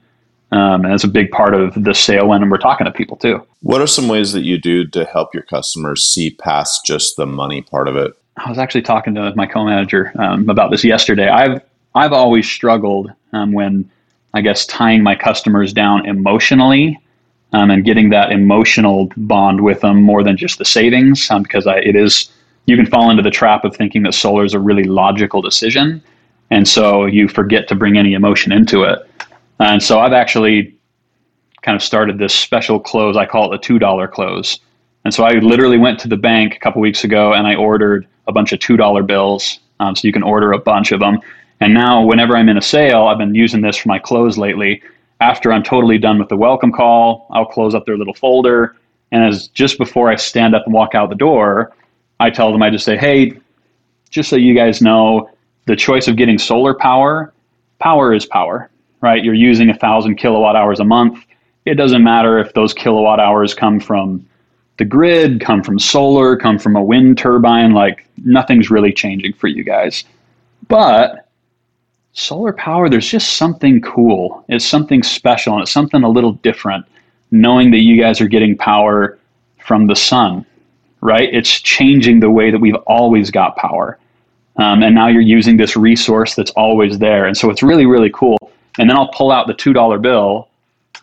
Um, 0.52 0.86
and 0.86 0.93
that's 0.93 1.04
a 1.04 1.08
big 1.08 1.32
part 1.32 1.56
of 1.56 1.84
the 1.84 1.96
sale 1.96 2.28
when 2.28 2.48
we're 2.50 2.58
talking 2.58 2.86
to 2.86 2.91
people 2.91 3.17
too. 3.17 3.46
What 3.62 3.82
are 3.82 3.88
some 3.88 4.08
ways 4.08 4.32
that 4.34 4.43
you 4.43 4.60
do 4.60 4.86
to 4.88 5.06
help 5.06 5.34
your 5.34 5.43
customers 5.43 6.06
see 6.06 6.30
past 6.30 6.86
just 6.86 7.17
the 7.17 7.26
money 7.26 7.63
part 7.63 7.88
of 7.88 7.96
it? 7.96 8.13
I 8.38 8.50
was 8.50 8.60
actually 8.60 8.84
talking 8.84 9.15
to 9.15 9.34
my 9.36 9.48
co-manager 9.48 10.12
um, 10.19 10.48
about 10.50 10.69
this 10.72 10.84
yesterday. 10.84 11.28
I've 11.28 11.62
I've 11.96 12.13
always 12.13 12.50
struggled 12.50 13.12
um, 13.34 13.52
when 13.52 13.89
I 14.34 14.41
guess 14.41 14.65
tying 14.65 15.04
my 15.04 15.15
customers 15.15 15.74
down 15.74 16.06
emotionally 16.06 17.00
um, 17.54 17.70
and 17.70 17.86
getting 17.86 18.10
that 18.10 18.32
emotional 18.32 19.10
bond 19.16 19.62
with 19.62 19.82
them 19.82 20.02
more 20.02 20.24
than 20.24 20.36
just 20.36 20.58
the 20.58 20.66
savings 20.66 21.30
um, 21.32 21.44
because 21.44 21.68
I, 21.68 21.78
it 21.78 21.96
is 21.96 22.32
you 22.66 22.76
can 22.76 22.86
fall 22.86 23.10
into 23.10 23.24
the 23.24 23.30
trap 23.30 23.66
of 23.66 23.76
thinking 23.76 24.04
that 24.04 24.13
solar 24.13 24.46
is 24.46 24.54
a 24.54 24.60
really 24.60 24.84
logical 24.84 25.42
decision. 25.42 26.02
And 26.50 26.68
so 26.68 27.06
you 27.06 27.28
forget 27.28 27.68
to 27.70 27.76
bring 27.76 27.98
any 27.98 28.13
emotion 28.13 28.52
into 28.52 28.84
it. 28.84 29.00
And 29.60 29.82
so 29.82 30.00
I've 30.00 30.13
actually 30.13 30.76
kind 31.62 31.76
of 31.76 31.84
started 31.84 32.18
this 32.18 32.34
special 32.34 32.80
close. 32.80 33.18
I 33.18 33.26
call 33.26 33.54
it 33.54 33.62
the 33.62 33.80
$2 33.80 34.12
close. 34.12 34.60
And 35.04 35.13
so 35.13 35.24
I 35.24 35.34
literally 35.34 35.78
went 35.78 36.00
to 36.00 36.08
the 36.08 36.18
bank 36.18 36.56
a 36.56 36.60
couple 36.60 36.82
weeks 36.82 37.04
ago 37.04 37.34
and 37.34 37.46
I 37.48 37.56
ordered 37.56 38.08
a 38.28 38.32
bunch 38.32 38.54
of 38.54 38.60
$2 38.60 39.06
bills. 39.06 39.60
Um, 39.80 39.96
so 39.96 40.08
you 40.08 40.13
can 40.13 40.24
order 40.24 40.54
a 40.54 40.60
bunch 40.60 40.92
of 40.92 41.00
them. 41.00 41.20
And 41.60 41.74
now, 41.74 42.04
whenever 42.04 42.36
I'm 42.36 42.50
in 42.50 42.58
a 42.58 42.62
sale, 42.62 43.06
I've 43.08 43.18
been 43.18 43.36
using 43.36 43.62
this 43.62 43.78
for 43.78 43.88
my 43.88 44.00
close 44.00 44.38
lately. 44.38 44.82
After 45.24 45.54
I'm 45.54 45.64
totally 45.64 45.98
done 45.98 46.20
with 46.20 46.28
the 46.28 46.36
welcome 46.36 46.74
call, 46.74 47.28
I'll 47.32 47.46
close 47.46 47.74
up 47.74 47.86
their 47.86 47.98
little 47.98 48.14
folder. 48.14 48.76
And 49.14 49.24
as 49.24 49.48
just 49.48 49.78
before 49.78 50.10
I 50.10 50.18
stand 50.18 50.54
up 50.54 50.66
and 50.66 50.74
walk 50.74 50.96
out 50.96 51.08
the 51.08 51.16
door, 51.16 51.72
I 52.20 52.30
tell 52.30 52.52
them, 52.52 52.62
I 52.62 52.70
just 52.70 52.84
say, 52.84 52.98
hey, 52.98 53.40
just 54.10 54.30
so 54.30 54.36
you 54.36 54.54
guys 54.54 54.82
know, 54.82 55.30
the 55.66 55.78
choice 55.78 56.10
of 56.10 56.18
getting 56.18 56.38
solar 56.38 56.74
power, 56.74 57.32
power 57.80 58.14
is 58.14 58.26
power, 58.26 58.70
right? 59.00 59.24
You're 59.24 59.34
using 59.34 59.70
a 59.70 59.74
thousand 59.74 60.18
kilowatt 60.18 60.58
hours 60.58 60.82
a 60.82 60.84
month. 60.84 61.24
It 61.66 61.76
doesn't 61.76 62.04
matter 62.04 62.38
if 62.38 62.54
those 62.54 62.74
kilowatt 62.74 63.22
hours 63.22 63.54
come 63.54 63.80
from 63.80 64.28
the 64.76 64.84
grid, 64.84 65.39
come 65.39 65.64
from 65.64 65.80
solar, 65.80 66.36
come 66.36 66.60
from 66.60 66.76
a 66.76 66.84
wind 66.84 67.18
turbine, 67.18 67.72
like 67.72 68.06
nothing's 68.26 68.70
really 68.70 68.91
changing 68.91 69.32
for 69.36 69.47
you 69.47 69.64
guys. 69.64 70.04
But 70.68 71.22
solar 72.14 72.53
power, 72.53 72.89
there's 72.89 73.09
just 73.09 73.34
something 73.34 73.82
cool. 73.82 74.45
It's 74.47 74.66
something 74.66 75.03
special 75.03 75.53
and 75.53 75.64
it's 75.64 75.72
something 75.72 76.03
a 76.03 76.09
little 76.09 76.34
different 76.34 76.86
knowing 77.32 77.72
that 77.72 77.80
you 77.80 77.99
guys 77.99 78.22
are 78.22 78.28
getting 78.28 78.55
power 78.55 79.18
from 79.57 79.88
the 79.88 79.95
sun, 79.95 80.45
right? 81.01 81.30
It's 81.34 81.49
changing 81.49 82.20
the 82.20 82.30
way 82.30 82.51
that 82.51 82.59
we've 82.59 82.76
always 82.86 83.32
got 83.32 83.57
power. 83.57 83.97
Um, 84.57 84.84
and 84.84 84.93
now 84.93 85.07
you're 85.07 85.22
using 85.22 85.57
this 85.57 85.76
resource 85.76 86.36
that's 86.36 86.51
always 86.51 86.99
there. 86.99 87.26
And 87.26 87.36
so 87.36 87.49
it's 87.49 87.64
really, 87.64 87.88
really 87.88 88.11
cool. 88.11 88.38
And 88.78 88.88
then 88.88 88.95
I'll 88.95 89.11
pull 89.11 89.32
out 89.32 89.47
the 89.47 89.53
$2 89.55 90.01
bill 90.01 90.47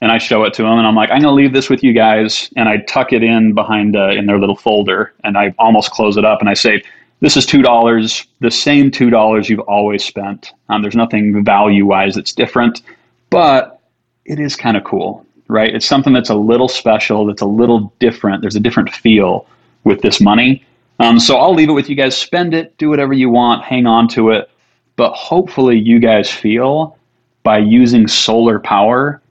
and 0.01 0.13
I 0.13 0.19
show 0.19 0.45
it 0.45 0.55
to 0.55 0.63
them 0.63 0.79
and 0.79 0.87
I'm 0.87 0.95
like, 0.95 1.11
I'm 1.11 1.21
going 1.21 1.33
to 1.33 1.43
leave 1.43 1.53
this 1.53 1.69
with 1.69 1.83
you 1.83 1.93
guys. 1.93 2.49
And 2.57 2.69
I 2.69 2.79
tuck 2.79 3.13
it 3.13 3.25
in 3.25 3.53
behind 3.53 3.97
uh, 3.97 4.11
in 4.11 4.27
their 4.27 4.39
little 4.39 4.57
folder 4.57 5.13
and 5.25 5.37
I 5.37 5.53
almost 5.59 5.91
close 5.91 6.17
it 6.17 6.25
up 6.25 6.39
and 6.41 6.49
I 6.49 6.55
say, 6.55 6.83
this 7.21 7.37
is 7.37 7.47
two 7.47 7.63
dollars, 7.63 8.27
the 8.41 8.51
same 8.51 8.91
two 8.91 9.11
dollars 9.11 9.49
you've 9.49 9.61
always 9.61 10.05
spent. 10.05 10.53
Um, 10.69 10.83
there's 10.83 10.97
nothing 10.97 11.45
value 11.45 11.87
wise 11.87 12.15
that's 12.15 12.33
different, 12.33 12.83
but 13.29 13.81
it 14.25 14.41
is 14.41 14.57
kind 14.57 14.77
of 14.77 14.85
cool, 14.85 15.27
right? 15.49 15.75
It's 15.75 15.87
something 15.87 16.13
that's 16.13 16.31
a 16.31 16.35
little 16.35 16.69
special, 16.69 17.27
that's 17.27 17.43
a 17.43 17.47
little 17.47 17.93
different. 17.99 18.41
There's 18.41 18.57
a 18.57 18.61
different 18.61 18.91
feel 18.91 19.47
with 19.85 20.01
this 20.01 20.21
money. 20.21 20.65
Um, 20.99 21.19
so 21.19 21.37
I'll 21.37 21.55
leave 21.55 21.71
it 21.71 21.73
with 21.73 21.89
you 21.89 21.97
guys. 21.97 22.17
Spend 22.17 22.53
it, 22.55 22.77
do 22.77 22.91
whatever 22.91 23.13
you 23.13 23.31
want, 23.31 23.65
hang 23.65 23.87
on 23.87 24.09
to 24.09 24.31
it. 24.31 24.51
But 24.97 25.13
hopefully, 25.13 25.79
you 25.79 25.99
guys 25.99 26.31
feel 26.31 26.99
by 27.43 27.59
using 27.59 28.07
solar 28.07 28.61
power, 28.61 29.23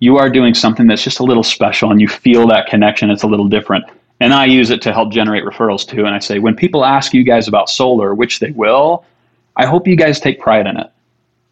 you 0.00 0.18
are 0.18 0.28
doing 0.28 0.52
something 0.52 0.86
that's 0.86 1.02
just 1.02 1.20
a 1.20 1.24
little 1.24 1.42
special 1.42 1.90
and 1.90 2.00
you 2.00 2.08
feel 2.08 2.46
that 2.48 2.66
connection. 2.66 3.10
It's 3.10 3.22
a 3.22 3.26
little 3.26 3.48
different. 3.48 3.84
And 4.20 4.32
I 4.32 4.46
use 4.46 4.70
it 4.70 4.80
to 4.82 4.92
help 4.92 5.12
generate 5.12 5.44
referrals 5.44 5.86
too. 5.86 6.06
And 6.06 6.14
I 6.14 6.18
say, 6.18 6.38
when 6.38 6.54
people 6.54 6.84
ask 6.84 7.12
you 7.12 7.24
guys 7.24 7.48
about 7.48 7.68
solar, 7.68 8.14
which 8.14 8.40
they 8.40 8.52
will, 8.52 9.04
I 9.56 9.66
hope 9.66 9.86
you 9.86 9.96
guys 9.96 10.20
take 10.20 10.40
pride 10.40 10.66
in 10.66 10.76
it. 10.76 10.90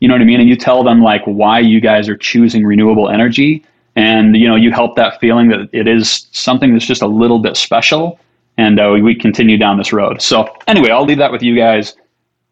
You 0.01 0.09
know 0.09 0.15
what 0.15 0.21
I 0.23 0.25
mean? 0.25 0.41
And 0.41 0.49
you 0.49 0.57
tell 0.57 0.83
them 0.83 1.03
like 1.03 1.23
why 1.25 1.61
you 1.61 1.81
guys 1.81 2.09
are 2.09 2.17
choosing 2.17 2.65
renewable 2.65 3.09
energy. 3.09 3.65
And, 3.95 4.37
you 4.37 4.49
know, 4.49 4.57
you 4.57 4.73
help 4.73 4.97
that 4.97 5.21
feeling 5.21 5.49
that 5.49 5.69
it 5.73 5.87
is 5.87 6.27
something 6.33 6.73
that's 6.73 6.87
just 6.87 7.03
a 7.03 7.07
little 7.07 7.39
bit 7.39 7.57
special. 7.57 8.19
And 8.57 8.81
uh, 8.81 8.97
we 9.03 9.15
continue 9.15 9.59
down 9.59 9.79
this 9.79 9.93
road. 9.93 10.21
So, 10.23 10.55
anyway, 10.67 10.91
I'll 10.91 11.05
leave 11.05 11.19
that 11.19 11.33
with 11.33 11.43
you 11.43 11.57
guys. 11.57 11.95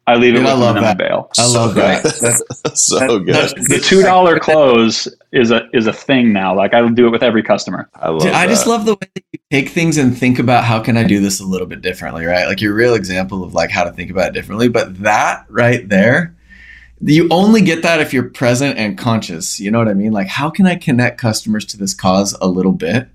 I 0.07 0.17
leave 0.17 0.35
it 0.35 0.39
Dude, 0.39 0.47
I 0.47 0.55
with 0.55 0.63
love 0.63 0.75
them 0.75 0.85
that. 0.85 0.91
and 0.91 0.99
bail. 0.99 1.31
I 1.39 1.47
love 1.47 1.75
that. 1.75 2.03
That's, 2.03 2.87
so 2.89 3.19
good. 3.19 3.51
The 3.69 3.81
two 3.83 4.03
dollar 4.03 4.39
close 4.41 5.07
is 5.33 5.51
a 5.51 5.69
is 5.73 5.87
a 5.87 5.93
thing 5.93 6.33
now. 6.33 6.55
Like 6.55 6.75
I 6.75 6.83
would 6.83 6.95
do 6.97 7.07
it 7.07 7.11
with 7.11 7.23
every 7.23 7.43
customer. 7.43 7.89
I 7.95 8.11
love. 8.11 8.23
Dude, 8.23 8.33
I 8.33 8.47
just 8.47 8.67
love 8.67 8.85
the 8.85 8.95
way 8.95 9.09
that 9.15 9.25
you 9.33 9.39
take 9.51 9.69
things 9.69 9.97
and 9.97 10.17
think 10.17 10.39
about 10.39 10.65
how 10.65 10.81
can 10.81 10.97
I 10.97 11.05
do 11.05 11.21
this 11.21 11.41
a 11.41 11.45
little 11.45 11.67
bit 11.67 11.83
differently, 11.83 12.25
right? 12.27 12.47
Like 12.47 12.61
your 12.61 12.75
real 12.75 12.95
example 12.95 13.45
of 13.45 13.55
like 13.55 13.71
how 13.71 13.85
to 13.85 13.93
think 13.93 14.11
about 14.11 14.29
it 14.29 14.33
differently. 14.35 14.69
But 14.69 14.99
that 15.03 15.47
right 15.49 15.89
there, 15.89 16.35
you 17.01 17.29
only 17.31 17.63
get 17.63 17.83
that 17.83 18.01
if 18.01 18.13
you're 18.13 18.31
present 18.31 18.77
and 18.79 18.99
conscious. 18.99 19.61
You 19.61 19.71
know 19.71 19.79
what 19.79 19.89
I 19.89 19.95
mean? 19.95 20.13
Like 20.13 20.27
how 20.29 20.51
can 20.51 20.67
I 20.67 20.75
connect 20.75 21.19
customers 21.21 21.65
to 21.67 21.77
this 21.77 21.95
cause 21.95 22.37
a 22.41 22.49
little 22.49 22.73
bit? 22.73 23.09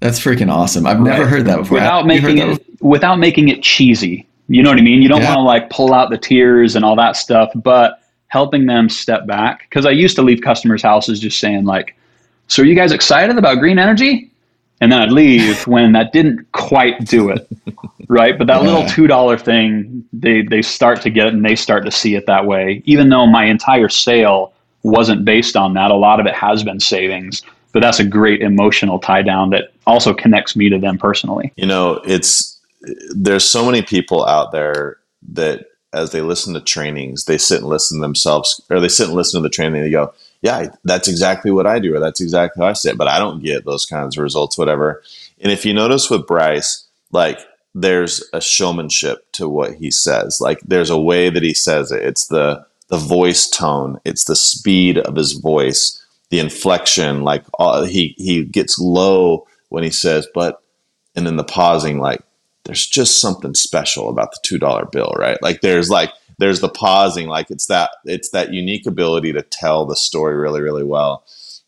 That's 0.00 0.18
freaking 0.18 0.50
awesome. 0.50 0.86
I've 0.86 1.00
never 1.00 1.24
Right. 1.24 1.30
heard 1.30 1.44
that 1.46 1.58
before. 1.58 1.74
Without 1.74 2.06
Have 2.06 2.14
you 2.14 2.20
heard 2.22 2.34
making 2.34 2.48
that 2.52 2.60
it 2.60 2.82
without 2.82 3.18
making 3.18 3.48
it 3.48 3.62
cheesy. 3.62 4.26
You 4.48 4.62
know 4.62 4.70
what 4.70 4.78
I 4.78 4.82
mean? 4.82 5.02
You 5.02 5.08
don't 5.10 5.20
Yeah. 5.20 5.28
want 5.34 5.38
to 5.40 5.42
like 5.42 5.68
pull 5.68 5.92
out 5.92 6.08
the 6.10 6.16
tears 6.16 6.74
and 6.74 6.84
all 6.86 6.96
that 6.96 7.16
stuff, 7.16 7.50
but 7.54 7.99
helping 8.30 8.66
them 8.66 8.88
step 8.88 9.26
back. 9.26 9.66
Because 9.68 9.84
I 9.84 9.90
used 9.90 10.16
to 10.16 10.22
leave 10.22 10.40
customers' 10.40 10.82
houses 10.82 11.20
just 11.20 11.38
saying 11.38 11.66
like, 11.66 11.94
"So 12.48 12.62
are 12.62 12.66
you 12.66 12.74
guys 12.74 12.92
excited 12.92 13.36
about 13.36 13.58
green 13.58 13.78
energy?" 13.78 14.30
And 14.80 14.90
then 14.90 15.02
I'd 15.02 15.12
leave 15.12 15.66
when 15.66 15.92
that 15.92 16.12
didn't 16.12 16.50
quite 16.52 17.04
do 17.04 17.28
it, 17.28 17.46
right? 18.08 18.38
But 18.38 18.46
that 18.46 18.62
little 18.62 18.86
two 18.86 19.06
dollar 19.06 19.36
thing, 19.36 20.04
they 20.12 20.42
they 20.42 20.62
start 20.62 21.02
to 21.02 21.10
get 21.10 21.26
it 21.26 21.34
and 21.34 21.44
they 21.44 21.54
start 21.54 21.84
to 21.84 21.90
see 21.90 22.14
it 22.14 22.24
that 22.26 22.46
way. 22.46 22.82
Even 22.86 23.10
though 23.10 23.26
my 23.26 23.44
entire 23.44 23.90
sale 23.90 24.54
wasn't 24.82 25.24
based 25.24 25.56
on 25.56 25.74
that, 25.74 25.90
a 25.90 25.96
lot 25.96 26.18
of 26.18 26.26
it 26.26 26.34
has 26.34 26.64
been 26.64 26.80
savings. 26.80 27.42
But 27.72 27.82
that's 27.82 28.00
a 28.00 28.04
great 28.04 28.40
emotional 28.40 28.98
tie 28.98 29.22
down 29.22 29.50
that 29.50 29.72
also 29.86 30.12
connects 30.12 30.56
me 30.56 30.68
to 30.70 30.78
them 30.78 30.98
personally. 30.98 31.52
You 31.56 31.66
know, 31.66 32.00
it's 32.04 32.58
there's 33.10 33.44
so 33.44 33.66
many 33.66 33.82
people 33.82 34.24
out 34.24 34.50
there 34.50 34.96
that 35.32 35.66
as 35.92 36.12
they 36.12 36.20
listen 36.20 36.54
to 36.54 36.60
trainings, 36.60 37.24
they 37.24 37.38
sit 37.38 37.60
and 37.60 37.68
listen 37.68 38.00
themselves, 38.00 38.60
or 38.70 38.80
they 38.80 38.88
sit 38.88 39.08
and 39.08 39.16
listen 39.16 39.40
to 39.40 39.42
the 39.42 39.54
training. 39.54 39.82
They 39.82 39.90
go, 39.90 40.12
"Yeah, 40.42 40.68
that's 40.84 41.08
exactly 41.08 41.50
what 41.50 41.66
I 41.66 41.78
do, 41.78 41.94
or 41.94 42.00
that's 42.00 42.20
exactly 42.20 42.62
how 42.62 42.68
I 42.68 42.74
say 42.74 42.90
it." 42.90 42.98
But 42.98 43.08
I 43.08 43.18
don't 43.18 43.42
get 43.42 43.64
those 43.64 43.86
kinds 43.86 44.16
of 44.16 44.22
results, 44.22 44.56
whatever. 44.58 45.02
And 45.40 45.52
if 45.52 45.64
you 45.66 45.74
notice 45.74 46.10
with 46.10 46.26
Bryce, 46.26 46.84
like 47.12 47.38
there's 47.74 48.22
a 48.32 48.40
showmanship 48.40 49.30
to 49.32 49.48
what 49.48 49.74
he 49.74 49.90
says. 49.90 50.40
Like 50.40 50.60
there's 50.60 50.90
a 50.90 51.00
way 51.00 51.30
that 51.30 51.42
he 51.42 51.54
says 51.54 51.92
it. 51.92 52.02
It's 52.02 52.26
the 52.26 52.64
the 52.88 52.96
voice 52.96 53.48
tone. 53.48 54.00
It's 54.04 54.24
the 54.24 54.36
speed 54.36 54.98
of 54.98 55.16
his 55.16 55.32
voice, 55.32 56.04
the 56.30 56.40
inflection. 56.40 57.22
Like 57.22 57.44
all, 57.54 57.84
he 57.84 58.14
he 58.18 58.44
gets 58.44 58.78
low 58.78 59.46
when 59.68 59.84
he 59.84 59.90
says, 59.90 60.26
but 60.34 60.62
and 61.14 61.26
then 61.26 61.36
the 61.36 61.44
pausing. 61.44 61.98
Like 62.00 62.22
there's 62.64 62.86
just 62.86 63.20
something 63.20 63.54
special 63.54 64.08
about 64.08 64.32
the 64.32 64.38
two 64.42 64.58
dollar 64.58 64.86
bill, 64.86 65.14
right? 65.16 65.42
Like 65.42 65.60
there's 65.60 65.90
like 65.90 66.12
there's 66.38 66.60
the 66.60 66.68
pausing. 66.68 67.28
Like 67.28 67.50
it's 67.50 67.66
that 67.66 67.90
it's 68.04 68.30
that 68.30 68.52
unique 68.52 68.86
ability 68.86 69.32
to 69.32 69.42
tell 69.42 69.86
the 69.86 69.96
story 69.96 70.36
really 70.36 70.60
really 70.60 70.84
well. 70.84 71.24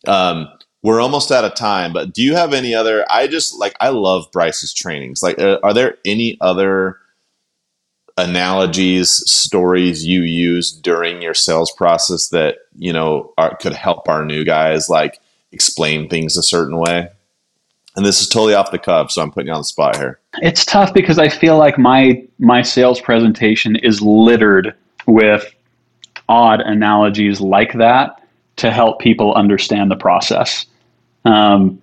Um, 0.06 0.48
we're 0.82 1.00
almost 1.00 1.30
out 1.30 1.44
of 1.44 1.54
time, 1.54 1.92
but 1.92 2.12
do 2.12 2.22
you 2.22 2.34
have 2.34 2.52
any 2.52 2.74
other? 2.74 3.06
I 3.08 3.28
just 3.28 3.54
like 3.58 3.76
I 3.80 3.90
love 3.90 4.30
Bryce's 4.32 4.74
trainings. 4.74 5.22
Like, 5.22 5.38
uh, 5.38 5.60
are 5.62 5.72
there 5.72 5.96
any 6.04 6.36
other 6.40 6.98
analogies, 8.18 9.10
stories 9.30 10.04
you 10.04 10.22
use 10.22 10.72
during 10.72 11.22
your 11.22 11.34
sales 11.34 11.72
process 11.72 12.28
that 12.28 12.58
you 12.76 12.92
know 12.92 13.32
are, 13.38 13.56
could 13.56 13.72
help 13.72 14.08
our 14.08 14.24
new 14.24 14.44
guys 14.44 14.88
like 14.88 15.20
explain 15.52 16.08
things 16.08 16.36
a 16.36 16.42
certain 16.42 16.76
way? 16.76 17.08
And 17.94 18.06
this 18.06 18.20
is 18.20 18.28
totally 18.28 18.54
off 18.54 18.70
the 18.70 18.78
cuff, 18.78 19.10
so 19.10 19.20
I'm 19.20 19.30
putting 19.30 19.48
you 19.48 19.52
on 19.52 19.60
the 19.60 19.64
spot 19.64 19.96
here. 19.96 20.18
It's 20.40 20.64
tough 20.64 20.94
because 20.94 21.18
I 21.18 21.28
feel 21.28 21.58
like 21.58 21.78
my 21.78 22.26
my 22.38 22.62
sales 22.62 23.00
presentation 23.00 23.76
is 23.76 24.00
littered 24.00 24.74
with 25.06 25.54
odd 26.28 26.60
analogies 26.60 27.40
like 27.40 27.74
that 27.74 28.22
to 28.56 28.70
help 28.70 28.98
people 28.98 29.34
understand 29.34 29.90
the 29.90 29.96
process. 29.96 30.66
Um, 31.24 31.82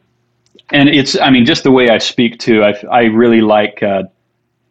and 0.71 0.89
it's, 0.89 1.19
I 1.19 1.29
mean, 1.29 1.45
just 1.45 1.63
the 1.63 1.71
way 1.71 1.89
I 1.89 1.97
speak 1.97 2.39
too. 2.39 2.63
I, 2.63 2.73
I 2.91 3.01
really 3.03 3.41
like 3.41 3.81
uh, 3.81 4.03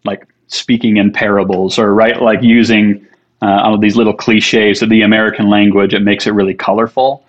like 0.05 0.27
speaking 0.49 0.97
in 0.97 1.13
parables 1.13 1.79
or 1.79 1.95
right, 1.95 2.21
like 2.21 2.43
using 2.43 3.07
uh, 3.43 3.63
all 3.63 3.75
of 3.75 3.81
these 3.81 3.97
little 3.97 4.15
cliches 4.15 4.83
of 4.83 4.89
the 4.89 5.03
American 5.03 5.49
language. 5.49 5.95
It 5.95 6.03
makes 6.03 6.27
it 6.27 6.31
really 6.31 6.55
colorful. 6.55 7.25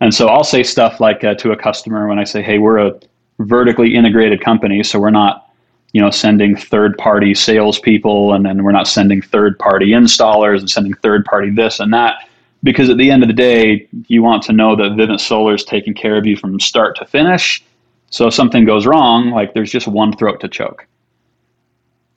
And 0.00 0.14
so 0.14 0.28
I'll 0.28 0.44
say 0.44 0.62
stuff 0.62 1.00
like 1.00 1.24
uh, 1.24 1.34
to 1.34 1.50
a 1.50 1.56
customer 1.56 2.06
when 2.06 2.18
I 2.18 2.24
say, 2.24 2.42
"Hey, 2.42 2.58
we're 2.58 2.78
a 2.78 3.00
vertically 3.38 3.94
integrated 3.94 4.40
company, 4.40 4.82
so 4.82 4.98
we're 4.98 5.10
not, 5.10 5.50
you 5.92 6.00
know, 6.00 6.10
sending 6.10 6.56
third-party 6.56 7.34
salespeople, 7.34 8.32
and 8.34 8.44
then 8.44 8.62
we're 8.62 8.72
not 8.72 8.88
sending 8.88 9.22
third-party 9.22 9.88
installers 9.88 10.60
and 10.60 10.70
sending 10.70 10.94
third-party 10.94 11.50
this 11.50 11.80
and 11.80 11.92
that." 11.92 12.28
Because 12.64 12.90
at 12.90 12.96
the 12.96 13.10
end 13.10 13.22
of 13.22 13.28
the 13.28 13.34
day, 13.34 13.88
you 14.08 14.22
want 14.22 14.42
to 14.44 14.52
know 14.52 14.74
that 14.74 14.92
Vivint 14.92 15.20
Solar 15.20 15.54
is 15.54 15.64
taking 15.64 15.94
care 15.94 16.16
of 16.16 16.26
you 16.26 16.36
from 16.36 16.58
start 16.58 16.96
to 16.96 17.06
finish. 17.06 17.62
So 18.10 18.26
if 18.26 18.34
something 18.34 18.64
goes 18.64 18.86
wrong, 18.86 19.30
like 19.30 19.54
there's 19.54 19.70
just 19.70 19.86
one 19.86 20.16
throat 20.16 20.40
to 20.40 20.48
choke. 20.48 20.86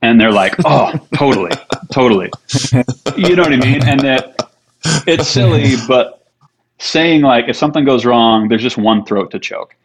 And 0.02 0.20
they're 0.20 0.32
like, 0.32 0.56
oh, 0.66 0.94
totally, 1.16 1.52
totally. 1.92 2.32
You 3.18 3.36
know 3.36 3.44
what 3.44 3.54
I 3.54 3.58
mean? 3.58 3.84
And 3.84 4.00
that 4.02 4.36
it's 5.06 5.28
silly, 5.28 5.76
but 5.88 6.26
saying 6.80 7.22
like 7.22 7.46
if 7.48 7.56
something 7.56 7.86
goes 7.86 8.06
wrong, 8.06 8.48
there's 8.48 8.64
just 8.64 8.78
one 8.78 9.06
throat 9.06 9.32
to 9.32 9.40
choke. 9.40 9.76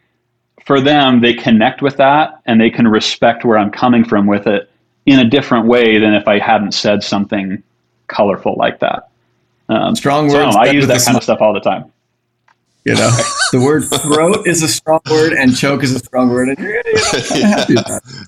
For 0.67 0.81
them, 0.81 1.21
they 1.21 1.33
connect 1.33 1.81
with 1.81 1.95
that 1.95 2.41
and 2.45 2.59
they 2.59 2.69
can 2.69 2.89
respect 2.89 3.45
where 3.45 3.57
I'm 3.57 3.71
coming 3.71 4.03
from 4.03 4.27
with 4.27 4.47
it 4.47 4.69
in 5.05 5.17
a 5.17 5.23
different 5.23 5.65
way 5.65 5.97
than 5.97 6.13
if 6.13 6.27
I 6.27 6.39
hadn't 6.39 6.73
said 6.73 7.01
something 7.01 7.63
colorful 8.07 8.55
like 8.57 8.79
that. 8.79 9.07
Um, 9.69 9.95
Strong 9.95 10.29
so 10.29 10.39
I, 10.39 10.43
words 10.43 10.55
know, 10.55 10.61
I 10.61 10.65
use 10.65 10.87
that 10.87 11.01
a 11.01 11.05
kind 11.05 11.15
of 11.15 11.23
stuff 11.23 11.39
all 11.39 11.53
the 11.53 11.61
time. 11.61 11.89
You 12.83 12.95
know, 12.95 13.09
the 13.53 13.61
word 13.61 13.83
throat 13.85 14.45
is 14.45 14.61
a 14.61 14.67
strong 14.67 14.99
word 15.09 15.31
and 15.31 15.55
choke 15.55 15.83
is 15.83 15.93
a 15.95 15.99
strong 15.99 16.27
word, 16.27 16.49
and 16.49 16.59
you're, 16.59 16.83
you're 16.85 16.99
kind 16.99 17.41
happy. 17.43 17.75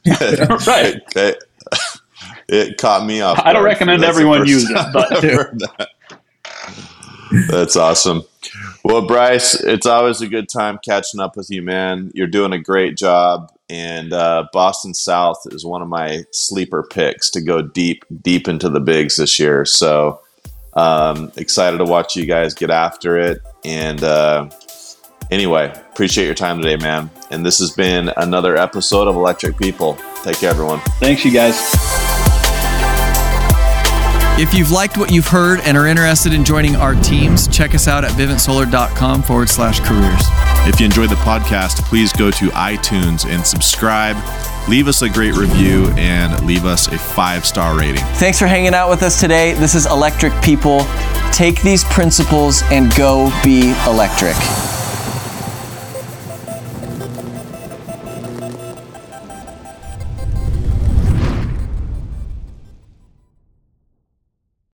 Right. 0.65 0.95
Okay. 1.17 1.35
It 2.47 2.77
caught 2.77 3.05
me 3.05 3.19
off. 3.19 3.37
I 3.43 3.51
don't 3.51 3.65
recommend 3.65 4.05
everyone 4.05 4.45
use 4.47 4.69
it, 4.69 4.77
but- 4.93 5.09
that. 5.19 5.89
That's 7.49 7.75
awesome. 7.75 8.23
Well, 8.83 9.05
Bryce, 9.05 9.55
it's 9.55 9.85
always 9.85 10.21
a 10.21 10.27
good 10.27 10.49
time 10.49 10.79
catching 10.83 11.19
up 11.19 11.35
with 11.35 11.49
you, 11.49 11.61
man. 11.61 12.11
You're 12.13 12.27
doing 12.27 12.53
a 12.53 12.59
great 12.59 12.97
job, 12.97 13.51
and 13.69 14.13
uh, 14.13 14.47
Boston 14.53 14.93
South 14.93 15.41
is 15.51 15.65
one 15.65 15.81
of 15.81 15.87
my 15.87 16.23
sleeper 16.31 16.83
picks 16.83 17.29
to 17.31 17.41
go 17.41 17.61
deep, 17.61 18.05
deep 18.21 18.47
into 18.47 18.69
the 18.69 18.79
bigs 18.79 19.17
this 19.17 19.39
year. 19.39 19.65
So 19.65 20.21
um, 20.73 21.31
excited 21.35 21.77
to 21.77 21.85
watch 21.85 22.15
you 22.15 22.25
guys 22.25 22.53
get 22.53 22.69
after 22.69 23.17
it. 23.17 23.41
And 23.65 24.03
uh, 24.03 24.49
anyway, 25.29 25.71
appreciate 25.91 26.25
your 26.25 26.35
time 26.35 26.61
today, 26.61 26.77
man. 26.77 27.09
And 27.31 27.45
this 27.45 27.59
has 27.59 27.71
been 27.71 28.11
another 28.17 28.55
episode 28.55 29.07
of 29.07 29.15
Electric 29.15 29.57
People. 29.57 29.97
Take 30.23 30.37
care, 30.37 30.49
everyone. 30.49 30.79
Thanks, 30.99 31.23
you 31.25 31.31
guys. 31.31 32.08
If 34.39 34.53
you've 34.53 34.71
liked 34.71 34.97
what 34.97 35.11
you've 35.11 35.27
heard 35.27 35.59
and 35.65 35.75
are 35.75 35.85
interested 35.85 36.33
in 36.33 36.45
joining 36.45 36.77
our 36.77 36.95
teams, 36.95 37.45
check 37.49 37.75
us 37.75 37.89
out 37.89 38.05
at 38.05 38.11
vivintsolar.com 38.11 39.21
forward 39.21 39.49
slash 39.49 39.81
careers. 39.81 40.21
If 40.65 40.79
you 40.79 40.85
enjoyed 40.85 41.09
the 41.09 41.15
podcast, 41.15 41.83
please 41.83 42.13
go 42.13 42.31
to 42.31 42.47
iTunes 42.51 43.29
and 43.29 43.45
subscribe. 43.45 44.15
Leave 44.69 44.87
us 44.87 45.01
a 45.01 45.09
great 45.09 45.35
review 45.35 45.89
and 45.97 46.41
leave 46.45 46.63
us 46.63 46.87
a 46.87 46.97
five 46.97 47.45
star 47.45 47.77
rating. 47.77 48.05
Thanks 48.15 48.39
for 48.39 48.47
hanging 48.47 48.73
out 48.73 48.89
with 48.89 49.03
us 49.03 49.19
today. 49.19 49.55
This 49.55 49.75
is 49.75 49.85
Electric 49.87 50.31
People. 50.41 50.85
Take 51.33 51.61
these 51.61 51.83
principles 51.83 52.63
and 52.71 52.95
go 52.95 53.29
be 53.43 53.73
electric. 53.87 54.37